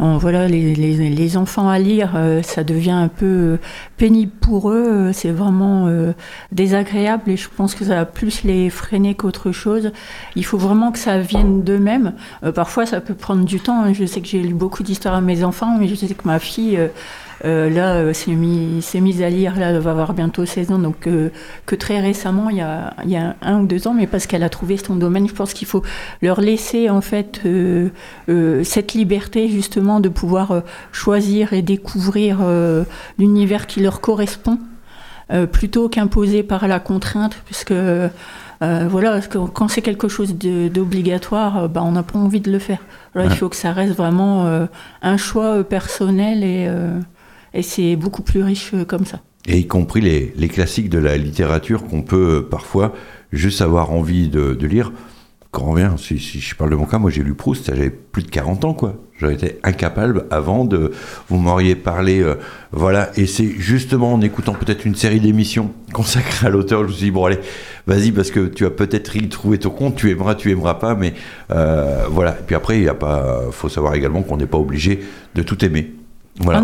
euh, 0.00 0.16
voilà, 0.18 0.48
les, 0.48 0.74
les- 0.74 1.10
les 1.10 1.36
enfants 1.36 1.68
à 1.68 1.78
lire, 1.78 2.12
euh, 2.16 2.42
ça 2.42 2.64
devient 2.64 2.90
un 2.92 3.08
peu 3.08 3.26
euh, 3.26 3.56
pénible 3.98 4.32
pour 4.40 4.70
eux, 4.70 4.88
euh, 4.90 5.12
c'est 5.12 5.30
vraiment 5.30 5.88
désagréable 6.50 7.30
et 7.30 7.36
je 7.36 7.48
pense 7.54 7.74
que 7.74 7.84
ça 7.84 7.94
va 7.96 8.04
plus 8.04 8.42
les 8.42 8.70
freiner 8.70 9.14
qu'autre 9.14 9.52
chose. 9.52 9.92
Il 10.34 10.44
faut 10.44 10.58
vraiment 10.58 10.92
que 10.92 10.98
ça 10.98 11.18
vienne 11.18 11.62
d'eux-mêmes. 11.62 12.14
Parfois 12.54 12.86
ça 12.86 13.00
peut 13.00 13.14
prendre 13.14 13.44
du 13.44 13.60
temps, 13.60 13.82
hein. 13.84 13.92
je 13.92 14.04
sais 14.06 14.20
que 14.20 14.26
j'ai 14.28 14.42
lu 14.42 14.54
beaucoup 14.54 14.82
d'histoires 14.82 15.14
à 15.14 15.20
mes 15.20 15.44
enfants, 15.44 15.76
mais 15.78 15.88
je 15.88 15.94
sais 15.94 16.08
que 16.08 16.26
ma 16.26 16.38
fille... 16.38 16.78
euh, 17.44 17.66
euh, 17.66 17.70
là, 17.70 17.94
euh, 17.94 18.12
s'est 18.12 18.32
mis- 18.32 18.80
s'est 18.82 19.00
mise 19.00 19.22
à 19.22 19.30
lire, 19.30 19.56
là, 19.58 19.70
elle 19.70 19.78
va 19.78 19.90
avoir 19.92 20.12
bientôt 20.14 20.44
16 20.46 20.70
ans, 20.72 20.78
donc 20.78 21.06
euh, 21.06 21.30
que 21.66 21.74
très 21.74 22.00
récemment, 22.00 22.50
il 22.50 22.56
y, 22.58 22.60
a, 22.60 22.94
il 23.04 23.10
y 23.10 23.16
a 23.16 23.34
un 23.42 23.60
ou 23.60 23.66
deux 23.66 23.88
ans, 23.88 23.94
mais 23.94 24.06
parce 24.06 24.26
qu'elle 24.26 24.42
a 24.42 24.48
trouvé 24.48 24.76
son 24.76 24.96
domaine, 24.96 25.26
je 25.28 25.34
pense 25.34 25.52
qu'il 25.54 25.66
faut 25.66 25.82
leur 26.22 26.40
laisser 26.40 26.90
en 26.90 27.00
fait 27.00 27.40
euh, 27.46 27.88
euh, 28.28 28.62
cette 28.64 28.94
liberté 28.94 29.48
justement 29.48 30.00
de 30.00 30.08
pouvoir 30.08 30.50
euh, 30.52 30.60
choisir 30.92 31.52
et 31.52 31.62
découvrir 31.62 32.38
euh, 32.42 32.84
l'univers 33.18 33.66
qui 33.66 33.80
leur 33.80 34.00
correspond, 34.00 34.58
euh, 35.32 35.46
plutôt 35.46 35.88
qu'imposé 35.88 36.42
par 36.42 36.66
la 36.68 36.78
contrainte, 36.80 37.36
puisque 37.46 37.72
euh, 37.72 38.08
voilà, 38.60 39.12
parce 39.12 39.28
que 39.28 39.38
quand 39.38 39.68
c'est 39.68 39.80
quelque 39.82 40.08
chose 40.08 40.34
d'obligatoire, 40.34 41.64
euh, 41.64 41.68
bah, 41.68 41.82
on 41.84 41.92
n'a 41.92 42.02
pas 42.02 42.18
envie 42.18 42.40
de 42.40 42.50
le 42.52 42.58
faire. 42.58 42.78
Alors, 43.14 43.26
Ouais. 43.26 43.32
Il 43.34 43.38
faut 43.38 43.48
que 43.48 43.56
ça 43.56 43.72
reste 43.72 43.94
vraiment 43.96 44.46
euh, 44.46 44.66
un 45.02 45.16
choix 45.16 45.56
euh, 45.58 45.62
personnel 45.62 46.44
et, 46.44 46.66
euh, 46.68 46.98
et 47.54 47.62
c'est 47.62 47.96
beaucoup 47.96 48.22
plus 48.22 48.42
riche 48.42 48.72
euh, 48.74 48.84
comme 48.84 49.04
ça. 49.04 49.20
Et 49.46 49.58
y 49.58 49.66
compris 49.66 50.00
les, 50.00 50.48
classiques 50.48 50.90
de 50.90 50.98
la 50.98 51.16
littérature 51.16 51.86
qu'on 51.86 52.02
peut 52.02 52.38
euh, 52.38 52.42
parfois 52.42 52.92
juste 53.32 53.62
avoir 53.62 53.92
envie 53.92 54.28
de, 54.28 54.56
lire. 54.66 54.92
quand 55.50 55.64
on 55.64 55.70
revient, 55.72 55.92
si, 55.96 56.18
je 56.18 56.54
parle 56.54 56.70
de 56.70 56.76
mon 56.76 56.84
cas, 56.84 56.98
moi 56.98 57.10
j'ai 57.10 57.22
lu 57.22 57.34
Proust, 57.34 57.66
j'avais 57.66 57.90
plus 57.90 58.22
de 58.22 58.30
40 58.30 58.64
ans, 58.64 58.74
quoi. 58.74 58.96
J'aurais 59.18 59.34
été 59.34 59.58
incapable 59.64 60.24
avant 60.30 60.64
de. 60.64 60.92
Vous 61.28 61.36
m'auriez 61.36 61.74
parlé. 61.74 62.22
euh, 62.22 62.36
voilà. 62.72 63.10
Et 63.18 63.26
c'est 63.26 63.48
justement 63.48 64.14
en 64.14 64.20
écoutant 64.22 64.54
peut-être 64.54 64.86
une 64.86 64.94
série 64.94 65.20
d'émissions 65.20 65.72
consacrées 65.92 66.46
à 66.46 66.50
l'auteur, 66.50 66.82
je 66.82 66.88
me 66.88 66.92
suis 66.92 67.04
dit, 67.06 67.10
bon, 67.10 67.24
allez, 67.24 67.38
vas-y, 67.86 68.12
parce 68.12 68.30
que 68.30 68.46
tu 68.46 68.64
vas 68.64 68.70
peut-être 68.70 69.16
y 69.16 69.28
trouver 69.28 69.58
ton 69.58 69.70
compte, 69.70 69.96
tu 69.96 70.10
aimeras, 70.10 70.34
tu 70.34 70.50
aimeras 70.50 70.74
pas, 70.74 70.94
mais 70.94 71.14
voilà. 71.48 72.32
Et 72.32 72.42
puis 72.46 72.54
après, 72.54 72.78
il 72.78 72.84
y 72.84 72.88
a 72.88 72.94
pas. 72.94 73.42
faut 73.50 73.68
savoir 73.68 73.94
également 73.94 74.22
qu'on 74.22 74.36
n'est 74.36 74.46
pas 74.46 74.58
obligé 74.58 75.00
de 75.34 75.42
tout 75.42 75.62
aimer. 75.64 75.99
Voilà. 76.38 76.60
Ah 76.60 76.62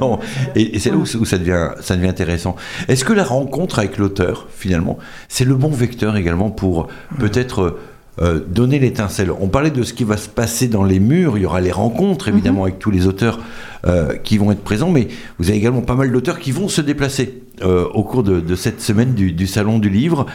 non. 0.00 0.18
Et, 0.54 0.76
et 0.76 0.78
c'est 0.78 0.90
là 0.90 0.96
où, 0.96 1.02
où 1.02 1.24
ça, 1.24 1.38
devient, 1.38 1.70
ça 1.80 1.96
devient 1.96 2.08
intéressant. 2.08 2.54
Est-ce 2.88 3.04
que 3.04 3.12
la 3.12 3.24
rencontre 3.24 3.78
avec 3.78 3.98
l'auteur, 3.98 4.46
finalement, 4.54 4.98
c'est 5.28 5.44
le 5.44 5.54
bon 5.54 5.70
vecteur 5.70 6.16
également 6.16 6.50
pour 6.50 6.88
peut-être 7.18 7.78
euh, 8.20 8.40
donner 8.46 8.78
l'étincelle? 8.78 9.32
On 9.40 9.48
parlait 9.48 9.70
de 9.70 9.82
ce 9.82 9.92
qui 9.92 10.04
va 10.04 10.16
se 10.16 10.28
passer 10.28 10.68
dans 10.68 10.84
les 10.84 11.00
murs, 11.00 11.38
il 11.38 11.42
y 11.42 11.46
aura 11.46 11.60
les 11.60 11.72
rencontres 11.72 12.28
évidemment 12.28 12.64
avec 12.64 12.78
tous 12.78 12.90
les 12.90 13.06
auteurs 13.06 13.40
euh, 13.86 14.14
qui 14.16 14.38
vont 14.38 14.52
être 14.52 14.62
présents, 14.62 14.90
mais 14.90 15.08
vous 15.38 15.48
avez 15.48 15.58
également 15.58 15.80
pas 15.80 15.94
mal 15.94 16.12
d'auteurs 16.12 16.38
qui 16.38 16.52
vont 16.52 16.68
se 16.68 16.82
déplacer 16.82 17.42
euh, 17.62 17.86
au 17.94 18.04
cours 18.04 18.22
de, 18.22 18.38
de 18.38 18.54
cette 18.54 18.80
semaine 18.80 19.14
du, 19.14 19.32
du 19.32 19.46
Salon 19.46 19.78
du 19.78 19.88
Livre, 19.88 20.26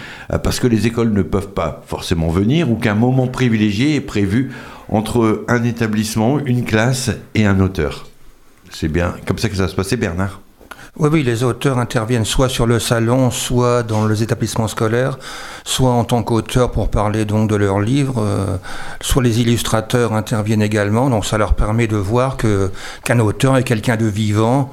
parce 0.44 0.60
que 0.60 0.68
les 0.68 0.88
écoles 0.88 1.14
ne 1.14 1.22
peuvent 1.22 1.50
pas 1.50 1.84
forcément 1.86 2.30
venir 2.30 2.70
ou 2.70 2.76
qu'un 2.76 2.96
moment 2.96 3.28
privilégié 3.28 3.96
est 3.96 4.02
prévu 4.02 4.52
entre 4.90 5.46
un 5.48 5.64
établissement, 5.64 6.40
une 6.40 6.66
classe 6.66 7.12
et 7.36 7.46
un 7.46 7.60
auteur. 7.60 8.08
C'est 8.70 8.88
bien 8.88 9.16
comme 9.26 9.38
ça 9.38 9.50
que 9.50 9.56
ça 9.56 9.68
se 9.68 9.76
passer, 9.76 9.98
Bernard. 9.98 10.42
Oui, 11.00 11.10
oui, 11.12 11.24
les 11.24 11.44
auteurs 11.44 11.78
interviennent 11.78 12.26
soit 12.26 12.50
sur 12.50 12.66
le 12.66 12.80
salon, 12.80 13.30
soit 13.30 13.84
dans 13.84 14.08
les 14.08 14.24
établissements 14.24 14.68
scolaires, 14.68 15.20
soit 15.64 15.92
en 15.92 16.04
tant 16.04 16.24
qu'auteurs 16.24 16.72
pour 16.72 16.90
parler 16.90 17.24
donc 17.24 17.52
de 17.52 17.56
leurs 17.56 17.80
livres, 17.80 18.16
euh, 18.18 18.58
soit 19.00 19.22
les 19.22 19.40
illustrateurs 19.40 20.14
interviennent 20.14 20.64
également, 20.64 21.12
donc 21.12 21.24
ça 21.24 21.38
leur 21.38 21.54
permet 21.54 21.86
de 21.86 21.98
voir 21.98 22.36
que 22.36 22.72
qu'un 23.04 23.20
auteur 23.20 23.58
est 23.58 23.64
quelqu'un 23.64 23.96
de 23.96 24.08
vivant, 24.08 24.72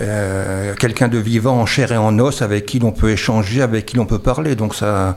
euh, 0.00 0.74
quelqu'un 0.74 1.08
de 1.08 1.18
vivant 1.18 1.60
en 1.60 1.66
chair 1.66 1.92
et 1.92 1.96
en 1.96 2.18
os 2.18 2.42
avec 2.42 2.66
qui 2.66 2.78
l'on 2.80 2.92
peut 2.92 3.10
échanger, 3.10 3.62
avec 3.62 3.86
qui 3.86 3.96
l'on 3.96 4.06
peut 4.06 4.18
parler. 4.18 4.56
Donc 4.56 4.74
ça, 4.74 5.16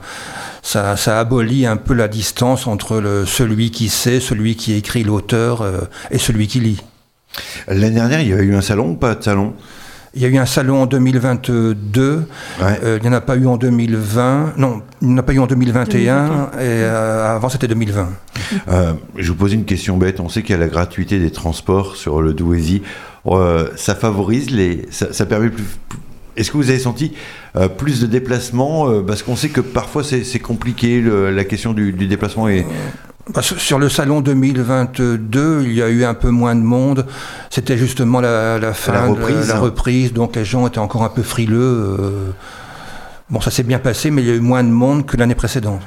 ça, 0.62 1.18
abolit 1.18 1.66
un 1.66 1.76
peu 1.76 1.94
la 1.94 2.08
distance 2.08 2.66
entre 2.66 3.24
celui 3.26 3.70
qui 3.70 3.88
sait, 3.88 4.20
celui 4.20 4.56
qui 4.56 4.74
écrit 4.74 5.02
l'auteur 5.02 5.62
euh, 5.62 5.80
et 6.10 6.18
celui 6.18 6.46
qui 6.46 6.60
lit. 6.60 6.80
L'année 7.66 7.90
dernière, 7.90 8.20
il 8.20 8.28
y 8.28 8.32
a 8.32 8.36
eu 8.36 8.54
un 8.54 8.60
salon 8.60 8.90
ou 8.90 8.94
pas 8.94 9.14
de 9.14 9.22
salon? 9.22 9.54
Il 10.14 10.22
y 10.22 10.24
a 10.24 10.28
eu 10.28 10.38
un 10.38 10.46
salon 10.46 10.82
en 10.82 10.86
2022, 10.86 12.24
Ouais. 12.60 12.80
euh, 12.82 12.98
il 13.00 13.02
n'y 13.02 13.08
en 13.14 13.16
a 13.16 13.20
pas 13.20 13.36
eu 13.36 13.46
en 13.46 13.56
2020, 13.56 14.54
non, 14.56 14.80
il 15.02 15.08
n'y 15.08 15.14
en 15.14 15.18
a 15.18 15.22
pas 15.22 15.32
eu 15.34 15.38
en 15.38 15.46
2021, 15.46 16.26
et 16.54 16.60
euh, 16.60 17.36
avant 17.36 17.48
c'était 17.48 17.68
2020. 17.68 18.08
Euh, 18.68 18.92
je 19.16 19.28
vous 19.30 19.36
pose 19.36 19.52
une 19.52 19.64
question 19.64 19.96
bête. 19.98 20.20
On 20.20 20.28
sait 20.28 20.42
qu'il 20.42 20.52
y 20.52 20.54
a 20.54 20.60
la 20.60 20.68
gratuité 20.68 21.18
des 21.18 21.30
transports 21.30 21.96
sur 21.96 22.22
le 22.22 22.32
Douaisis. 22.32 22.82
Euh, 23.26 23.68
ça 23.76 23.94
favorise 23.94 24.50
les. 24.50 24.86
Ça, 24.90 25.12
ça 25.12 25.26
permet 25.26 25.50
plus. 25.50 25.64
Est-ce 26.36 26.52
que 26.52 26.56
vous 26.56 26.70
avez 26.70 26.78
senti 26.78 27.12
euh, 27.56 27.68
plus 27.68 28.00
de 28.00 28.06
déplacements 28.06 28.88
euh, 28.88 29.02
Parce 29.02 29.22
qu'on 29.22 29.34
sait 29.36 29.48
que 29.48 29.60
parfois 29.60 30.02
c'est 30.04 30.38
compliqué 30.38 31.00
le- 31.00 31.30
la 31.32 31.44
question 31.44 31.72
du, 31.72 31.92
du 31.92 32.06
déplacement. 32.06 32.48
Et 32.48 32.62
Bah, 32.62 32.68
sur 33.40 33.60
sur 33.60 33.78
le 33.78 33.88
salon 33.88 34.20
2022, 34.20 35.62
il 35.64 35.72
y 35.74 35.82
a 35.82 35.88
eu 35.88 36.04
un 36.04 36.14
peu 36.14 36.30
moins 36.30 36.54
de 36.54 36.60
monde. 36.62 37.06
C'était 37.50 37.76
justement 37.76 38.20
la, 38.20 38.58
la 38.58 38.72
fin, 38.72 38.92
La 38.92 39.02
de- 39.06 39.12
reprise. 39.12 39.48
la 39.48 39.58
reprise, 39.58 40.12
donc 40.12 40.36
les 40.36 40.44
gens 40.44 40.66
étaient 40.66 40.78
encore 40.78 41.04
un 41.04 41.08
peu 41.10 41.22
frileux. 41.22 41.58
euh. 42.00 42.10
Bon, 43.30 43.40
ça 43.42 43.50
s'est 43.50 43.62
bien 43.62 43.78
passé, 43.78 44.10
mais 44.10 44.22
il 44.22 44.28
y 44.28 44.30
a 44.30 44.34
eu 44.34 44.40
moins 44.40 44.64
de 44.64 44.70
monde 44.70 45.04
que 45.04 45.16
l'année 45.18 45.34
précédente. 45.34 45.82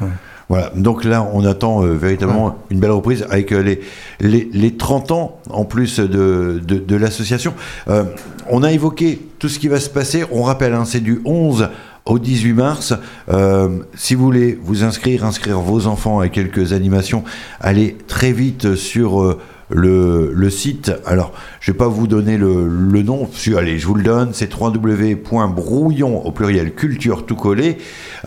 voilà. 0.48 0.72
Donc 0.76 1.04
là, 1.04 1.28
on 1.34 1.44
attend 1.44 1.84
euh, 1.84 1.94
véritablement 1.96 2.60
une 2.70 2.80
belle 2.80 2.92
reprise 2.92 3.26
avec 3.32 3.52
euh, 3.52 3.62
les, 3.64 3.82
les, 4.20 4.48
les 4.54 4.78
30 4.78 5.12
ans 5.12 5.40
en 5.50 5.66
plus 5.66 6.00
de, 6.00 6.62
de, 6.64 6.78
de 6.78 6.96
l'association. 6.96 7.56
Euh, 7.88 8.04
on 8.48 8.62
a 8.62 8.72
évoqué 8.72 9.20
tout 9.40 9.50
ce 9.50 9.58
qui 9.58 9.70
va 9.70 9.80
se 9.80 9.90
passer. 9.90 10.24
On 10.32 10.44
rappelle, 10.44 10.74
hein, 10.76 10.86
c'est 10.86 11.00
du 11.00 11.20
11 11.26 11.70
au 12.06 12.20
18 12.20 12.54
mars. 12.54 12.94
Euh, 13.30 13.80
si 13.96 14.16
vous 14.16 14.24
voulez 14.24 14.60
vous 14.62 14.84
inscrire, 14.84 15.26
inscrire 15.26 15.60
vos 15.60 15.88
enfants 15.88 16.20
à 16.20 16.30
quelques 16.30 16.74
animations, 16.74 17.24
allez 17.60 17.98
très 18.08 18.32
vite 18.32 18.76
sur 18.76 19.22
euh, 19.22 19.40
le, 19.70 20.32
le 20.34 20.50
site. 20.50 20.92
Alors, 21.06 21.34
je 21.62 21.72
vais 21.72 21.78
pas 21.78 21.88
vous 21.88 22.08
donner 22.08 22.38
le, 22.38 22.68
nom. 23.04 23.30
Allez, 23.56 23.78
je 23.78 23.86
vous 23.86 23.94
le 23.94 24.02
donne. 24.02 24.32
C'est 24.34 24.52
www.brouillon 24.52 26.26
au 26.26 26.32
pluriel 26.32 26.74
culture 26.74 27.26
tout 27.28 27.36
collé 27.36 27.78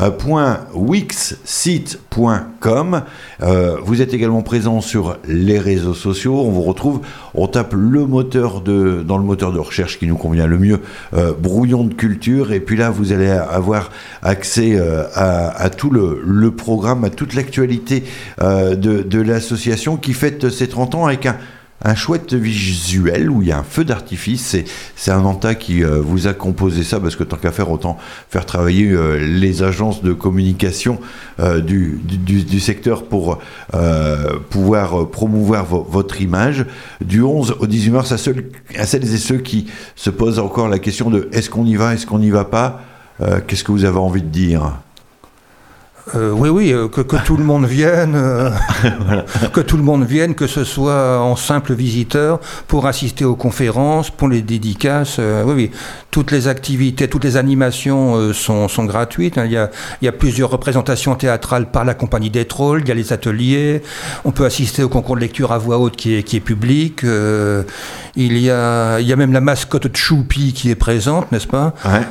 euh. 0.00 0.10
Euh, 3.42 3.76
vous 3.84 4.00
êtes 4.00 4.14
également 4.14 4.42
présent 4.42 4.80
sur 4.80 5.18
les 5.26 5.58
réseaux 5.58 5.94
sociaux. 5.94 6.36
On 6.42 6.50
vous 6.50 6.62
retrouve. 6.62 7.00
On 7.34 7.48
tape 7.48 7.74
le 7.74 8.06
moteur 8.06 8.60
de 8.60 9.02
dans 9.04 9.18
le 9.18 9.24
moteur 9.24 9.52
de 9.52 9.58
recherche 9.58 9.98
qui 9.98 10.06
nous 10.06 10.16
convient 10.16 10.46
le 10.46 10.58
mieux. 10.58 10.80
euh, 11.14 11.32
brouillon 11.36 11.82
de 11.82 11.92
culture. 11.92 12.52
Et 12.52 12.60
puis 12.60 12.76
là, 12.76 12.90
vous 12.90 13.12
allez 13.12 13.30
avoir 13.30 13.90
accès 14.22 14.78
à, 15.14 15.70
tout 15.70 15.90
le, 15.90 16.50
programme, 16.52 17.02
à 17.02 17.10
toute 17.10 17.34
l'actualité 17.34 18.04
de 18.40 19.20
l'association 19.20 19.96
qui 19.96 20.12
fête 20.12 20.50
ses 20.50 20.68
30 20.68 20.94
ans 20.94 21.06
avec 21.06 21.26
un 21.26 21.36
un 21.82 21.94
chouette 21.94 22.32
visuel 22.34 23.30
où 23.30 23.42
il 23.42 23.48
y 23.48 23.52
a 23.52 23.58
un 23.58 23.64
feu 23.64 23.84
d'artifice. 23.84 24.56
C'est, 24.96 25.10
un 25.10 25.24
Anta 25.24 25.54
qui 25.54 25.84
euh, 25.84 26.00
vous 26.00 26.26
a 26.26 26.32
composé 26.32 26.82
ça 26.82 26.98
parce 26.98 27.14
que 27.16 27.24
tant 27.24 27.36
qu'à 27.36 27.52
faire, 27.52 27.70
autant 27.70 27.98
faire 28.30 28.46
travailler 28.46 28.90
euh, 28.90 29.18
les 29.18 29.62
agences 29.62 30.02
de 30.02 30.12
communication 30.12 30.98
euh, 31.40 31.60
du, 31.60 32.00
secteur 32.60 33.04
pour 33.04 33.38
pouvoir 34.50 35.10
promouvoir 35.10 35.66
vo- 35.66 35.86
votre 35.88 36.20
image. 36.22 36.64
Du 37.04 37.22
11 37.22 37.56
au 37.60 37.66
18 37.66 37.90
mars, 37.90 38.12
à, 38.12 38.16
celles 38.18 39.14
et 39.14 39.18
ceux 39.18 39.38
qui 39.38 39.66
se 39.96 40.10
posent 40.10 40.38
encore 40.38 40.68
la 40.68 40.78
question 40.78 41.10
de 41.10 41.28
est-ce 41.32 41.50
qu'on 41.50 41.66
y 41.66 41.76
va, 41.76 41.94
est-ce 41.94 42.06
qu'on 42.06 42.18
n'y 42.18 42.30
va 42.30 42.44
pas, 42.44 42.80
qu'est-ce 43.46 43.64
que 43.64 43.72
vous 43.72 43.84
avez 43.84 43.98
envie 43.98 44.22
de 44.22 44.28
dire? 44.28 44.78
Euh, 46.14 46.32
oui, 46.32 46.50
oui, 46.50 46.70
euh, 46.70 46.86
que, 46.86 47.00
que 47.00 47.16
tout 47.16 47.38
le 47.38 47.44
monde 47.44 47.64
vienne, 47.64 48.12
euh, 48.14 48.50
que 49.54 49.60
tout 49.62 49.78
le 49.78 49.82
monde 49.82 50.04
vienne, 50.04 50.34
que 50.34 50.46
ce 50.46 50.62
soit 50.62 51.18
en 51.18 51.34
simple 51.34 51.72
visiteur, 51.72 52.40
pour 52.68 52.86
assister 52.86 53.24
aux 53.24 53.36
conférences, 53.36 54.10
pour 54.10 54.28
les 54.28 54.42
dédicaces. 54.42 55.16
euh, 55.18 55.42
oui, 55.46 55.54
oui, 55.54 55.70
toutes 56.10 56.30
les 56.30 56.46
activités, 56.46 57.08
toutes 57.08 57.24
les 57.24 57.38
animations 57.38 58.16
euh, 58.16 58.32
sont, 58.34 58.68
sont 58.68 58.84
gratuites. 58.84 59.38
hein. 59.38 59.46
Il, 59.46 59.52
y 59.52 59.56
a, 59.56 59.70
il 60.02 60.04
y 60.04 60.08
a 60.08 60.12
plusieurs 60.12 60.50
représentations 60.50 61.14
théâtrales 61.14 61.70
par 61.70 61.86
la 61.86 61.94
compagnie 61.94 62.28
des 62.28 62.44
trolls, 62.44 62.82
il 62.82 62.88
y 62.88 62.92
a 62.92 62.94
les 62.94 63.14
ateliers, 63.14 63.82
on 64.26 64.30
peut 64.30 64.44
assister 64.44 64.82
au 64.82 64.90
concours 64.90 65.14
de 65.16 65.22
lecture 65.22 65.52
à 65.52 65.58
voix 65.58 65.78
haute 65.78 65.96
qui 65.96 66.16
est, 66.16 66.22
qui 66.22 66.36
est 66.36 66.40
public. 66.40 67.02
euh, 67.04 67.62
il, 68.14 68.36
y 68.36 68.50
a, 68.50 68.98
il 69.00 69.06
y 69.06 69.12
a 69.12 69.16
même 69.16 69.32
la 69.32 69.40
mascotte 69.40 69.86
de 69.86 69.96
Choupi 69.96 70.52
qui 70.52 70.68
est 70.70 70.74
présente, 70.74 71.32
n'est-ce 71.32 71.46
pas? 71.48 71.72
Ouais. 71.86 72.02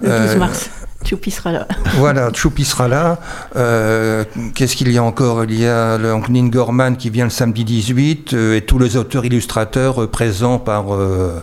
Le 0.00 0.08
12 0.08 0.10
Euh, 0.10 0.38
mars. 0.38 0.70
Choupi 1.04 1.30
sera 1.30 1.52
là. 1.52 1.68
Voilà, 1.96 2.30
Choupi 2.32 2.64
sera 2.64 2.88
là. 2.88 3.18
Euh, 3.56 4.24
Qu'est-ce 4.54 4.74
qu'il 4.76 4.90
y 4.90 4.98
a 4.98 5.02
encore? 5.02 5.44
Il 5.44 5.58
y 5.58 5.66
a 5.66 5.98
le 5.98 6.14
Nin 6.28 6.48
Gorman 6.48 6.96
qui 6.96 7.10
vient 7.10 7.24
le 7.24 7.30
samedi 7.30 7.64
18 7.64 8.32
euh, 8.34 8.56
et 8.56 8.62
tous 8.62 8.78
les 8.78 8.96
auteurs 8.96 9.24
illustrateurs 9.24 10.02
euh, 10.02 10.06
présents 10.10 10.58
par, 10.58 10.94
euh, 10.94 11.42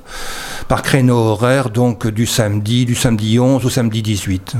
par 0.67 0.81
créneau 0.81 1.15
horaire, 1.17 1.69
donc 1.69 2.07
du 2.07 2.25
samedi, 2.25 2.85
du 2.85 2.95
samedi 2.95 3.39
11 3.39 3.65
au 3.65 3.69
samedi 3.69 4.01
18. 4.01 4.55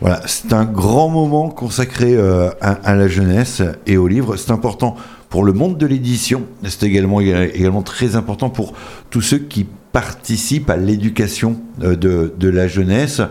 Voilà, 0.00 0.20
c'est 0.26 0.52
un 0.52 0.64
grand 0.64 1.08
moment 1.08 1.48
consacré 1.48 2.14
euh, 2.14 2.50
à, 2.60 2.72
à 2.72 2.94
la 2.94 3.08
jeunesse 3.08 3.62
et 3.86 3.96
au 3.96 4.06
livre. 4.08 4.36
C'est 4.36 4.50
important 4.50 4.96
pour 5.30 5.42
le 5.44 5.52
monde 5.52 5.78
de 5.78 5.86
l'édition. 5.86 6.44
C'est 6.64 6.82
également, 6.84 7.20
également 7.20 7.82
très 7.82 8.14
important 8.16 8.48
pour 8.50 8.74
tous 9.10 9.22
ceux 9.22 9.38
qui 9.38 9.66
participent 9.92 10.68
à 10.70 10.76
l'éducation 10.76 11.58
euh, 11.82 11.96
de, 11.96 12.34
de 12.38 12.48
la 12.48 12.68
jeunesse. 12.68 13.22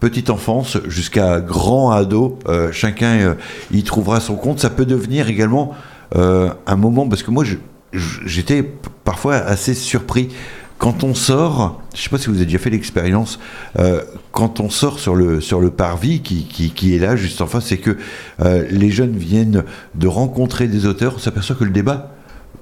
Petite 0.00 0.28
enfance 0.28 0.76
jusqu'à 0.88 1.40
grand 1.40 1.90
ado, 1.90 2.38
euh, 2.48 2.70
chacun 2.70 3.16
euh, 3.16 3.34
y 3.72 3.82
trouvera 3.82 4.20
son 4.20 4.36
compte. 4.36 4.60
Ça 4.60 4.68
peut 4.68 4.84
devenir 4.84 5.28
également 5.30 5.74
euh, 6.16 6.50
un 6.66 6.76
moment, 6.76 7.08
parce 7.08 7.22
que 7.22 7.30
moi 7.30 7.44
j'étais 7.92 8.62
parfois 9.04 9.36
assez 9.36 9.72
surpris 9.72 10.28
quand 10.76 11.02
on 11.02 11.14
sort, 11.14 11.80
je 11.94 11.98
ne 11.98 12.02
sais 12.02 12.10
pas 12.10 12.18
si 12.18 12.26
vous 12.26 12.36
avez 12.36 12.44
déjà 12.44 12.58
fait 12.58 12.68
l'expérience, 12.68 13.38
quand 14.30 14.60
on 14.60 14.68
sort 14.68 14.98
sur 14.98 15.14
le, 15.14 15.40
sur 15.40 15.58
le 15.58 15.70
parvis 15.70 16.20
qui, 16.20 16.44
qui, 16.44 16.94
est 16.94 16.98
là 16.98 17.16
juste 17.16 17.40
en 17.40 17.46
face, 17.46 17.64
c'est 17.64 17.78
que 17.78 17.96
les 18.44 18.90
jeunes 18.90 19.16
viennent 19.16 19.64
de 19.94 20.06
rencontrer 20.06 20.68
des 20.68 20.84
auteurs, 20.84 21.14
on 21.16 21.18
s'aperçoit 21.18 21.56
que 21.56 21.64
le 21.64 21.70
débat, 21.70 22.15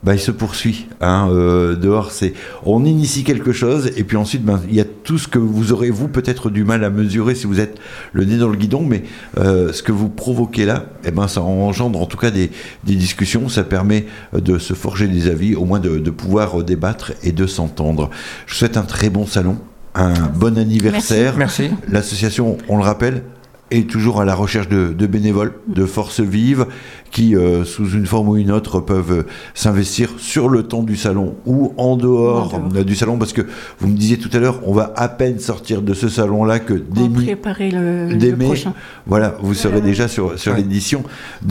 bah, 0.05 0.15
il 0.15 0.21
se 0.21 0.31
poursuit. 0.31 0.87
Hein, 1.01 1.29
euh, 1.31 1.75
dehors, 1.75 2.11
c'est 2.13 2.35
on 2.65 2.85
initie 2.85 3.25
quelque 3.25 3.53
chose 3.53 3.91
et 3.97 4.05
puis 4.05 4.17
ensuite, 4.17 4.45
ben, 4.45 4.61
il 4.69 4.75
y 4.75 4.81
a 4.81 4.85
tout 4.85 5.19
ce 5.19 5.29
que 5.29 5.39
vous 5.39 5.73
aurez 5.73 5.91
vous 5.91 6.09
peut-être 6.09 6.51
du 6.51 6.65
mal 6.65 6.85
à 6.85 6.91
mesurer 6.91 7.35
si 7.35 7.47
vous 7.47 7.61
êtes 7.61 7.79
le 8.13 8.25
nez 8.25 8.37
dans 8.37 8.49
le 8.49 8.57
guidon, 8.57 8.83
mais 8.83 9.05
euh, 9.39 9.73
ce 9.73 9.83
que 9.83 9.93
vous 9.93 10.09
provoquez 10.09 10.65
là, 10.65 10.87
eh 11.05 11.11
ben, 11.11 11.27
ça 11.27 11.43
engendre 11.43 12.01
en 12.01 12.07
tout 12.07 12.17
cas 12.19 12.31
des, 12.31 12.51
des 12.85 12.95
discussions. 12.95 13.49
Ça 13.49 13.65
permet 13.65 14.07
de 14.35 14.59
se 14.59 14.75
forger 14.75 15.09
des 15.09 15.29
avis, 15.29 15.55
au 15.55 15.65
moins 15.65 15.81
de, 15.81 15.99
de 15.99 16.11
pouvoir 16.11 16.63
débattre 16.63 17.13
et 17.23 17.33
de 17.33 17.47
s'entendre. 17.47 18.11
Je 18.47 18.53
vous 18.53 18.59
souhaite 18.59 18.77
un 18.77 18.83
très 18.83 19.11
bon 19.11 19.27
salon, 19.27 19.59
un 19.95 20.13
bon 20.35 20.59
anniversaire. 20.59 21.37
Merci. 21.37 21.71
L'association, 21.89 22.59
on 22.69 22.77
le 22.77 22.83
rappelle, 22.83 23.23
est 23.71 23.89
toujours 23.89 24.21
à 24.21 24.25
la 24.25 24.35
recherche 24.35 24.69
de, 24.69 24.93
de 24.93 25.07
bénévoles, 25.07 25.55
de 25.69 25.87
forces 25.87 26.21
vives 26.21 26.67
qui, 27.15 27.35
euh, 27.37 27.65
sous 27.65 27.89
une 27.93 28.07
forme 28.07 28.29
ou 28.31 28.37
une 28.37 28.51
autre, 28.51 28.81
peuvent 28.81 29.25
s'investir 29.55 30.11
sur 30.19 30.49
le 30.49 30.65
temps 30.65 30.83
du 30.83 30.97
salon 30.97 31.37
ou 31.47 31.73
en 31.77 31.97
dehors, 31.97 32.53
En 32.55 32.69
dehors. 32.69 32.85
du 32.85 32.95
salon, 32.97 33.17
parce 33.19 33.33
que 33.33 33.43
vous 33.79 33.87
me 33.89 33.97
disiez 33.97 34.19
tout 34.19 34.29
à 34.33 34.39
l'heure, 34.41 34.61
on 34.67 34.73
va 34.75 34.93
à 34.97 35.09
peine 35.09 35.39
sortir 35.39 35.81
de 35.81 35.95
ce 35.95 36.09
salon-là 36.09 36.59
que 36.59 36.75
dès 36.75 37.09
préparer 37.09 37.71
le, 37.71 38.09
le 38.09 38.17
dès 38.17 38.35
mai, 38.35 38.47
prochain. 38.47 38.75
voilà, 39.07 39.37
vous 39.41 39.55
serez 39.55 39.81
déjà 39.81 40.09
sur, 40.09 40.37
sur 40.39 40.53
Ouais. 40.53 40.59
l'édition 40.59 41.05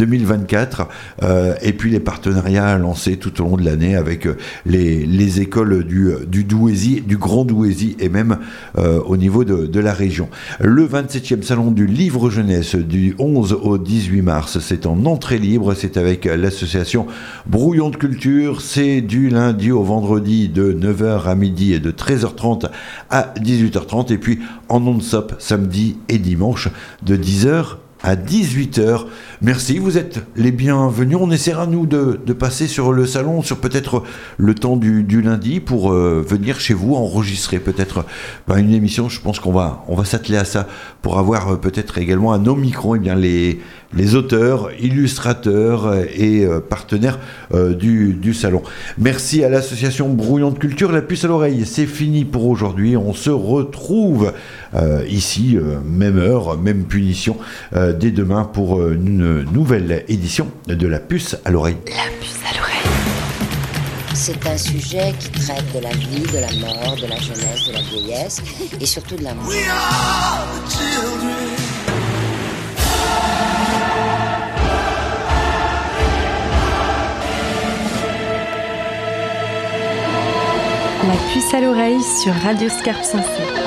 2024. 0.07 0.87
Euh, 1.23 1.53
et 1.61 1.71
puis 1.73 1.91
les 1.91 1.99
partenariats 2.01 2.77
lancés 2.77 3.15
tout 3.17 3.41
au 3.41 3.45
long 3.45 3.55
de 3.57 3.63
l'année 3.63 3.95
avec 3.95 4.27
euh, 4.27 4.35
les, 4.65 5.05
les 5.05 5.39
écoles 5.41 5.85
du, 5.85 6.09
du 6.27 6.43
Douaisis, 6.43 7.01
du 7.07 7.17
Grand 7.17 7.45
Douaisis 7.45 7.95
et 7.99 8.09
même 8.09 8.37
euh, 8.77 8.99
au 9.05 9.15
niveau 9.17 9.43
de, 9.45 9.65
de 9.65 9.79
la 9.79 9.93
région. 9.93 10.27
Le 10.59 10.85
27e 10.85 11.41
salon 11.41 11.71
du 11.71 11.87
livre 11.87 12.29
jeunesse 12.29 12.75
du 12.75 13.15
11 13.17 13.53
au 13.61 13.77
18 13.77 14.21
mars, 14.21 14.59
c'est 14.59 14.85
en 14.85 15.05
entrée 15.05 15.37
libre, 15.39 15.52
c'est 15.75 15.97
avec 15.97 16.25
l'association 16.25 17.07
Brouillon 17.45 17.89
de 17.89 17.97
Culture, 17.97 18.61
c'est 18.61 19.01
du 19.01 19.29
lundi 19.29 19.71
au 19.71 19.83
vendredi 19.83 20.49
de 20.49 20.73
9h 20.73 21.25
à 21.25 21.35
midi 21.35 21.73
et 21.73 21.79
de 21.79 21.91
13h30 21.91 22.69
à 23.09 23.33
18h30 23.39 24.13
et 24.13 24.17
puis 24.17 24.39
en 24.69 24.79
non-stop 24.79 25.35
samedi 25.39 25.97
et 26.09 26.17
dimanche 26.17 26.69
de 27.03 27.15
10h 27.17 27.77
à 28.03 28.15
18h. 28.17 29.05
Merci, 29.41 29.79
vous 29.79 29.97
êtes 29.97 30.25
les 30.35 30.51
bienvenus. 30.51 31.17
On 31.19 31.31
essaiera, 31.31 31.65
nous, 31.65 31.85
de, 31.85 32.17
passer 32.33 32.67
sur 32.67 32.91
le 32.91 33.05
salon, 33.05 33.41
sur 33.41 33.57
peut-être 33.57 34.03
le 34.37 34.53
temps 34.53 34.75
du, 34.75 35.03
du 35.03 35.21
lundi, 35.21 35.61
pour 35.61 35.93
euh, 35.93 36.23
venir 36.27 36.59
chez 36.59 36.73
vous 36.73 36.95
enregistrer 36.95 37.59
peut-être 37.59 38.05
ben, 38.47 38.57
une 38.57 38.73
émission. 38.73 39.07
Je 39.07 39.21
pense 39.21 39.39
qu'on 39.39 39.53
va, 39.53 39.85
on 39.87 39.95
va 39.95 40.03
s'atteler 40.03 40.37
à 40.37 40.45
ça 40.45 40.67
pour 41.01 41.17
avoir 41.17 41.53
euh, 41.53 41.55
peut-être 41.55 41.97
également 41.97 42.33
à 42.33 42.37
nos 42.37 42.55
micros 42.55 42.97
eh 42.97 42.99
bien, 42.99 43.15
les, 43.15 43.61
les 43.95 44.15
auteurs, 44.15 44.69
illustrateurs 44.79 45.87
euh, 45.87 46.05
et 46.13 46.45
euh, 46.45 46.59
partenaires 46.59 47.19
euh, 47.53 47.73
du, 47.73 48.13
du 48.13 48.33
salon. 48.33 48.61
Merci 48.97 49.43
à 49.43 49.49
l'association 49.49 50.09
Brouillon 50.09 50.51
de 50.51 50.59
Culture. 50.59 50.91
La 50.91 51.01
puce 51.01 51.25
à 51.25 51.27
l'oreille, 51.27 51.65
c'est 51.65 51.85
fini 51.85 52.25
pour 52.25 52.45
aujourd'hui. 52.45 52.97
On 52.97 53.13
se 53.13 53.29
retrouve 53.29 54.33
euh, 54.73 55.05
ici, 55.07 55.57
euh, 55.57 55.79
même 55.85 56.17
heure, 56.17 56.57
même 56.57 56.85
punition, 56.85 57.37
euh, 57.75 57.93
dès 57.93 58.11
demain 58.11 58.43
pour 58.43 58.79
euh, 58.79 58.93
une 58.93 59.43
nouvelle 59.51 60.03
édition 60.07 60.47
de 60.67 60.87
La 60.87 60.99
puce 60.99 61.37
à 61.45 61.51
l'oreille. 61.51 61.77
La 61.87 62.11
puce 62.19 62.39
à 62.49 62.57
l'oreille. 62.57 62.73
C'est 64.13 64.45
un 64.47 64.57
sujet 64.57 65.13
qui 65.19 65.29
traite 65.29 65.63
de 65.73 65.79
la 65.79 65.89
vie, 65.89 66.21
de 66.21 66.39
la 66.39 66.51
mort, 66.65 66.95
de 66.95 67.07
la 67.07 67.17
jeunesse, 67.17 67.67
de 67.67 67.73
la 67.73 67.81
vieillesse 67.81 68.41
et 68.79 68.85
surtout 68.85 69.15
de 69.15 69.23
l'amour. 69.23 69.51
La 81.07 81.15
puce 81.33 81.53
à 81.53 81.59
l'oreille 81.59 82.01
sur 82.01 82.33
Radio 82.33 82.69
Scarpe 82.69 83.03
Sensée. 83.03 83.62